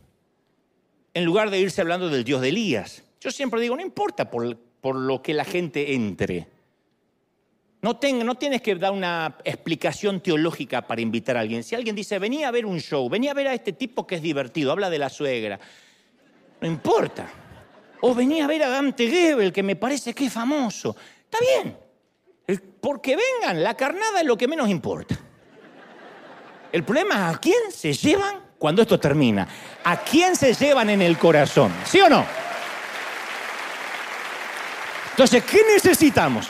en 1.13 1.25
lugar 1.25 1.49
de 1.49 1.59
irse 1.59 1.81
hablando 1.81 2.07
del 2.07 2.23
Dios 2.23 2.39
de 2.39 2.47
Elías. 2.47 3.03
Yo 3.19 3.29
siempre 3.29 3.59
digo, 3.59 3.75
no 3.75 3.81
importa 3.81 4.31
por, 4.31 4.55
por 4.79 4.95
lo 4.95 5.21
que 5.21 5.33
la 5.33 5.43
gente 5.43 5.95
entre. 5.95 6.52
No, 7.83 7.97
tienes 7.97 8.61
que 8.61 8.75
dar 8.75 8.93
una 8.93 9.35
explicación 9.43 10.21
teológica 10.21 10.87
para 10.87 11.01
invitar 11.01 11.35
a 11.35 11.41
alguien. 11.41 11.65
Si 11.65 11.75
alguien 11.75 11.93
dice, 11.93 12.17
venía 12.17 12.47
a 12.47 12.51
ver 12.51 12.65
un 12.65 12.79
show, 12.79 13.09
venía 13.09 13.31
a 13.31 13.33
ver 13.33 13.49
a 13.49 13.53
este 13.53 13.73
tipo 13.73 14.07
que 14.07 14.15
es 14.15 14.21
divertido, 14.21 14.71
habla 14.71 14.89
de 14.89 14.97
la 14.97 15.09
suegra, 15.09 15.59
no 16.61 16.67
importa. 16.67 17.29
O 17.99 18.15
venía 18.15 18.45
a 18.45 18.47
ver 18.47 18.63
a 18.63 18.69
Dante 18.69 19.09
Gebel, 19.09 19.51
que 19.51 19.63
me 19.63 19.75
parece 19.75 20.13
que 20.13 20.27
es 20.27 20.33
famoso. 20.33 20.95
Está 21.25 21.39
bien. 21.41 21.77
Porque 22.79 23.17
vengan, 23.17 23.61
la 23.61 23.75
carnada 23.75 24.21
es 24.21 24.25
lo 24.25 24.37
que 24.37 24.47
menos 24.47 24.69
importa. 24.69 25.19
El 26.71 26.85
problema 26.85 27.15
es 27.15 27.35
a 27.35 27.39
quién 27.39 27.69
se 27.69 27.91
llevan 27.91 28.43
cuando 28.57 28.81
esto 28.81 28.97
termina. 28.97 29.45
¿A 29.83 29.97
quién 29.97 30.37
se 30.37 30.53
llevan 30.53 30.89
en 30.89 31.01
el 31.01 31.17
corazón? 31.17 31.73
¿Sí 31.83 31.99
o 31.99 32.07
no? 32.07 32.25
Entonces, 35.11 35.43
¿qué 35.43 35.59
necesitamos? 35.73 36.47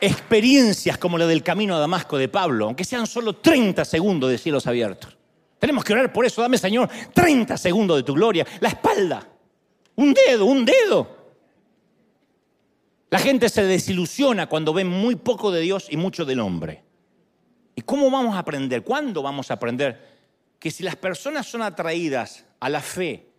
Experiencias 0.00 0.96
como 0.98 1.18
la 1.18 1.26
del 1.26 1.42
camino 1.42 1.76
a 1.76 1.78
Damasco 1.78 2.16
de 2.16 2.28
Pablo, 2.28 2.66
aunque 2.66 2.84
sean 2.84 3.06
solo 3.06 3.34
30 3.36 3.84
segundos 3.84 4.30
de 4.30 4.38
cielos 4.38 4.66
abiertos. 4.66 5.16
Tenemos 5.58 5.84
que 5.84 5.92
orar 5.92 6.12
por 6.12 6.24
eso. 6.24 6.40
Dame, 6.40 6.56
Señor, 6.56 6.88
30 7.12 7.56
segundos 7.58 7.98
de 7.98 8.02
tu 8.02 8.14
gloria. 8.14 8.46
La 8.60 8.70
espalda. 8.70 9.28
Un 9.96 10.14
dedo, 10.14 10.46
un 10.46 10.64
dedo. 10.64 11.20
La 13.10 13.18
gente 13.18 13.48
se 13.48 13.64
desilusiona 13.64 14.48
cuando 14.48 14.72
ven 14.72 14.86
muy 14.86 15.16
poco 15.16 15.50
de 15.50 15.60
Dios 15.60 15.88
y 15.90 15.96
mucho 15.96 16.24
del 16.24 16.40
hombre. 16.40 16.82
¿Y 17.74 17.82
cómo 17.82 18.10
vamos 18.10 18.36
a 18.36 18.38
aprender? 18.38 18.82
¿Cuándo 18.82 19.22
vamos 19.22 19.50
a 19.50 19.54
aprender 19.54 20.08
que 20.58 20.70
si 20.70 20.82
las 20.82 20.96
personas 20.96 21.46
son 21.46 21.62
atraídas 21.62 22.44
a 22.60 22.68
la 22.68 22.80
fe 22.80 23.29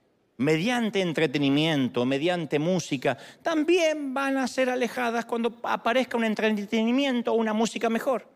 mediante 0.42 1.00
entretenimiento, 1.02 2.06
mediante 2.06 2.60
música, 2.60 3.18
también 3.42 4.14
van 4.14 4.38
a 4.38 4.48
ser 4.48 4.70
alejadas 4.70 5.26
cuando 5.26 5.60
aparezca 5.64 6.18
un 6.18 6.26
entretenimiento 6.26 7.32
o 7.32 7.36
una 7.36 7.54
música 7.54 7.90
mejor. 7.90 8.28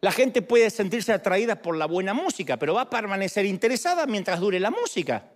La 0.00 0.12
gente 0.12 0.42
puede 0.42 0.68
sentirse 0.70 1.12
atraída 1.12 1.62
por 1.62 1.76
la 1.76 1.86
buena 1.86 2.12
música, 2.12 2.58
pero 2.58 2.74
va 2.74 2.82
a 2.82 2.90
permanecer 2.90 3.46
interesada 3.46 4.06
mientras 4.06 4.40
dure 4.40 4.60
la 4.60 4.70
música. 4.70 5.30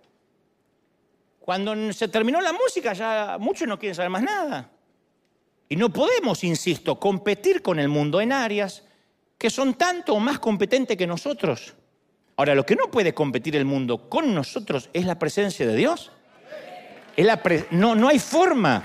Cuando 1.39 1.91
se 1.91 2.07
terminó 2.07 2.39
la 2.39 2.53
música 2.53 2.93
ya 2.93 3.37
muchos 3.39 3.67
no 3.67 3.79
quieren 3.79 3.95
saber 3.95 4.11
más 4.11 4.23
nada. 4.23 4.69
Y 5.67 5.75
no 5.75 5.91
podemos, 5.91 6.43
insisto, 6.43 6.99
competir 6.99 7.61
con 7.61 7.79
el 7.79 7.87
mundo 7.87 8.21
en 8.21 8.33
áreas 8.33 8.83
que 9.37 9.49
son 9.49 9.73
tanto 9.73 10.13
o 10.13 10.19
más 10.19 10.37
competentes 10.37 10.97
que 10.97 11.07
nosotros. 11.07 11.73
Ahora, 12.41 12.55
lo 12.55 12.65
que 12.65 12.75
no 12.75 12.89
puede 12.89 13.13
competir 13.13 13.55
el 13.55 13.65
mundo 13.65 14.09
con 14.09 14.33
nosotros 14.33 14.89
es 14.93 15.05
la 15.05 15.19
presencia 15.19 15.67
de 15.67 15.75
Dios. 15.75 16.11
no, 17.69 17.93
no 17.93 18.07
hay 18.07 18.17
forma. 18.17 18.83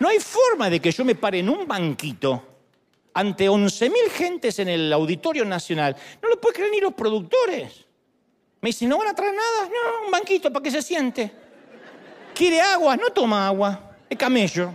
No 0.00 0.08
hay 0.08 0.18
forma 0.18 0.68
de 0.68 0.80
que 0.80 0.90
yo 0.90 1.04
me 1.04 1.14
pare 1.14 1.38
en 1.38 1.48
un 1.48 1.68
banquito 1.68 2.42
ante 3.14 3.48
11.000 3.48 4.10
gentes 4.10 4.58
en 4.58 4.70
el 4.70 4.92
Auditorio 4.92 5.44
Nacional. 5.44 5.94
No 6.20 6.30
lo 6.30 6.40
pueden 6.40 6.56
creer 6.56 6.72
ni 6.72 6.80
los 6.80 6.92
productores. 6.92 7.86
Me 8.60 8.70
dicen, 8.70 8.88
¿no 8.88 8.98
van 8.98 9.06
a 9.06 9.14
traer 9.14 9.34
nada? 9.34 9.68
No, 9.68 10.06
un 10.06 10.10
banquito 10.10 10.52
para 10.52 10.64
que 10.64 10.72
se 10.72 10.82
siente. 10.82 11.30
¿Quiere 12.34 12.60
agua? 12.60 12.96
No 12.96 13.10
toma 13.10 13.46
agua. 13.46 13.98
Es 14.10 14.18
camello. 14.18 14.74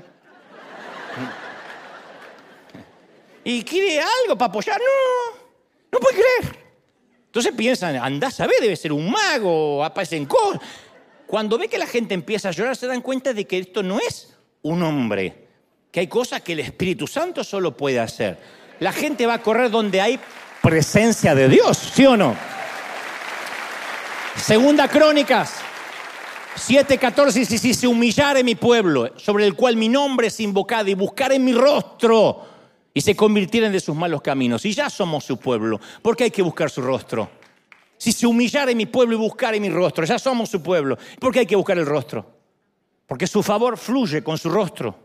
¿Y 3.44 3.62
quiere 3.66 4.00
algo 4.00 4.38
para 4.38 4.48
apoyar? 4.48 4.80
No, 4.80 5.38
no 5.92 6.00
puede 6.00 6.16
creer. 6.16 6.65
Entonces 7.36 7.52
piensan, 7.54 7.98
anda 7.98 8.30
a 8.40 8.48
ver, 8.48 8.62
debe 8.62 8.78
ser 8.78 8.94
un 8.94 9.12
mago, 9.12 9.84
aparecen 9.84 10.26
cosas. 10.26 10.62
Cuando 11.28 11.58
ve 11.58 11.68
que 11.68 11.78
la 11.78 11.86
gente 11.86 12.14
empieza 12.14 12.48
a 12.48 12.52
llorar, 12.54 12.78
se 12.78 12.88
dan 12.88 13.02
cuenta 13.02 13.34
de 13.34 13.46
que 13.46 13.58
esto 13.58 13.84
no 13.84 14.00
es 14.00 14.38
un 14.62 14.82
hombre, 14.82 15.46
que 15.92 16.00
hay 16.00 16.08
cosas 16.08 16.40
que 16.44 16.54
el 16.54 16.62
Espíritu 16.62 17.08
Santo 17.08 17.44
solo 17.44 17.76
puede 17.76 18.00
hacer. 18.00 18.40
La 18.80 18.94
gente 18.94 19.26
va 19.26 19.34
a 19.34 19.42
correr 19.42 19.70
donde 19.70 20.00
hay 20.00 20.18
presencia 20.64 21.36
de 21.36 21.50
Dios, 21.50 21.78
¿sí 21.78 22.06
o 22.06 22.16
no? 22.16 22.38
Segunda 24.38 24.88
Crónicas 24.88 25.56
7:14 26.56 27.34
dice, 27.34 27.58
si 27.58 27.74
se 27.74 27.86
humillare 27.86 28.46
mi 28.46 28.56
pueblo, 28.56 29.12
sobre 29.18 29.46
el 29.46 29.56
cual 29.56 29.76
mi 29.76 29.90
nombre 29.90 30.28
es 30.28 30.40
invocado, 30.40 30.90
y 30.90 30.94
buscare 30.94 31.38
mi 31.38 31.52
rostro, 31.52 32.55
y 32.96 33.02
se 33.02 33.16
convirtieran 33.16 33.74
de 33.74 33.80
sus 33.82 33.96
malos 33.96 34.22
caminos. 34.22 34.66
Y 34.66 34.72
ya 34.72 34.90
somos 34.90 35.26
su 35.26 35.38
pueblo. 35.38 35.80
¿Por 36.02 36.16
qué 36.16 36.24
hay 36.24 36.32
que 36.32 36.42
buscar 36.42 36.70
su 36.72 36.82
rostro? 36.82 37.30
Si 37.98 38.12
se 38.14 38.26
humillara 38.26 38.74
mi 38.74 38.86
pueblo 38.86 39.16
y 39.16 39.20
buscara 39.20 39.60
mi 39.60 39.70
rostro, 39.70 40.06
ya 40.06 40.18
somos 40.18 40.50
su 40.50 40.64
pueblo. 40.64 40.98
¿Por 41.20 41.32
qué 41.34 41.40
hay 41.40 41.46
que 41.46 41.56
buscar 41.58 41.78
el 41.78 41.86
rostro? 41.86 42.26
Porque 43.06 43.28
su 43.28 43.44
favor 43.44 43.78
fluye 43.78 44.24
con 44.24 44.38
su 44.38 44.50
rostro. 44.50 44.98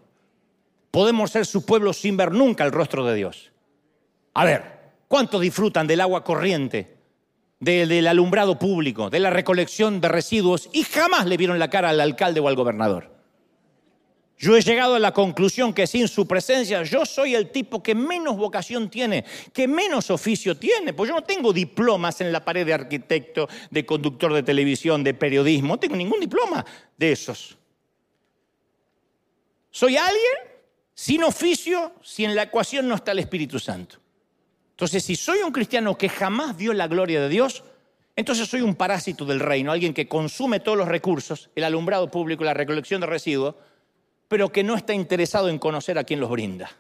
Podemos 0.91 1.31
ser 1.33 1.45
su 1.47 1.67
pueblo 1.67 1.93
sin 1.93 2.17
ver 2.17 2.33
nunca 2.33 2.65
el 2.65 2.73
rostro 2.73 3.05
de 3.05 3.15
Dios. 3.17 3.51
A 4.35 4.45
ver, 4.45 4.63
¿cuántos 5.09 5.41
disfrutan 5.41 5.87
del 5.89 6.01
agua 6.01 6.23
corriente 6.25 6.97
de- 7.59 7.87
del 7.87 8.07
alumbrado 8.07 8.59
público, 8.59 9.11
de 9.11 9.19
la 9.21 9.31
recolección 9.31 10.01
de 10.01 10.09
residuos 10.09 10.71
y 10.73 10.85
jamás 10.85 11.27
le 11.27 11.37
vieron 11.37 11.59
la 11.59 11.69
cara 11.71 11.91
al 11.91 12.01
alcalde 12.01 12.41
o 12.41 12.49
al 12.49 12.55
gobernador. 12.57 13.20
Yo 14.41 14.57
he 14.57 14.63
llegado 14.63 14.95
a 14.95 14.99
la 14.99 15.13
conclusión 15.13 15.75
que 15.75 15.87
sin 15.87 16.09
su 16.09 16.27
presencia 16.27 16.83
yo 16.83 17.05
soy 17.05 17.35
el 17.35 17.51
tipo 17.51 17.83
que 17.83 17.95
menos 17.95 18.39
vocación 18.39 18.89
tiene, 18.89 19.23
que 19.53 19.69
menos 19.69 20.11
oficio 20.11 20.57
tiene, 20.57 20.95
pues 20.95 21.09
yo 21.09 21.15
no 21.15 21.23
tengo 21.23 21.53
diplomas 21.53 22.23
en 22.23 22.33
la 22.33 22.43
pared 22.43 22.65
de 22.65 22.73
arquitecto, 22.73 23.51
de 23.71 23.85
conductor 23.85 24.33
de 24.33 24.43
televisión, 24.43 25.05
de 25.05 25.13
periodismo, 25.13 25.75
no 25.75 25.79
tengo 25.79 25.95
ningún 25.95 26.21
diploma 26.21 26.65
de 26.97 27.13
esos. 27.13 27.59
Soy 29.71 29.99
alguien 29.99 30.33
sin 30.95 31.23
oficio 31.23 31.93
si 32.03 32.25
en 32.25 32.35
la 32.35 32.45
ecuación 32.45 32.89
no 32.89 32.95
está 32.95 33.13
el 33.13 33.19
Espíritu 33.19 33.59
Santo. 33.59 33.99
Entonces, 34.71 35.05
si 35.05 35.17
soy 35.17 35.41
un 35.41 35.53
cristiano 35.53 35.99
que 35.99 36.09
jamás 36.09 36.57
vio 36.57 36.73
la 36.73 36.89
gloria 36.89 37.21
de 37.21 37.29
Dios, 37.29 37.63
entonces 38.17 38.49
soy 38.49 38.63
un 38.63 38.75
parásito 38.75 39.27
del 39.27 39.41
reino, 39.41 39.71
alguien 39.71 39.93
que 39.93 40.09
consume 40.09 40.61
todos 40.61 40.79
los 40.79 40.89
recursos, 40.89 41.51
el 41.55 41.65
alumbrado 41.65 42.11
público, 42.11 42.43
la 42.43 42.55
recolección 42.55 43.03
de 43.03 43.07
residuos, 43.07 43.55
pero 44.31 44.53
que 44.53 44.63
no 44.63 44.77
está 44.77 44.95
interesado 44.95 45.49
en 45.49 45.59
conocer 45.59 45.99
a 45.99 46.05
quien 46.05 46.21
los 46.21 46.31
brinda. 46.31 46.71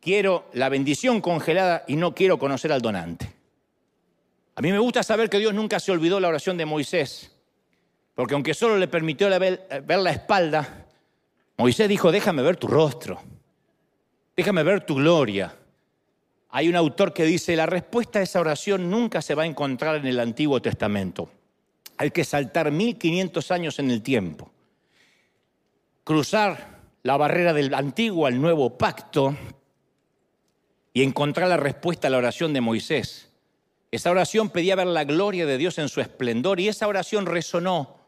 Quiero 0.00 0.46
la 0.54 0.70
bendición 0.70 1.20
congelada 1.20 1.84
y 1.86 1.96
no 1.96 2.14
quiero 2.14 2.38
conocer 2.38 2.72
al 2.72 2.80
donante. 2.80 3.30
A 4.54 4.62
mí 4.62 4.72
me 4.72 4.78
gusta 4.78 5.02
saber 5.02 5.28
que 5.28 5.38
Dios 5.38 5.52
nunca 5.52 5.78
se 5.78 5.92
olvidó 5.92 6.20
la 6.20 6.28
oración 6.28 6.56
de 6.56 6.64
Moisés, 6.64 7.36
porque 8.14 8.32
aunque 8.32 8.54
solo 8.54 8.78
le 8.78 8.88
permitió 8.88 9.28
ver, 9.38 9.68
la 9.86 10.10
espalda, 10.10 10.86
Moisés 11.58 11.86
dijo, 11.86 12.10
déjame 12.10 12.40
ver 12.40 12.56
tu 12.56 12.66
rostro, 12.66 13.20
déjame 14.34 14.62
ver 14.62 14.86
tu 14.86 14.94
gloria. 14.94 15.54
Hay 16.48 16.70
un 16.70 16.76
autor 16.76 17.12
que 17.12 17.24
dice, 17.24 17.54
la 17.56 17.66
respuesta 17.66 18.20
a 18.20 18.22
esa 18.22 18.40
oración 18.40 18.90
nunca 18.90 19.20
se 19.20 19.34
va 19.34 19.42
a 19.42 19.46
encontrar 19.46 19.96
en 19.96 20.06
el 20.06 20.18
Antiguo 20.18 20.62
Testamento. 20.62 21.28
Hay 21.98 22.10
que 22.10 22.24
saltar 22.24 22.72
1500 22.72 23.50
años 23.50 23.78
en 23.80 23.90
el 23.90 24.00
tiempo, 24.00 24.50
cruzar 26.08 26.80
la 27.02 27.18
barrera 27.18 27.52
del 27.52 27.74
antiguo 27.74 28.24
al 28.24 28.40
nuevo 28.40 28.78
pacto 28.78 29.36
y 30.94 31.02
encontrar 31.02 31.50
la 31.50 31.58
respuesta 31.58 32.08
a 32.08 32.10
la 32.10 32.16
oración 32.16 32.54
de 32.54 32.62
Moisés. 32.62 33.28
Esa 33.90 34.10
oración 34.10 34.48
pedía 34.48 34.74
ver 34.74 34.86
la 34.86 35.04
gloria 35.04 35.44
de 35.44 35.58
Dios 35.58 35.76
en 35.76 35.90
su 35.90 36.00
esplendor 36.00 36.60
y 36.60 36.68
esa 36.68 36.88
oración 36.88 37.26
resonó 37.26 37.98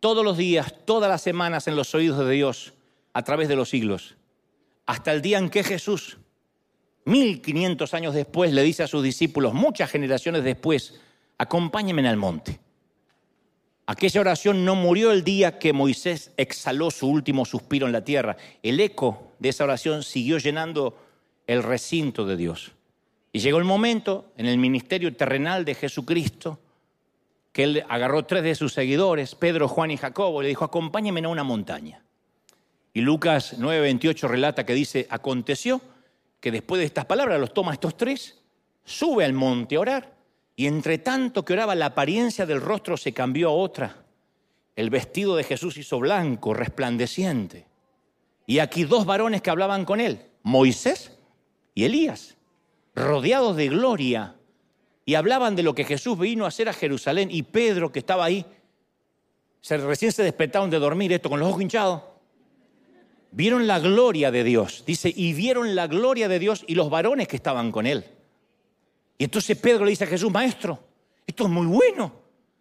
todos 0.00 0.24
los 0.24 0.38
días, 0.38 0.74
todas 0.84 1.08
las 1.08 1.22
semanas 1.22 1.68
en 1.68 1.76
los 1.76 1.94
oídos 1.94 2.18
de 2.18 2.32
Dios 2.32 2.72
a 3.12 3.22
través 3.22 3.46
de 3.46 3.54
los 3.54 3.70
siglos, 3.70 4.16
hasta 4.84 5.12
el 5.12 5.22
día 5.22 5.38
en 5.38 5.50
que 5.50 5.62
Jesús 5.62 6.18
1500 7.04 7.94
años 7.94 8.12
después 8.12 8.52
le 8.52 8.64
dice 8.64 8.82
a 8.82 8.88
sus 8.88 9.04
discípulos, 9.04 9.54
muchas 9.54 9.88
generaciones 9.88 10.42
después, 10.42 11.00
acompáñenme 11.38 12.08
al 12.08 12.16
monte. 12.16 12.58
Aquella 13.86 14.20
oración 14.20 14.64
no 14.64 14.74
murió 14.74 15.10
el 15.10 15.24
día 15.24 15.58
que 15.58 15.72
Moisés 15.72 16.32
exhaló 16.36 16.90
su 16.90 17.08
último 17.08 17.44
suspiro 17.44 17.86
en 17.86 17.92
la 17.92 18.04
tierra. 18.04 18.36
El 18.62 18.78
eco 18.78 19.32
de 19.38 19.48
esa 19.48 19.64
oración 19.64 20.02
siguió 20.02 20.38
llenando 20.38 20.96
el 21.46 21.62
recinto 21.62 22.24
de 22.24 22.36
Dios. 22.36 22.72
Y 23.32 23.40
llegó 23.40 23.58
el 23.58 23.64
momento 23.64 24.32
en 24.36 24.46
el 24.46 24.58
ministerio 24.58 25.14
terrenal 25.14 25.64
de 25.64 25.74
Jesucristo 25.74 26.60
que 27.52 27.64
él 27.64 27.84
agarró 27.88 28.24
tres 28.24 28.44
de 28.44 28.54
sus 28.54 28.72
seguidores, 28.72 29.34
Pedro, 29.34 29.66
Juan 29.66 29.90
y 29.90 29.96
Jacobo, 29.96 30.40
y 30.40 30.44
le 30.44 30.48
dijo, 30.50 30.64
acompáñenme 30.64 31.20
a 31.24 31.28
una 31.28 31.42
montaña. 31.42 32.02
Y 32.92 33.00
Lucas 33.00 33.58
9:28 33.58 34.28
relata 34.28 34.64
que 34.64 34.74
dice, 34.74 35.06
aconteció 35.10 35.80
que 36.40 36.50
después 36.50 36.78
de 36.78 36.86
estas 36.86 37.04
palabras 37.04 37.40
los 37.40 37.52
toma 37.52 37.72
estos 37.72 37.96
tres, 37.96 38.38
sube 38.84 39.24
al 39.24 39.32
monte 39.32 39.76
a 39.76 39.80
orar, 39.80 40.14
y 40.60 40.66
entre 40.66 40.98
tanto 40.98 41.42
que 41.42 41.54
oraba 41.54 41.74
la 41.74 41.86
apariencia 41.86 42.44
del 42.44 42.60
rostro 42.60 42.98
se 42.98 43.14
cambió 43.14 43.48
a 43.48 43.52
otra. 43.52 44.04
El 44.76 44.90
vestido 44.90 45.34
de 45.34 45.42
Jesús 45.42 45.78
hizo 45.78 45.98
blanco, 45.98 46.52
resplandeciente. 46.52 47.66
Y 48.46 48.58
aquí 48.58 48.84
dos 48.84 49.06
varones 49.06 49.40
que 49.40 49.48
hablaban 49.48 49.86
con 49.86 50.02
él, 50.02 50.20
Moisés 50.42 51.18
y 51.74 51.84
Elías, 51.84 52.36
rodeados 52.94 53.56
de 53.56 53.68
gloria, 53.68 54.36
y 55.06 55.14
hablaban 55.14 55.56
de 55.56 55.62
lo 55.62 55.74
que 55.74 55.84
Jesús 55.84 56.18
vino 56.18 56.44
a 56.44 56.48
hacer 56.48 56.68
a 56.68 56.74
Jerusalén. 56.74 57.30
Y 57.32 57.42
Pedro, 57.42 57.90
que 57.90 58.00
estaba 58.00 58.26
ahí, 58.26 58.44
se, 59.62 59.78
recién 59.78 60.12
se 60.12 60.24
despertaron 60.24 60.68
de 60.68 60.78
dormir, 60.78 61.10
esto 61.10 61.30
con 61.30 61.40
los 61.40 61.48
ojos 61.48 61.62
hinchados, 61.62 62.02
vieron 63.30 63.66
la 63.66 63.78
gloria 63.78 64.30
de 64.30 64.44
Dios. 64.44 64.84
Dice, 64.86 65.10
y 65.16 65.32
vieron 65.32 65.74
la 65.74 65.86
gloria 65.86 66.28
de 66.28 66.38
Dios 66.38 66.64
y 66.66 66.74
los 66.74 66.90
varones 66.90 67.28
que 67.28 67.36
estaban 67.36 67.72
con 67.72 67.86
él. 67.86 68.04
Y 69.20 69.24
entonces 69.24 69.54
Pedro 69.58 69.84
le 69.84 69.90
dice 69.90 70.04
a 70.04 70.06
Jesús, 70.06 70.32
maestro, 70.32 70.78
esto 71.26 71.44
es 71.44 71.50
muy 71.50 71.66
bueno. 71.66 72.10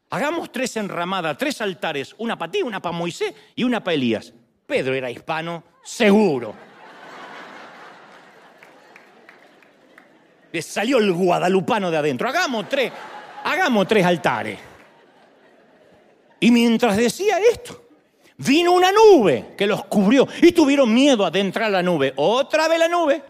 Hagamos 0.09 0.51
tres 0.51 0.75
enramadas, 0.75 1.37
tres 1.37 1.61
altares, 1.61 2.13
una 2.17 2.37
para 2.37 2.51
ti, 2.51 2.61
una 2.61 2.81
para 2.81 2.97
Moisés 2.97 3.33
y 3.55 3.63
una 3.63 3.81
para 3.81 3.93
Elías. 3.95 4.33
Pedro 4.65 4.93
era 4.93 5.09
hispano, 5.09 5.63
seguro. 5.81 6.53
Le 10.51 10.61
salió 10.61 10.97
el 10.97 11.13
guadalupano 11.13 11.89
de 11.89 11.95
adentro. 11.95 12.27
Hagamos 12.27 12.67
tres, 12.67 12.91
hagamos 13.45 13.87
tres 13.87 14.05
altares. 14.05 14.59
Y 16.41 16.51
mientras 16.51 16.97
decía 16.97 17.37
esto, 17.39 17.85
vino 18.35 18.73
una 18.73 18.91
nube 18.91 19.53
que 19.57 19.65
los 19.65 19.85
cubrió 19.85 20.27
y 20.41 20.51
tuvieron 20.51 20.93
miedo 20.93 21.25
a 21.25 21.31
la 21.31 21.81
nube. 21.81 22.11
Otra 22.17 22.67
vez 22.67 22.79
la 22.79 22.89
nube, 22.89 23.23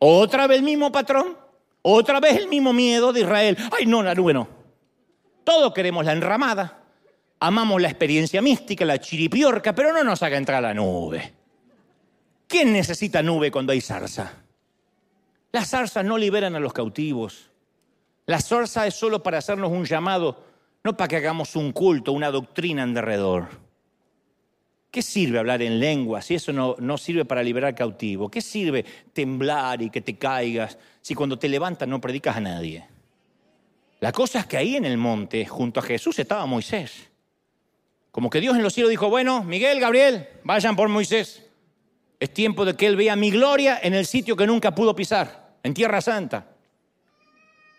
otra 0.00 0.46
vez 0.46 0.58
el 0.58 0.64
mismo 0.64 0.92
patrón, 0.92 1.40
otra 1.82 2.20
vez 2.20 2.36
el 2.36 2.48
mismo 2.48 2.72
miedo 2.72 3.12
de 3.12 3.20
Israel. 3.20 3.56
Ay, 3.76 3.86
no, 3.86 4.02
la 4.02 4.14
nube 4.14 4.32
no. 4.32 4.48
Todos 5.44 5.74
queremos 5.74 6.04
la 6.04 6.12
enramada, 6.12 6.78
amamos 7.40 7.82
la 7.82 7.88
experiencia 7.88 8.40
mística, 8.40 8.84
la 8.84 9.00
chiripiorca, 9.00 9.74
pero 9.74 9.92
no 9.92 10.04
nos 10.04 10.22
haga 10.22 10.36
entrar 10.36 10.62
la 10.62 10.72
nube. 10.72 11.32
¿Quién 12.46 12.72
necesita 12.72 13.22
nube 13.22 13.50
cuando 13.50 13.72
hay 13.72 13.80
zarza? 13.80 14.32
Las 15.50 15.70
zarzas 15.70 16.04
no 16.04 16.16
liberan 16.16 16.54
a 16.54 16.60
los 16.60 16.72
cautivos. 16.72 17.50
La 18.26 18.40
zarza 18.40 18.86
es 18.86 18.94
solo 18.94 19.22
para 19.22 19.38
hacernos 19.38 19.72
un 19.72 19.84
llamado, 19.84 20.44
no 20.84 20.96
para 20.96 21.08
que 21.08 21.16
hagamos 21.16 21.56
un 21.56 21.72
culto, 21.72 22.12
una 22.12 22.30
doctrina 22.30 22.82
en 22.82 22.94
derredor. 22.94 23.61
¿Qué 24.92 25.00
sirve 25.00 25.38
hablar 25.38 25.62
en 25.62 25.80
lengua 25.80 26.20
si 26.20 26.34
eso 26.34 26.52
no, 26.52 26.76
no 26.78 26.98
sirve 26.98 27.24
para 27.24 27.42
liberar 27.42 27.74
cautivo? 27.74 28.30
¿Qué 28.30 28.42
sirve 28.42 28.84
temblar 29.14 29.80
y 29.80 29.88
que 29.88 30.02
te 30.02 30.18
caigas 30.18 30.76
si 31.00 31.14
cuando 31.14 31.38
te 31.38 31.48
levantas 31.48 31.88
no 31.88 31.98
predicas 31.98 32.36
a 32.36 32.40
nadie? 32.40 32.86
La 34.00 34.12
cosa 34.12 34.40
es 34.40 34.46
que 34.46 34.58
ahí 34.58 34.76
en 34.76 34.84
el 34.84 34.98
monte, 34.98 35.46
junto 35.46 35.80
a 35.80 35.82
Jesús, 35.82 36.18
estaba 36.18 36.44
Moisés. 36.44 37.08
Como 38.10 38.28
que 38.28 38.42
Dios 38.42 38.54
en 38.54 38.62
los 38.62 38.74
cielos 38.74 38.90
dijo, 38.90 39.08
bueno, 39.08 39.42
Miguel, 39.42 39.80
Gabriel, 39.80 40.28
vayan 40.44 40.76
por 40.76 40.90
Moisés. 40.90 41.42
Es 42.20 42.34
tiempo 42.34 42.66
de 42.66 42.76
que 42.76 42.86
él 42.86 42.96
vea 42.96 43.16
mi 43.16 43.30
gloria 43.30 43.80
en 43.82 43.94
el 43.94 44.04
sitio 44.04 44.36
que 44.36 44.46
nunca 44.46 44.74
pudo 44.74 44.94
pisar, 44.94 45.54
en 45.62 45.72
Tierra 45.72 46.02
Santa. 46.02 46.48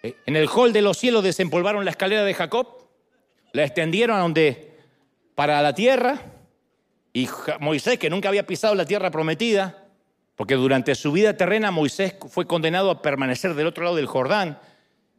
Eh, 0.02 0.16
En 0.26 0.36
el 0.36 0.48
hall 0.48 0.74
de 0.74 0.82
los 0.82 0.98
cielos 0.98 1.24
desempolvaron 1.24 1.86
la 1.86 1.92
escalera 1.92 2.24
de 2.24 2.34
Jacob, 2.34 2.88
la 3.52 3.66
extendieron 3.66 4.18
a 4.18 4.22
donde, 4.22 4.80
para 5.36 5.62
la 5.62 5.76
tierra, 5.76 6.33
y 7.14 7.30
Moisés, 7.60 8.00
que 8.00 8.10
nunca 8.10 8.30
había 8.30 8.48
pisado 8.48 8.74
la 8.74 8.86
tierra 8.86 9.12
prometida, 9.12 9.86
porque 10.36 10.56
durante 10.56 10.96
su 10.96 11.12
vida 11.12 11.38
terrena 11.38 11.70
Moisés 11.70 12.16
fue 12.28 12.48
condenado 12.48 12.90
a 12.90 13.04
permanecer 13.04 13.54
del 13.54 13.68
otro 13.68 13.84
lado 13.84 13.96
del 13.96 14.08
Jordán 14.08 14.60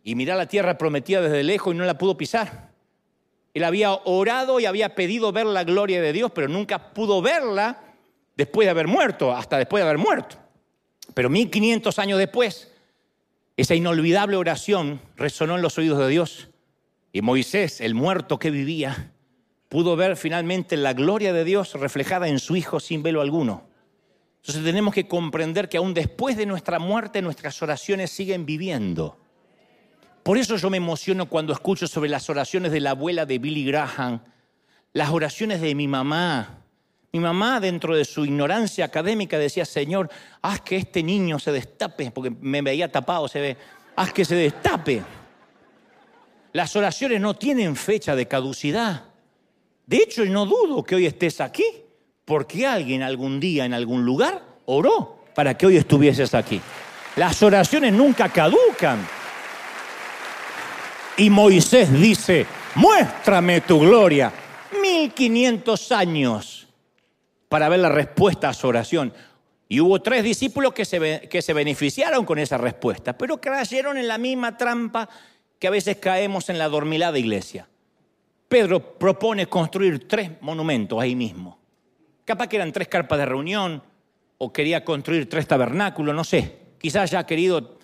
y 0.03 0.17
mirar 0.17 0.37
la 0.37 0.49
tierra 0.49 0.77
prometida 0.77 1.21
desde 1.21 1.45
lejos 1.45 1.73
y 1.73 1.79
no 1.79 1.85
la 1.85 1.97
pudo 1.97 2.17
pisar. 2.17 2.73
Él 3.55 3.63
había 3.63 3.93
orado 3.93 4.59
y 4.59 4.67
había 4.67 4.97
pedido 4.97 5.31
ver 5.31 5.47
la 5.47 5.63
gloria 5.63 6.03
de 6.03 6.13
Dios, 6.13 6.33
pero 6.35 6.49
nunca 6.49 6.93
pudo 6.93 7.23
verla 7.23 7.81
después 8.37 8.67
de 8.67 8.71
haber 8.71 8.89
muerto, 8.89 9.33
hasta 9.33 9.59
después 9.59 9.81
de 9.81 9.89
haber 9.89 9.99
muerto. 9.99 10.37
Pero 11.15 11.31
1500 11.31 11.97
años 12.01 12.19
después, 12.19 12.73
esa 13.57 13.77
inolvidable 13.77 14.37
oración 14.37 15.01
resonó 15.17 15.55
en 15.55 15.63
los 15.63 15.79
oídos 15.79 16.01
de 16.01 16.09
Dios 16.09 16.49
y 17.13 17.23
Moisés, 17.23 17.81
el 17.81 17.95
muerto 17.95 18.41
que 18.41 18.51
vivía, 18.51 19.14
pudo 19.75 19.97
ver 19.97 20.17
finalmente 20.17 20.77
la 20.77 20.93
gloria 20.93 21.33
de 21.33 21.43
Dios 21.43 21.73
reflejada 21.73 22.29
en 22.29 22.39
su 22.39 22.55
Hijo 22.55 22.79
sin 22.79 23.03
velo 23.03 23.21
alguno. 23.21 23.65
Entonces 24.37 24.63
tenemos 24.63 24.95
que 24.95 25.09
comprender 25.09 25.69
que 25.69 25.79
aún 25.79 25.95
después 25.95 26.37
de 26.37 26.47
nuestra 26.47 26.79
muerte 26.79 27.21
nuestras 27.21 27.61
oraciones 27.61 28.13
siguen 28.13 28.47
viviendo. 28.47 29.19
Por 30.23 30.39
eso 30.39 30.55
yo 30.59 30.71
me 30.71 30.77
emociono 30.77 31.29
cuando 31.29 31.53
escucho 31.53 31.89
sobre 31.89 32.09
las 32.09 32.31
oraciones 32.31 32.71
de 32.71 32.79
la 32.79 32.91
abuela 32.91 33.27
de 33.27 33.41
Billy 33.41 33.65
Graham, 33.65 34.23
las 34.93 35.11
oraciones 35.11 35.61
de 35.61 35.75
mi 35.75 35.89
mamá. 35.89 36.61
Mi 37.13 37.19
mamá, 37.19 37.59
dentro 37.59 37.97
de 37.97 38.05
su 38.05 38.25
ignorancia 38.25 38.85
académica, 38.85 39.41
decía, 39.41 39.65
Señor, 39.65 40.09
haz 40.41 40.61
que 40.61 40.77
este 40.77 41.03
niño 41.03 41.41
se 41.41 41.51
destape, 41.51 42.13
porque 42.13 42.31
me 42.31 42.63
veía 42.63 42.93
tapado, 42.93 43.27
se 43.27 43.41
ve, 43.41 43.57
haz 43.97 44.13
que 44.13 44.25
se 44.25 44.37
destape. 44.37 45.03
Las 46.53 46.77
oraciones 46.77 47.21
no 47.21 47.35
tienen 47.35 47.75
fecha 47.75 48.15
de 48.15 48.29
caducidad. 48.29 49.14
De 49.87 49.97
hecho, 49.99 50.25
no 50.25 50.47
dudo 50.47 50.83
que 50.83 50.95
hoy 50.95 51.07
estés 51.07 51.41
aquí, 51.41 51.65
porque 52.25 52.67
alguien 52.67 53.03
algún 53.03 53.39
día 53.39 53.65
en 53.65 53.75
algún 53.75 54.05
lugar 54.05 54.43
oró 54.67 55.25
para 55.35 55.57
que 55.57 55.67
hoy 55.67 55.77
estuvieses 55.77 56.35
aquí. 56.35 56.61
Las 57.17 57.43
oraciones 57.43 57.93
nunca 57.93 58.29
caducan. 58.29 59.07
Y 61.17 61.31
Moisés 61.31 61.93
dice, 61.93 62.47
muéstrame 62.75 63.61
tu 63.61 63.81
gloria. 63.81 64.33
1500 64.81 65.93
años 65.93 66.69
para 67.49 67.69
ver 67.69 67.81
la 67.81 67.89
respuesta 67.89 68.49
a 68.49 68.55
su 68.55 68.67
oración. 68.67 69.13
Y 69.69 69.81
hubo 69.81 70.01
tres 70.03 70.25
discípulos 70.25 70.73
que 70.73 70.85
se, 70.85 71.29
que 71.29 71.43
se 71.43 71.53
beneficiaron 71.53 72.25
con 72.25 72.39
esa 72.39 72.59
respuesta, 72.59 73.17
pero 73.17 73.41
cayeron 73.41 73.97
en 73.97 74.09
la 74.09 74.19
misma 74.19 74.57
trampa 74.57 75.09
que 75.59 75.69
a 75.69 75.71
veces 75.71 75.97
caemos 75.99 76.49
en 76.49 76.59
la 76.59 76.69
dormilada 76.69 77.19
iglesia. 77.19 77.69
Pedro 78.55 78.79
propone 78.97 79.49
construir 79.49 80.07
tres 80.07 80.31
monumentos 80.41 81.03
ahí 81.03 81.17
mismo. 81.17 81.59
Capaz 82.25 82.47
que 82.47 82.55
eran 82.55 82.71
tres 82.71 82.87
carpas 82.87 83.19
de 83.19 83.27
reunión 83.27 83.83
o 84.39 84.53
quería 84.53 84.85
construir 84.85 85.29
tres 85.29 85.49
tabernáculos, 85.49 86.15
no 86.15 86.23
sé. 86.23 86.59
Quizás 86.79 87.03
haya 87.03 87.27
querido 87.27 87.79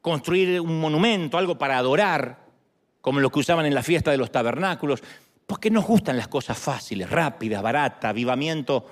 construir 0.00 0.60
un 0.60 0.78
monumento, 0.78 1.36
algo 1.36 1.58
para 1.58 1.78
adorar, 1.78 2.46
como 3.00 3.18
lo 3.18 3.28
que 3.28 3.40
usaban 3.40 3.66
en 3.66 3.74
la 3.74 3.82
fiesta 3.82 4.12
de 4.12 4.18
los 4.18 4.30
tabernáculos, 4.30 5.02
porque 5.48 5.68
nos 5.68 5.84
gustan 5.84 6.16
las 6.16 6.28
cosas 6.28 6.56
fáciles, 6.56 7.10
rápidas, 7.10 7.60
baratas, 7.60 8.10
avivamiento 8.10 8.86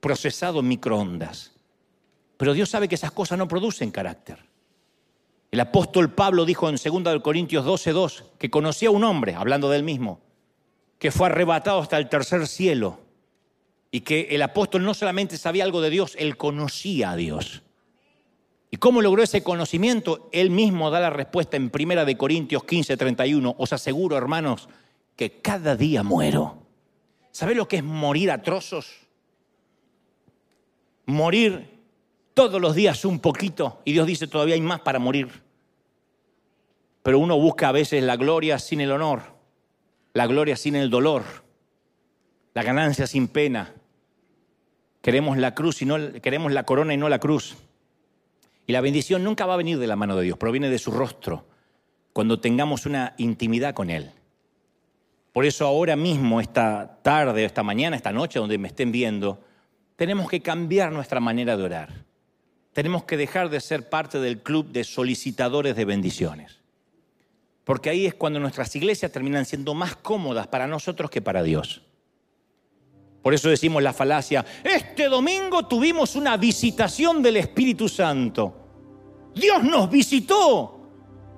procesado 0.00 0.60
en 0.60 0.68
microondas. 0.68 1.52
Pero 2.38 2.54
Dios 2.54 2.70
sabe 2.70 2.88
que 2.88 2.94
esas 2.94 3.12
cosas 3.12 3.36
no 3.36 3.46
producen 3.46 3.90
carácter. 3.90 4.49
El 5.50 5.60
apóstol 5.60 6.14
Pablo 6.14 6.44
dijo 6.44 6.68
en 6.68 6.76
2 6.76 7.22
Corintios 7.22 7.64
12:2 7.64 8.24
que 8.38 8.50
conocía 8.50 8.88
a 8.88 8.92
un 8.92 9.04
hombre, 9.04 9.34
hablando 9.34 9.68
del 9.68 9.82
mismo, 9.82 10.20
que 10.98 11.10
fue 11.10 11.26
arrebatado 11.26 11.80
hasta 11.80 11.98
el 11.98 12.08
tercer 12.08 12.46
cielo 12.46 13.00
y 13.90 14.02
que 14.02 14.28
el 14.30 14.42
apóstol 14.42 14.84
no 14.84 14.94
solamente 14.94 15.36
sabía 15.36 15.64
algo 15.64 15.80
de 15.80 15.90
Dios, 15.90 16.14
él 16.18 16.36
conocía 16.36 17.10
a 17.10 17.16
Dios. 17.16 17.62
¿Y 18.70 18.76
cómo 18.76 19.02
logró 19.02 19.24
ese 19.24 19.42
conocimiento? 19.42 20.28
Él 20.30 20.50
mismo 20.50 20.90
da 20.90 21.00
la 21.00 21.10
respuesta 21.10 21.56
en 21.56 21.70
1 21.70 22.16
Corintios 22.16 22.62
15:31. 22.62 23.56
Os 23.58 23.72
aseguro, 23.72 24.16
hermanos, 24.16 24.68
que 25.16 25.40
cada 25.40 25.74
día 25.74 26.04
muero. 26.04 26.58
¿Sabe 27.32 27.56
lo 27.56 27.66
que 27.66 27.78
es 27.78 27.84
morir 27.84 28.30
a 28.30 28.42
trozos? 28.42 29.08
Morir 31.06 31.69
todos 32.48 32.58
los 32.58 32.74
días 32.74 33.04
un 33.04 33.18
poquito 33.18 33.82
y 33.84 33.92
Dios 33.92 34.06
dice 34.06 34.26
todavía 34.26 34.54
hay 34.54 34.62
más 34.62 34.80
para 34.80 34.98
morir. 34.98 35.28
Pero 37.02 37.18
uno 37.18 37.38
busca 37.38 37.68
a 37.68 37.72
veces 37.72 38.02
la 38.02 38.16
gloria 38.16 38.58
sin 38.58 38.80
el 38.80 38.92
honor, 38.92 39.20
la 40.14 40.26
gloria 40.26 40.56
sin 40.56 40.74
el 40.74 40.88
dolor, 40.88 41.22
la 42.54 42.62
ganancia 42.62 43.06
sin 43.06 43.28
pena. 43.28 43.74
Queremos 45.02 45.36
la 45.36 45.54
cruz 45.54 45.82
y 45.82 45.84
no 45.84 45.98
queremos 46.22 46.50
la 46.52 46.62
corona 46.64 46.94
y 46.94 46.96
no 46.96 47.10
la 47.10 47.18
cruz. 47.18 47.58
Y 48.66 48.72
la 48.72 48.80
bendición 48.80 49.22
nunca 49.22 49.44
va 49.44 49.52
a 49.52 49.58
venir 49.58 49.78
de 49.78 49.86
la 49.86 49.96
mano 49.96 50.16
de 50.16 50.24
Dios, 50.24 50.38
proviene 50.38 50.70
de 50.70 50.78
su 50.78 50.92
rostro, 50.92 51.44
cuando 52.14 52.40
tengamos 52.40 52.86
una 52.86 53.12
intimidad 53.18 53.74
con 53.74 53.90
Él. 53.90 54.12
Por 55.34 55.44
eso 55.44 55.66
ahora 55.66 55.94
mismo, 55.94 56.40
esta 56.40 57.00
tarde, 57.02 57.44
esta 57.44 57.62
mañana, 57.62 57.96
esta 57.96 58.12
noche, 58.12 58.38
donde 58.38 58.56
me 58.56 58.68
estén 58.68 58.92
viendo, 58.92 59.44
tenemos 59.96 60.30
que 60.30 60.40
cambiar 60.40 60.90
nuestra 60.90 61.20
manera 61.20 61.58
de 61.58 61.64
orar. 61.64 62.09
Tenemos 62.80 63.04
que 63.04 63.18
dejar 63.18 63.50
de 63.50 63.60
ser 63.60 63.90
parte 63.90 64.20
del 64.20 64.38
club 64.38 64.68
de 64.72 64.84
solicitadores 64.84 65.76
de 65.76 65.84
bendiciones. 65.84 66.60
Porque 67.62 67.90
ahí 67.90 68.06
es 68.06 68.14
cuando 68.14 68.40
nuestras 68.40 68.74
iglesias 68.74 69.12
terminan 69.12 69.44
siendo 69.44 69.74
más 69.74 69.96
cómodas 69.96 70.46
para 70.46 70.66
nosotros 70.66 71.10
que 71.10 71.20
para 71.20 71.42
Dios. 71.42 71.82
Por 73.20 73.34
eso 73.34 73.50
decimos 73.50 73.82
la 73.82 73.92
falacia, 73.92 74.46
este 74.64 75.10
domingo 75.10 75.66
tuvimos 75.66 76.16
una 76.16 76.38
visitación 76.38 77.22
del 77.22 77.36
Espíritu 77.36 77.86
Santo. 77.86 78.56
Dios 79.34 79.62
nos 79.62 79.90
visitó. 79.90 80.80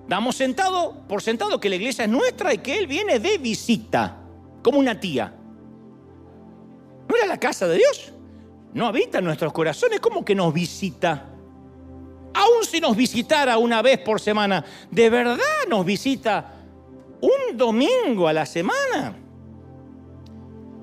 Damos 0.07 0.37
sentado, 0.37 1.09
por 1.09 1.23
sentado 1.23 1.59
que 1.59 1.69
la 1.69 1.75
iglesia 1.75 2.05
es 2.05 2.11
nuestra 2.11 2.55
y 2.55 2.59
que 2.59 2.79
Él 2.79 2.87
viene 2.87 3.19
de 3.19 3.39
visita, 3.39 4.17
como 4.63 4.79
una 4.79 5.01
tía. 5.01 5.35
¿No 7.09 7.17
era 7.17 7.27
la 7.27 7.41
casa 7.41 7.67
de 7.67 7.79
Dios? 7.79 8.13
¿No 8.75 8.87
habita 8.87 9.19
en 9.19 9.25
nuestros 9.25 9.53
corazones? 9.53 9.99
¿Cómo 9.99 10.25
que 10.25 10.37
nos 10.37 10.55
visita? 10.55 11.31
Aún 12.35 12.65
si 12.65 12.81
nos 12.81 12.97
visitara 12.97 13.59
una 13.59 13.83
vez 13.83 13.99
por 13.99 14.21
semana, 14.21 14.65
¿de 14.91 15.11
verdad 15.11 15.39
nos 15.69 15.85
visita 15.85 16.55
un 17.21 17.57
domingo 17.57 18.27
a 18.27 18.33
la 18.33 18.47
semana? 18.47 19.17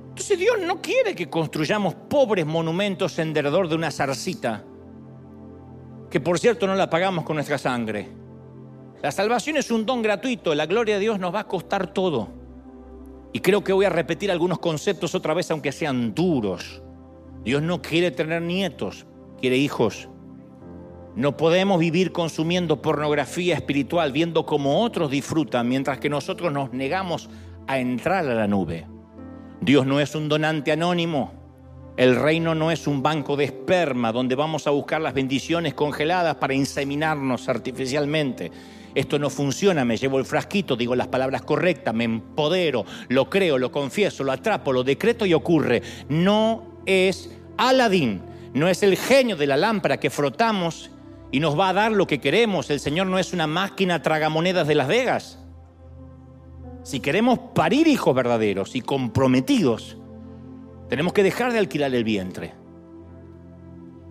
Entonces 0.09 0.37
Dios 0.37 0.57
no 0.59 0.81
quiere 0.81 1.15
que 1.15 1.29
construyamos 1.29 1.95
pobres 1.95 2.45
monumentos 2.45 3.17
en 3.19 3.33
derredor 3.33 3.69
de 3.69 3.75
una 3.75 3.89
zarcita, 3.89 4.63
que 6.09 6.19
por 6.19 6.37
cierto 6.39 6.67
no 6.67 6.75
la 6.75 6.89
pagamos 6.89 7.23
con 7.23 7.35
nuestra 7.35 7.57
sangre. 7.57 8.09
La 9.01 9.11
salvación 9.11 9.55
es 9.55 9.71
un 9.71 9.85
don 9.85 10.01
gratuito, 10.01 10.53
la 10.53 10.65
gloria 10.65 10.95
de 10.95 11.01
Dios 11.01 11.19
nos 11.19 11.33
va 11.33 11.41
a 11.41 11.47
costar 11.47 11.93
todo. 11.93 12.27
Y 13.31 13.39
creo 13.39 13.63
que 13.63 13.71
voy 13.71 13.85
a 13.85 13.89
repetir 13.89 14.29
algunos 14.29 14.59
conceptos 14.59 15.15
otra 15.15 15.33
vez, 15.33 15.49
aunque 15.51 15.71
sean 15.71 16.13
duros. 16.13 16.81
Dios 17.43 17.61
no 17.61 17.81
quiere 17.81 18.11
tener 18.11 18.41
nietos, 18.41 19.05
quiere 19.39 19.55
hijos. 19.55 20.09
No 21.19 21.35
podemos 21.35 21.81
vivir 21.81 22.13
consumiendo 22.13 22.81
pornografía 22.81 23.53
espiritual, 23.53 24.13
viendo 24.13 24.45
cómo 24.45 24.81
otros 24.81 25.11
disfrutan, 25.11 25.67
mientras 25.67 25.99
que 25.99 26.07
nosotros 26.07 26.53
nos 26.53 26.71
negamos 26.71 27.29
a 27.67 27.77
entrar 27.77 28.25
a 28.25 28.33
la 28.33 28.47
nube. 28.47 28.87
Dios 29.59 29.85
no 29.85 29.99
es 29.99 30.15
un 30.15 30.29
donante 30.29 30.71
anónimo. 30.71 31.33
El 31.97 32.15
reino 32.15 32.55
no 32.55 32.71
es 32.71 32.87
un 32.87 33.03
banco 33.03 33.35
de 33.35 33.43
esperma 33.43 34.13
donde 34.13 34.35
vamos 34.35 34.65
a 34.65 34.69
buscar 34.69 35.01
las 35.01 35.13
bendiciones 35.13 35.73
congeladas 35.73 36.35
para 36.35 36.53
inseminarnos 36.53 37.49
artificialmente. 37.49 38.49
Esto 38.95 39.19
no 39.19 39.29
funciona, 39.29 39.83
me 39.83 39.97
llevo 39.97 40.19
el 40.19 40.25
frasquito, 40.25 40.77
digo 40.77 40.95
las 40.95 41.09
palabras 41.09 41.41
correctas, 41.41 41.93
me 41.93 42.05
empodero, 42.05 42.85
lo 43.09 43.29
creo, 43.29 43.57
lo 43.57 43.73
confieso, 43.73 44.23
lo 44.23 44.31
atrapo, 44.31 44.71
lo 44.71 44.85
decreto 44.85 45.25
y 45.25 45.33
ocurre. 45.33 45.81
No 46.07 46.79
es 46.85 47.37
Aladín, 47.57 48.21
no 48.53 48.69
es 48.69 48.83
el 48.83 48.95
genio 48.95 49.35
de 49.35 49.47
la 49.47 49.57
lámpara 49.57 49.99
que 49.99 50.09
frotamos 50.09 50.91
y 51.31 51.39
nos 51.39 51.57
va 51.57 51.69
a 51.69 51.73
dar 51.73 51.91
lo 51.91 52.07
que 52.07 52.19
queremos. 52.19 52.69
El 52.69 52.79
Señor 52.79 53.07
no 53.07 53.19
es 53.19 53.33
una 53.33 53.47
máquina 53.47 54.01
tragamonedas 54.01 54.67
de 54.67 54.75
Las 54.75 54.87
Vegas. 54.87 55.39
Si 56.83 56.99
queremos 56.99 57.39
parir 57.53 57.87
hijos 57.87 58.15
verdaderos 58.15 58.75
y 58.75 58.81
comprometidos, 58.81 59.97
tenemos 60.87 61.13
que 61.13 61.23
dejar 61.23 61.51
de 61.51 61.59
alquilar 61.59 61.93
el 61.93 62.03
vientre. 62.03 62.53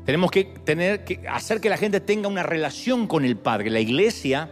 Tenemos 0.04 0.30
que 0.30 0.44
tener 0.44 1.04
que 1.04 1.26
hacer 1.28 1.60
que 1.60 1.68
la 1.68 1.76
gente 1.76 2.00
tenga 2.00 2.28
una 2.28 2.42
relación 2.42 3.06
con 3.06 3.24
el 3.24 3.36
Padre. 3.36 3.70
La 3.70 3.80
iglesia 3.80 4.50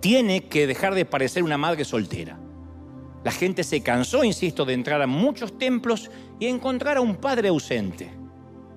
tiene 0.00 0.48
que 0.48 0.66
dejar 0.66 0.94
de 0.94 1.04
parecer 1.04 1.42
una 1.42 1.58
madre 1.58 1.84
soltera. 1.84 2.38
La 3.24 3.32
gente 3.32 3.64
se 3.64 3.82
cansó, 3.82 4.22
insisto, 4.22 4.64
de 4.64 4.72
entrar 4.72 5.02
a 5.02 5.06
muchos 5.06 5.58
templos 5.58 6.10
y 6.38 6.46
encontrar 6.46 6.96
a 6.96 7.00
un 7.00 7.16
padre 7.16 7.48
ausente. 7.48 8.08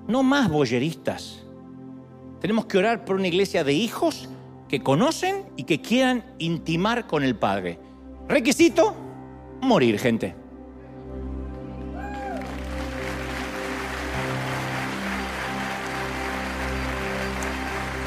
No 0.08 0.24
más 0.24 0.50
boyeristas. 0.50 1.46
Tenemos 2.42 2.66
que 2.66 2.78
orar 2.78 3.04
por 3.04 3.18
una 3.18 3.28
iglesia 3.28 3.64
de 3.64 3.74
hijos 3.74 4.30
que 4.70 4.82
conocen 4.82 5.44
y 5.58 5.64
que 5.64 5.82
quieran 5.82 6.24
intimar 6.38 7.06
con 7.06 7.24
el 7.24 7.36
Padre. 7.36 7.80
Requisito, 8.30 8.96
morir, 9.62 10.00
gente. 10.00 10.36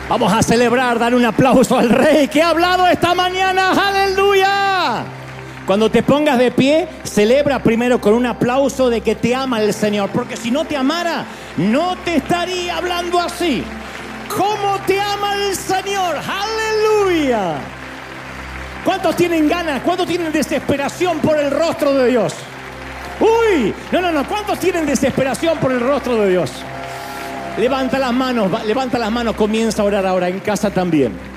Vamos 0.09 0.33
a 0.33 0.43
celebrar, 0.43 0.99
dar 0.99 1.14
un 1.14 1.24
aplauso 1.24 1.78
al 1.78 1.89
Rey 1.89 2.28
que 2.28 2.43
ha 2.43 2.51
hablado 2.51 2.87
esta 2.87 3.14
mañana. 3.14 3.72
Aleluya. 3.72 5.05
Cuando 5.66 5.91
te 5.91 6.03
pongas 6.03 6.39
de 6.39 6.51
pie, 6.51 6.89
celebra 7.05 7.62
primero 7.62 8.01
con 8.01 8.14
un 8.14 8.26
aplauso 8.26 8.91
de 8.91 9.01
que 9.01 9.14
te 9.14 9.35
ama 9.35 9.62
el 9.62 9.72
Señor. 9.72 10.11
Porque 10.11 10.37
si 10.37 10.51
no 10.51 10.64
te 10.64 10.76
amara, 10.76 11.24
no 11.57 11.97
te 12.05 12.16
estaría 12.16 12.76
hablando 12.76 13.20
así. 13.20 13.62
¿Cómo 14.37 14.78
te 14.87 15.01
ama 15.01 15.35
el 15.35 15.55
Señor? 15.55 16.16
Aleluya. 16.16 17.55
¿Cuántos 18.85 19.16
tienen 19.16 19.49
ganas? 19.49 19.83
¿Cuántos 19.83 20.07
tienen 20.07 20.33
desesperación 20.33 21.18
por 21.20 21.39
el 21.39 21.51
rostro 21.51 21.95
de 21.95 22.11
Dios? 22.11 22.35
Uy, 23.20 23.74
no, 23.93 24.01
no, 24.01 24.11
no. 24.11 24.26
¿Cuántos 24.26 24.59
tienen 24.59 24.87
desesperación 24.87 25.59
por 25.59 25.72
el 25.72 25.80
rostro 25.80 26.16
de 26.22 26.30
Dios? 26.30 26.51
Levanta 27.59 27.99
las 27.99 28.12
manos, 28.12 28.64
levanta 28.64 28.99
las 28.99 29.12
manos, 29.12 29.37
comienza 29.37 29.83
a 29.83 29.85
orar 29.85 30.07
ahora 30.07 30.28
en 30.28 30.41
casa 30.41 30.70
también 30.70 31.32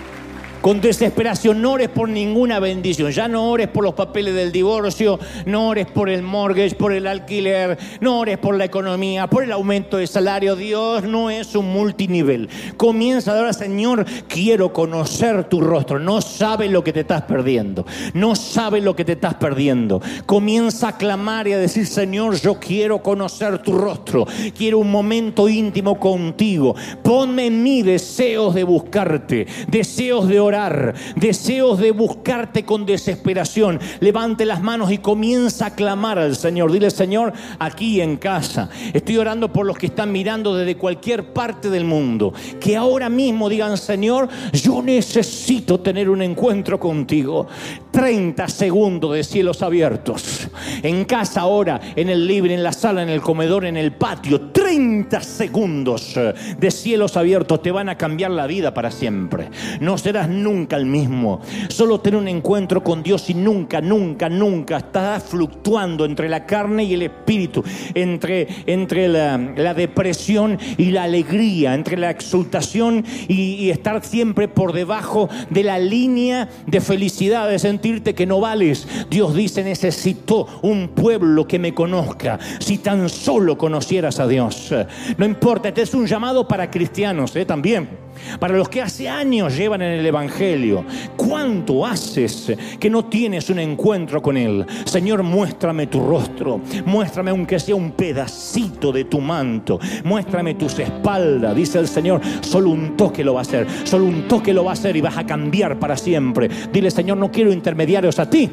con 0.62 0.82
desesperación. 0.82 1.62
No 1.62 1.74
ores 1.74 1.90
por 1.90 2.10
ninguna 2.10 2.60
bendición. 2.60 3.12
Ya 3.12 3.28
no 3.28 3.50
ores 3.50 3.68
por 3.68 3.84
los 3.84 3.94
papeles 3.94 4.34
del 4.36 4.52
divorcio, 4.52 5.20
no 5.46 5.70
ores 5.70 5.88
por 5.88 6.10
el 6.10 6.22
mortgage, 6.22 6.76
por 6.76 6.94
el 6.94 7.08
alquiler, 7.08 7.78
no 8.02 8.20
ores 8.20 8.38
por 8.38 8.56
la 8.56 8.66
economía, 8.66 9.28
por 9.28 9.44
el 9.44 9.52
aumento 9.52 9.98
de 9.98 10.08
salario. 10.08 10.56
Dios 10.56 11.04
no 11.04 11.30
es 11.30 11.56
un 11.56 11.72
multinivel. 11.72 12.50
Comienza 12.78 13.38
ahora, 13.38 13.54
Señor, 13.54 14.06
quiero 14.28 14.74
conocer 14.74 15.46
tu 15.46 15.62
rostro. 15.62 16.00
No 16.00 16.22
sabe 16.22 16.70
lo 16.70 16.84
que 16.84 16.94
te 16.94 17.02
estás 17.02 17.24
perdiendo. 17.24 17.86
No 18.14 18.36
sabe 18.36 18.82
lo 18.82 18.96
que 18.96 19.06
te 19.06 19.14
estás 19.14 19.36
perdiendo. 19.36 20.02
Comienza 20.26 20.90
a 20.90 20.98
clamar 20.98 21.48
y 21.48 21.54
a 21.54 21.58
decir, 21.58 21.88
Señor, 21.88 22.36
yo 22.40 22.60
quiero 22.60 23.02
conocer 23.02 23.60
tu 23.60 23.78
rostro. 23.78 24.26
Quiero 24.58 24.80
un 24.80 24.92
momento 24.92 25.50
íntimo 25.50 26.00
contigo. 26.00 26.76
Ponme 27.04 27.48
en 27.48 27.64
mí 27.64 27.82
deseos 27.82 28.54
de 28.54 28.64
buscarte, 28.64 29.48
deseos 29.68 30.28
de 30.28 30.40
orar 30.46 30.56
orar, 30.56 30.94
deseos 31.16 31.80
de 31.80 31.92
buscarte 31.92 32.64
con 32.64 32.86
desesperación, 32.86 33.80
levante 34.00 34.46
las 34.46 34.62
manos 34.62 34.92
y 34.92 35.00
comienza 35.00 35.68
a 35.68 35.76
clamar 35.76 36.20
al 36.20 36.36
Señor. 36.36 36.72
Dile, 36.72 36.92
Señor, 36.92 37.34
aquí 37.60 38.00
en 38.00 38.18
casa, 38.18 38.70
estoy 38.94 39.18
orando 39.18 39.52
por 39.52 39.66
los 39.66 39.78
que 39.78 39.88
están 39.88 40.12
mirando 40.12 40.56
desde 40.56 40.78
cualquier 40.78 41.34
parte 41.34 41.70
del 41.70 41.86
mundo, 41.86 42.34
que 42.60 42.78
ahora 42.78 43.10
mismo 43.10 43.50
digan, 43.50 43.78
Señor, 43.78 44.30
yo 44.54 44.82
necesito 44.82 45.80
tener 45.80 46.10
un 46.10 46.22
encuentro 46.22 46.80
contigo. 46.80 47.48
30 47.92 48.50
segundos 48.50 49.14
de 49.14 49.24
cielos 49.24 49.62
abiertos. 49.62 50.50
En 50.84 51.06
casa 51.06 51.42
ahora, 51.42 51.80
en 51.96 52.10
el 52.10 52.28
libre, 52.28 52.54
en 52.54 52.62
la 52.62 52.74
sala, 52.74 53.02
en 53.02 53.08
el 53.08 53.22
comedor, 53.22 53.64
en 53.64 53.78
el 53.78 53.94
patio. 53.94 54.52
30 54.52 55.22
segundos 55.22 56.14
de 56.60 56.72
cielos 56.72 57.16
abiertos 57.16 57.62
te 57.62 57.72
van 57.72 57.88
a 57.88 57.98
cambiar 57.98 58.32
la 58.32 58.48
vida 58.48 58.74
para 58.74 58.92
siempre. 58.92 59.50
No 59.80 59.98
serás 59.98 60.28
nunca 60.36 60.76
el 60.76 60.86
mismo. 60.86 61.42
Solo 61.70 62.00
tener 62.00 62.20
un 62.20 62.28
encuentro 62.28 62.84
con 62.84 63.04
Dios 63.04 63.30
y 63.30 63.34
nunca, 63.34 63.82
nunca, 63.82 64.30
nunca 64.30 64.78
estarás 64.78 65.24
fluctuando 65.24 66.06
entre 66.06 66.30
la 66.30 66.46
carne 66.46 66.84
y 66.84 66.94
el 66.94 67.04
espíritu, 67.04 67.64
entre, 67.94 68.48
entre 68.66 69.08
la, 69.08 69.74
depresión 69.74 70.58
y 70.78 70.92
la 70.92 71.04
alegría, 71.04 71.74
entre 71.74 71.98
la 71.98 72.10
exultación 72.10 73.04
y, 73.28 73.56
y 73.56 73.70
estar 73.72 74.04
siempre 74.04 74.48
por 74.48 74.74
debajo 74.74 75.30
de 75.50 75.64
la 75.64 75.80
línea 75.80 76.50
de 76.68 76.82
felicidad, 76.82 77.50
de 77.50 77.60
sentirte 77.60 78.16
que 78.16 78.26
no 78.26 78.40
vales. 78.40 78.88
Dios 79.10 79.34
dice, 79.36 79.64
necesito 79.64 80.48
un 80.62 80.90
pueblo 80.90 81.48
que 81.48 81.60
me 81.60 81.74
conozca. 81.74 82.40
Si 82.60 82.78
tan 82.78 83.10
solo 83.10 83.58
conocieras 83.58 84.20
a 84.20 84.28
Dios. 84.28 84.74
No 85.18 85.26
importa, 85.26 85.70
este 85.70 85.82
es 85.82 85.94
un 85.94 86.06
llamado 86.06 86.48
para 86.48 86.70
cristianos 86.70 87.36
¿eh? 87.36 87.46
también. 87.46 88.05
Para 88.40 88.58
los 88.58 88.70
que 88.70 88.82
hace 88.82 89.10
años 89.10 89.56
llevan 89.56 89.82
en 89.82 90.00
el 90.00 90.06
Evangelio, 90.06 90.86
¿cuánto 91.16 91.86
haces 91.86 92.54
que 92.80 92.90
no 92.90 93.06
tienes 93.06 93.50
un 93.50 93.60
encuentro 93.60 94.22
con 94.22 94.38
Él? 94.38 94.66
Señor, 94.86 95.24
muéstrame 95.24 95.88
tu 95.88 96.00
rostro, 96.06 96.60
muéstrame 96.86 97.32
aunque 97.32 97.60
sea 97.60 97.76
un 97.76 97.92
pedacito 97.92 98.92
de 98.92 99.06
tu 99.06 99.20
manto, 99.20 99.80
muéstrame 100.04 100.56
tus 100.56 100.80
espaldas, 100.80 101.56
dice 101.56 101.80
el 101.80 101.88
Señor, 101.88 102.22
solo 102.42 102.70
un 102.70 102.98
toque 102.98 103.24
lo 103.24 103.34
va 103.34 103.40
a 103.40 103.44
hacer, 103.44 103.68
solo 103.84 104.06
un 104.06 104.28
toque 104.28 104.54
lo 104.54 104.64
va 104.64 104.72
a 104.72 104.74
hacer 104.74 104.96
y 104.96 105.02
vas 105.02 105.18
a 105.18 105.26
cambiar 105.26 105.80
para 105.80 105.98
siempre. 105.98 106.50
Dile, 106.72 106.92
Señor, 106.92 107.18
no 107.18 107.32
quiero 107.32 107.52
intermediarios 107.52 108.20
a 108.20 108.30
ti. 108.30 108.50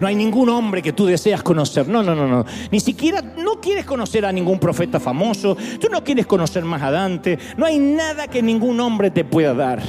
No 0.00 0.06
hay 0.06 0.14
ningún 0.14 0.48
hombre 0.48 0.82
que 0.82 0.92
tú 0.92 1.06
deseas 1.06 1.42
conocer. 1.42 1.88
No, 1.88 2.02
no, 2.02 2.14
no, 2.14 2.26
no. 2.26 2.44
Ni 2.70 2.80
siquiera 2.80 3.22
no 3.22 3.60
quieres 3.60 3.84
conocer 3.84 4.24
a 4.24 4.32
ningún 4.32 4.58
profeta 4.58 5.00
famoso. 5.00 5.56
Tú 5.80 5.88
no 5.90 6.02
quieres 6.04 6.26
conocer 6.26 6.64
más 6.64 6.82
a 6.82 6.90
Dante. 6.90 7.38
No 7.56 7.66
hay 7.66 7.78
nada 7.78 8.28
que 8.28 8.42
ningún 8.42 8.80
hombre 8.80 9.10
te 9.10 9.24
pueda 9.24 9.54
dar. 9.54 9.82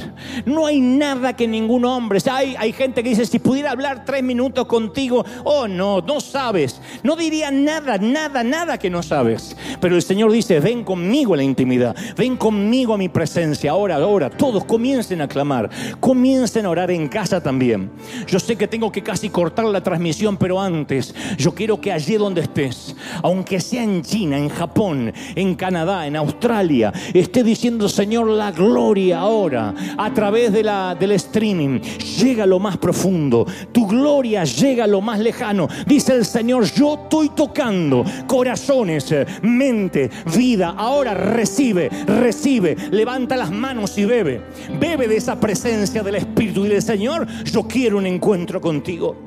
No 0.44 0.66
hay 0.66 0.80
nada 0.80 1.34
que 1.34 1.46
ningún 1.46 1.84
hombre. 1.84 2.18
Hay, 2.30 2.56
hay 2.58 2.72
gente 2.72 3.02
que 3.02 3.10
dice, 3.10 3.26
si 3.26 3.38
pudiera 3.38 3.70
hablar 3.70 4.04
tres 4.04 4.22
minutos 4.22 4.66
contigo, 4.66 5.24
oh 5.44 5.68
no, 5.68 6.00
no 6.00 6.20
sabes. 6.20 6.80
No 7.02 7.16
diría 7.16 7.50
nada, 7.50 7.98
nada, 7.98 8.42
nada 8.42 8.78
que 8.78 8.90
no 8.90 9.02
sabes. 9.02 9.56
Pero 9.80 9.96
el 9.96 10.02
Señor 10.02 10.32
dice, 10.32 10.60
ven 10.60 10.84
conmigo 10.84 11.34
a 11.34 11.36
la 11.36 11.42
intimidad. 11.42 11.96
Ven 12.16 12.36
conmigo 12.36 12.94
a 12.94 12.98
mi 12.98 13.08
presencia. 13.08 13.70
Ahora, 13.70 13.96
ahora, 13.96 14.30
todos 14.30 14.64
comiencen 14.64 15.20
a 15.20 15.28
clamar. 15.28 15.70
Comiencen 16.00 16.66
a 16.66 16.70
orar 16.70 16.90
en 16.90 17.08
casa 17.08 17.42
también. 17.42 17.90
Yo 18.26 18.38
sé 18.38 18.56
que 18.56 18.68
tengo 18.68 18.90
que 18.90 19.02
casi 19.02 19.28
cortar 19.28 19.64
la 19.66 19.75
transmisión, 19.82 20.36
pero 20.36 20.60
antes 20.60 21.14
yo 21.36 21.54
quiero 21.54 21.80
que 21.80 21.92
allí 21.92 22.16
donde 22.16 22.42
estés, 22.42 22.94
aunque 23.22 23.60
sea 23.60 23.82
en 23.82 24.02
China, 24.02 24.38
en 24.38 24.48
Japón, 24.48 25.12
en 25.34 25.54
Canadá, 25.54 26.06
en 26.06 26.16
Australia, 26.16 26.92
esté 27.14 27.42
diciendo, 27.42 27.88
Señor, 27.88 28.28
la 28.28 28.52
gloria 28.52 29.20
ahora 29.20 29.74
a 29.96 30.12
través 30.12 30.52
de 30.52 30.62
la, 30.62 30.94
del 30.94 31.12
streaming 31.12 31.80
llega 32.20 32.44
a 32.44 32.46
lo 32.46 32.58
más 32.58 32.76
profundo, 32.76 33.46
tu 33.72 33.86
gloria 33.86 34.44
llega 34.44 34.84
a 34.84 34.88
lo 34.88 35.00
más 35.00 35.18
lejano. 35.18 35.68
Dice 35.86 36.14
el 36.14 36.24
Señor, 36.24 36.64
yo 36.72 36.94
estoy 37.02 37.30
tocando 37.30 38.04
corazones, 38.26 39.14
mente, 39.42 40.10
vida. 40.36 40.74
Ahora 40.76 41.14
recibe, 41.14 41.88
recibe, 42.06 42.76
levanta 42.90 43.36
las 43.36 43.50
manos 43.50 43.96
y 43.98 44.04
bebe. 44.04 44.42
Bebe 44.78 45.08
de 45.08 45.16
esa 45.16 45.38
presencia 45.38 46.02
del 46.02 46.16
Espíritu 46.16 46.66
y 46.66 46.68
del 46.68 46.82
Señor, 46.82 47.26
yo 47.44 47.62
quiero 47.64 47.98
un 47.98 48.06
encuentro 48.06 48.60
contigo. 48.60 49.25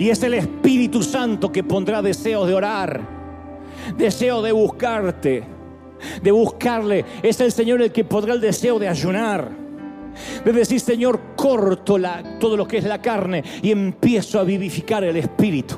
Y 0.00 0.08
es 0.08 0.22
el 0.22 0.32
Espíritu 0.32 1.02
Santo 1.02 1.52
que 1.52 1.62
pondrá 1.62 2.00
deseos 2.00 2.48
de 2.48 2.54
orar, 2.54 3.02
deseo 3.98 4.40
de 4.40 4.50
buscarte, 4.50 5.44
de 6.22 6.30
buscarle. 6.32 7.04
Es 7.22 7.38
el 7.42 7.52
Señor 7.52 7.82
el 7.82 7.92
que 7.92 8.04
podrá 8.04 8.32
el 8.32 8.40
deseo 8.40 8.78
de 8.78 8.88
ayunar. 8.88 9.50
De 10.42 10.52
decir, 10.54 10.80
Señor, 10.80 11.20
corto 11.36 11.98
la, 11.98 12.38
todo 12.38 12.56
lo 12.56 12.66
que 12.66 12.78
es 12.78 12.84
la 12.84 13.02
carne 13.02 13.44
y 13.60 13.72
empiezo 13.72 14.40
a 14.40 14.44
vivificar 14.44 15.04
el 15.04 15.18
espíritu. 15.18 15.76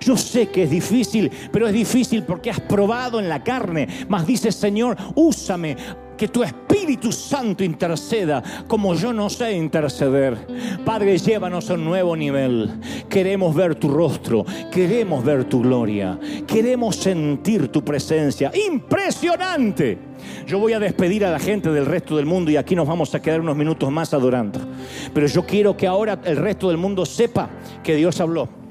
Yo 0.00 0.16
sé 0.16 0.48
que 0.48 0.64
es 0.64 0.70
difícil, 0.70 1.30
pero 1.52 1.68
es 1.68 1.72
difícil 1.72 2.24
porque 2.24 2.50
has 2.50 2.60
probado 2.60 3.20
en 3.20 3.28
la 3.28 3.44
carne. 3.44 3.86
Mas 4.08 4.26
dice, 4.26 4.50
Señor, 4.50 4.96
úsame, 5.14 5.76
que 6.16 6.28
tu 6.28 6.42
Espíritu 6.42 7.12
Santo 7.12 7.64
interceda 7.64 8.42
como 8.66 8.94
yo 8.94 9.12
no 9.12 9.30
sé 9.30 9.52
interceder. 9.52 10.36
Padre, 10.84 11.18
llévanos 11.18 11.70
a 11.70 11.74
un 11.74 11.84
nuevo 11.84 12.16
nivel. 12.16 12.70
Queremos 13.08 13.54
ver 13.54 13.74
tu 13.74 13.88
rostro, 13.88 14.44
queremos 14.70 15.24
ver 15.24 15.44
tu 15.44 15.62
gloria, 15.62 16.18
queremos 16.46 16.96
sentir 16.96 17.68
tu 17.68 17.84
presencia. 17.84 18.50
Impresionante. 18.66 19.98
Yo 20.46 20.58
voy 20.58 20.72
a 20.72 20.80
despedir 20.80 21.24
a 21.24 21.30
la 21.30 21.38
gente 21.38 21.70
del 21.70 21.86
resto 21.86 22.16
del 22.16 22.26
mundo 22.26 22.50
y 22.50 22.56
aquí 22.56 22.76
nos 22.76 22.86
vamos 22.86 23.14
a 23.14 23.20
quedar 23.20 23.40
unos 23.40 23.56
minutos 23.56 23.90
más 23.90 24.14
adorando. 24.14 24.60
Pero 25.12 25.26
yo 25.26 25.44
quiero 25.44 25.76
que 25.76 25.86
ahora 25.86 26.20
el 26.24 26.36
resto 26.36 26.68
del 26.68 26.78
mundo 26.78 27.04
sepa 27.04 27.50
que 27.82 27.96
Dios 27.96 28.20
habló 28.20 28.61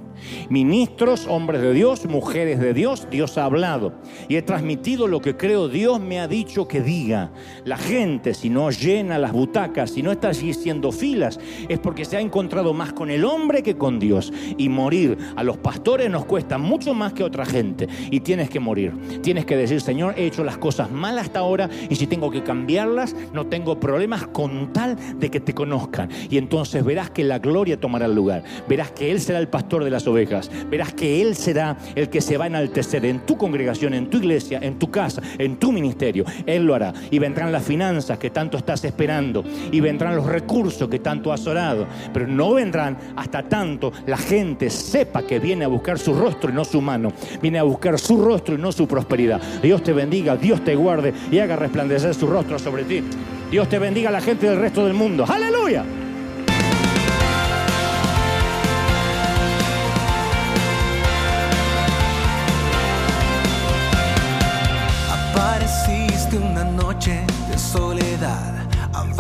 Ministros, 0.50 1.28
hombres 1.28 1.62
de 1.62 1.74
Dios, 1.74 2.06
mujeres 2.06 2.60
de 2.60 2.74
Dios, 2.74 3.08
Dios 3.10 3.38
ha 3.38 3.46
hablado. 3.46 3.94
Y 4.28 4.36
he 4.36 4.42
transmitido 4.42 5.08
lo 5.08 5.22
que 5.22 5.38
creo 5.38 5.68
Dios 5.68 6.00
me 6.00 6.20
ha 6.20 6.28
dicho 6.28 6.68
que 6.68 6.82
diga. 6.82 7.32
La 7.66 7.78
gente, 7.78 8.34
si 8.34 8.50
no 8.50 8.70
llena 8.72 9.18
las 9.18 9.32
butacas, 9.32 9.92
si 9.92 10.02
no 10.02 10.12
está 10.12 10.30
allí 10.30 10.52
haciendo 10.52 10.92
filas, 10.92 11.40
es 11.70 11.80
porque 11.80 12.06
se 12.06 12.18
ha 12.18 12.22
encontrado 12.22 12.74
más 12.74 12.94
con 12.94 13.10
el 13.10 13.26
hombre 13.26 13.64
que 13.64 13.78
con 13.78 14.00
Dios. 14.00 14.32
Y 14.58 14.70
morir 14.70 15.18
a 15.36 15.44
los 15.44 15.58
pastores 15.58 16.10
nos 16.10 16.26
cuesta 16.26 16.58
mucho 16.58 16.94
más 16.94 17.14
que 17.14 17.24
a 17.24 17.28
otra 17.28 17.46
gente. 17.46 17.88
Y 18.10 18.22
tienes 18.22 18.50
que 18.50 18.60
morir. 18.60 18.94
Tienes 19.22 19.46
que 19.46 19.58
decir, 19.58 19.82
Señor, 19.82 20.16
he 20.18 20.26
hecho 20.26 20.44
las 20.44 20.58
cosas 20.58 20.92
mal 20.92 21.18
hasta 21.20 21.40
ahora 21.40 21.70
y 21.90 21.96
si 21.96 22.08
tengo 22.08 22.32
que 22.32 22.44
cambiarlas, 22.44 23.16
no 23.34 23.48
tengo 23.48 23.80
problemas 23.80 24.28
con 24.28 24.74
tal 24.74 24.98
de 25.20 25.30
que 25.30 25.40
te 25.40 25.54
conozcan. 25.54 26.10
Y 26.30 26.38
entonces 26.38 26.84
verás 26.84 27.10
que 27.10 27.24
la 27.24 27.40
gloria 27.40 27.80
tomará 27.80 28.06
el 28.06 28.16
lugar. 28.16 28.44
Verás 28.68 28.92
que 28.92 29.12
Él 29.12 29.20
será 29.20 29.40
el 29.40 29.48
pastor 29.48 29.84
de 29.84 29.90
las 29.90 30.08
verás 30.12 30.94
que 30.94 31.22
Él 31.22 31.36
será 31.36 31.78
el 31.96 32.10
que 32.10 32.22
se 32.22 32.38
va 32.38 32.46
a 32.46 32.48
enaltecer 32.48 33.06
en 33.06 33.26
tu 33.26 33.38
congregación, 33.38 33.94
en 33.94 34.10
tu 34.10 34.18
iglesia, 34.18 34.60
en 34.62 34.78
tu 34.78 34.90
casa, 34.92 35.22
en 35.38 35.58
tu 35.58 35.72
ministerio. 35.72 36.26
Él 36.46 36.66
lo 36.66 36.76
hará. 36.76 36.94
Y 37.10 37.20
vendrán 37.20 37.52
las 37.52 37.64
finanzas 37.64 38.18
que 38.18 38.30
tanto 38.30 38.58
estás 38.58 38.84
esperando. 38.84 39.44
Y 39.72 39.80
vendrán 39.80 40.16
los 40.16 40.26
recursos 40.26 40.90
que 40.90 41.00
tanto 41.00 41.32
has 41.32 41.46
orado. 41.48 41.88
Pero 42.14 42.28
no 42.28 42.54
vendrán 42.54 42.98
hasta 43.16 43.44
tanto 43.44 43.92
la 44.06 44.18
gente 44.18 44.70
sepa 44.70 45.24
que 45.24 45.40
viene 45.40 45.66
a 45.66 45.68
buscar 45.68 46.00
su 46.00 46.14
rostro 46.14 46.50
y 46.50 46.54
no 46.54 46.66
su 46.66 46.82
mano. 46.82 47.14
Viene 47.42 47.60
a 47.60 47.64
buscar 47.64 48.00
su 48.00 48.24
rostro 48.24 48.56
y 48.56 48.58
no 48.58 48.72
su 48.72 48.88
prosperidad. 48.88 49.42
Dios 49.62 49.84
te 49.84 49.94
bendiga, 49.94 50.36
Dios 50.36 50.64
te 50.64 50.76
guarde 50.76 51.14
y 51.32 51.40
haga 51.40 51.56
resplandecer 51.56 52.14
su 52.14 52.28
rostro 52.28 52.60
sobre 52.60 52.84
ti. 52.84 53.04
Dios 53.50 53.68
te 53.70 53.80
bendiga 53.80 54.10
a 54.10 54.14
la 54.14 54.22
gente 54.22 54.48
del 54.48 54.60
resto 54.60 54.86
del 54.86 54.94
mundo. 54.94 55.26
Aleluya. 55.28 55.84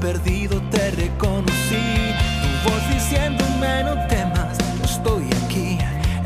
perdido 0.00 0.60
te 0.70 0.90
reconocí, 0.92 2.14
tu 2.42 2.70
voz 2.70 2.88
diciéndome 2.94 3.84
no 3.84 4.06
temas, 4.06 4.56
yo 4.78 4.84
estoy 4.84 5.24
aquí, 5.44 5.78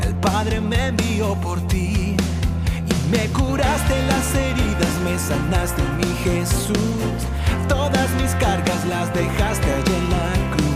el 0.03 0.13
Padre 0.15 0.61
me 0.61 0.87
envió 0.87 1.35
por 1.35 1.59
ti. 1.67 2.15
Y 2.15 3.11
me 3.11 3.27
curaste 3.29 3.95
las 4.07 4.35
heridas, 4.35 4.93
me 5.03 5.17
sanaste 5.17 5.81
mi 5.97 6.13
Jesús, 6.23 6.77
todas 7.67 8.09
mis 8.21 8.31
cargas 8.35 8.85
las 8.85 9.13
dejaste 9.13 9.73
allí 9.73 9.93
en 9.95 10.09
la 10.09 10.55
cruz. 10.55 10.72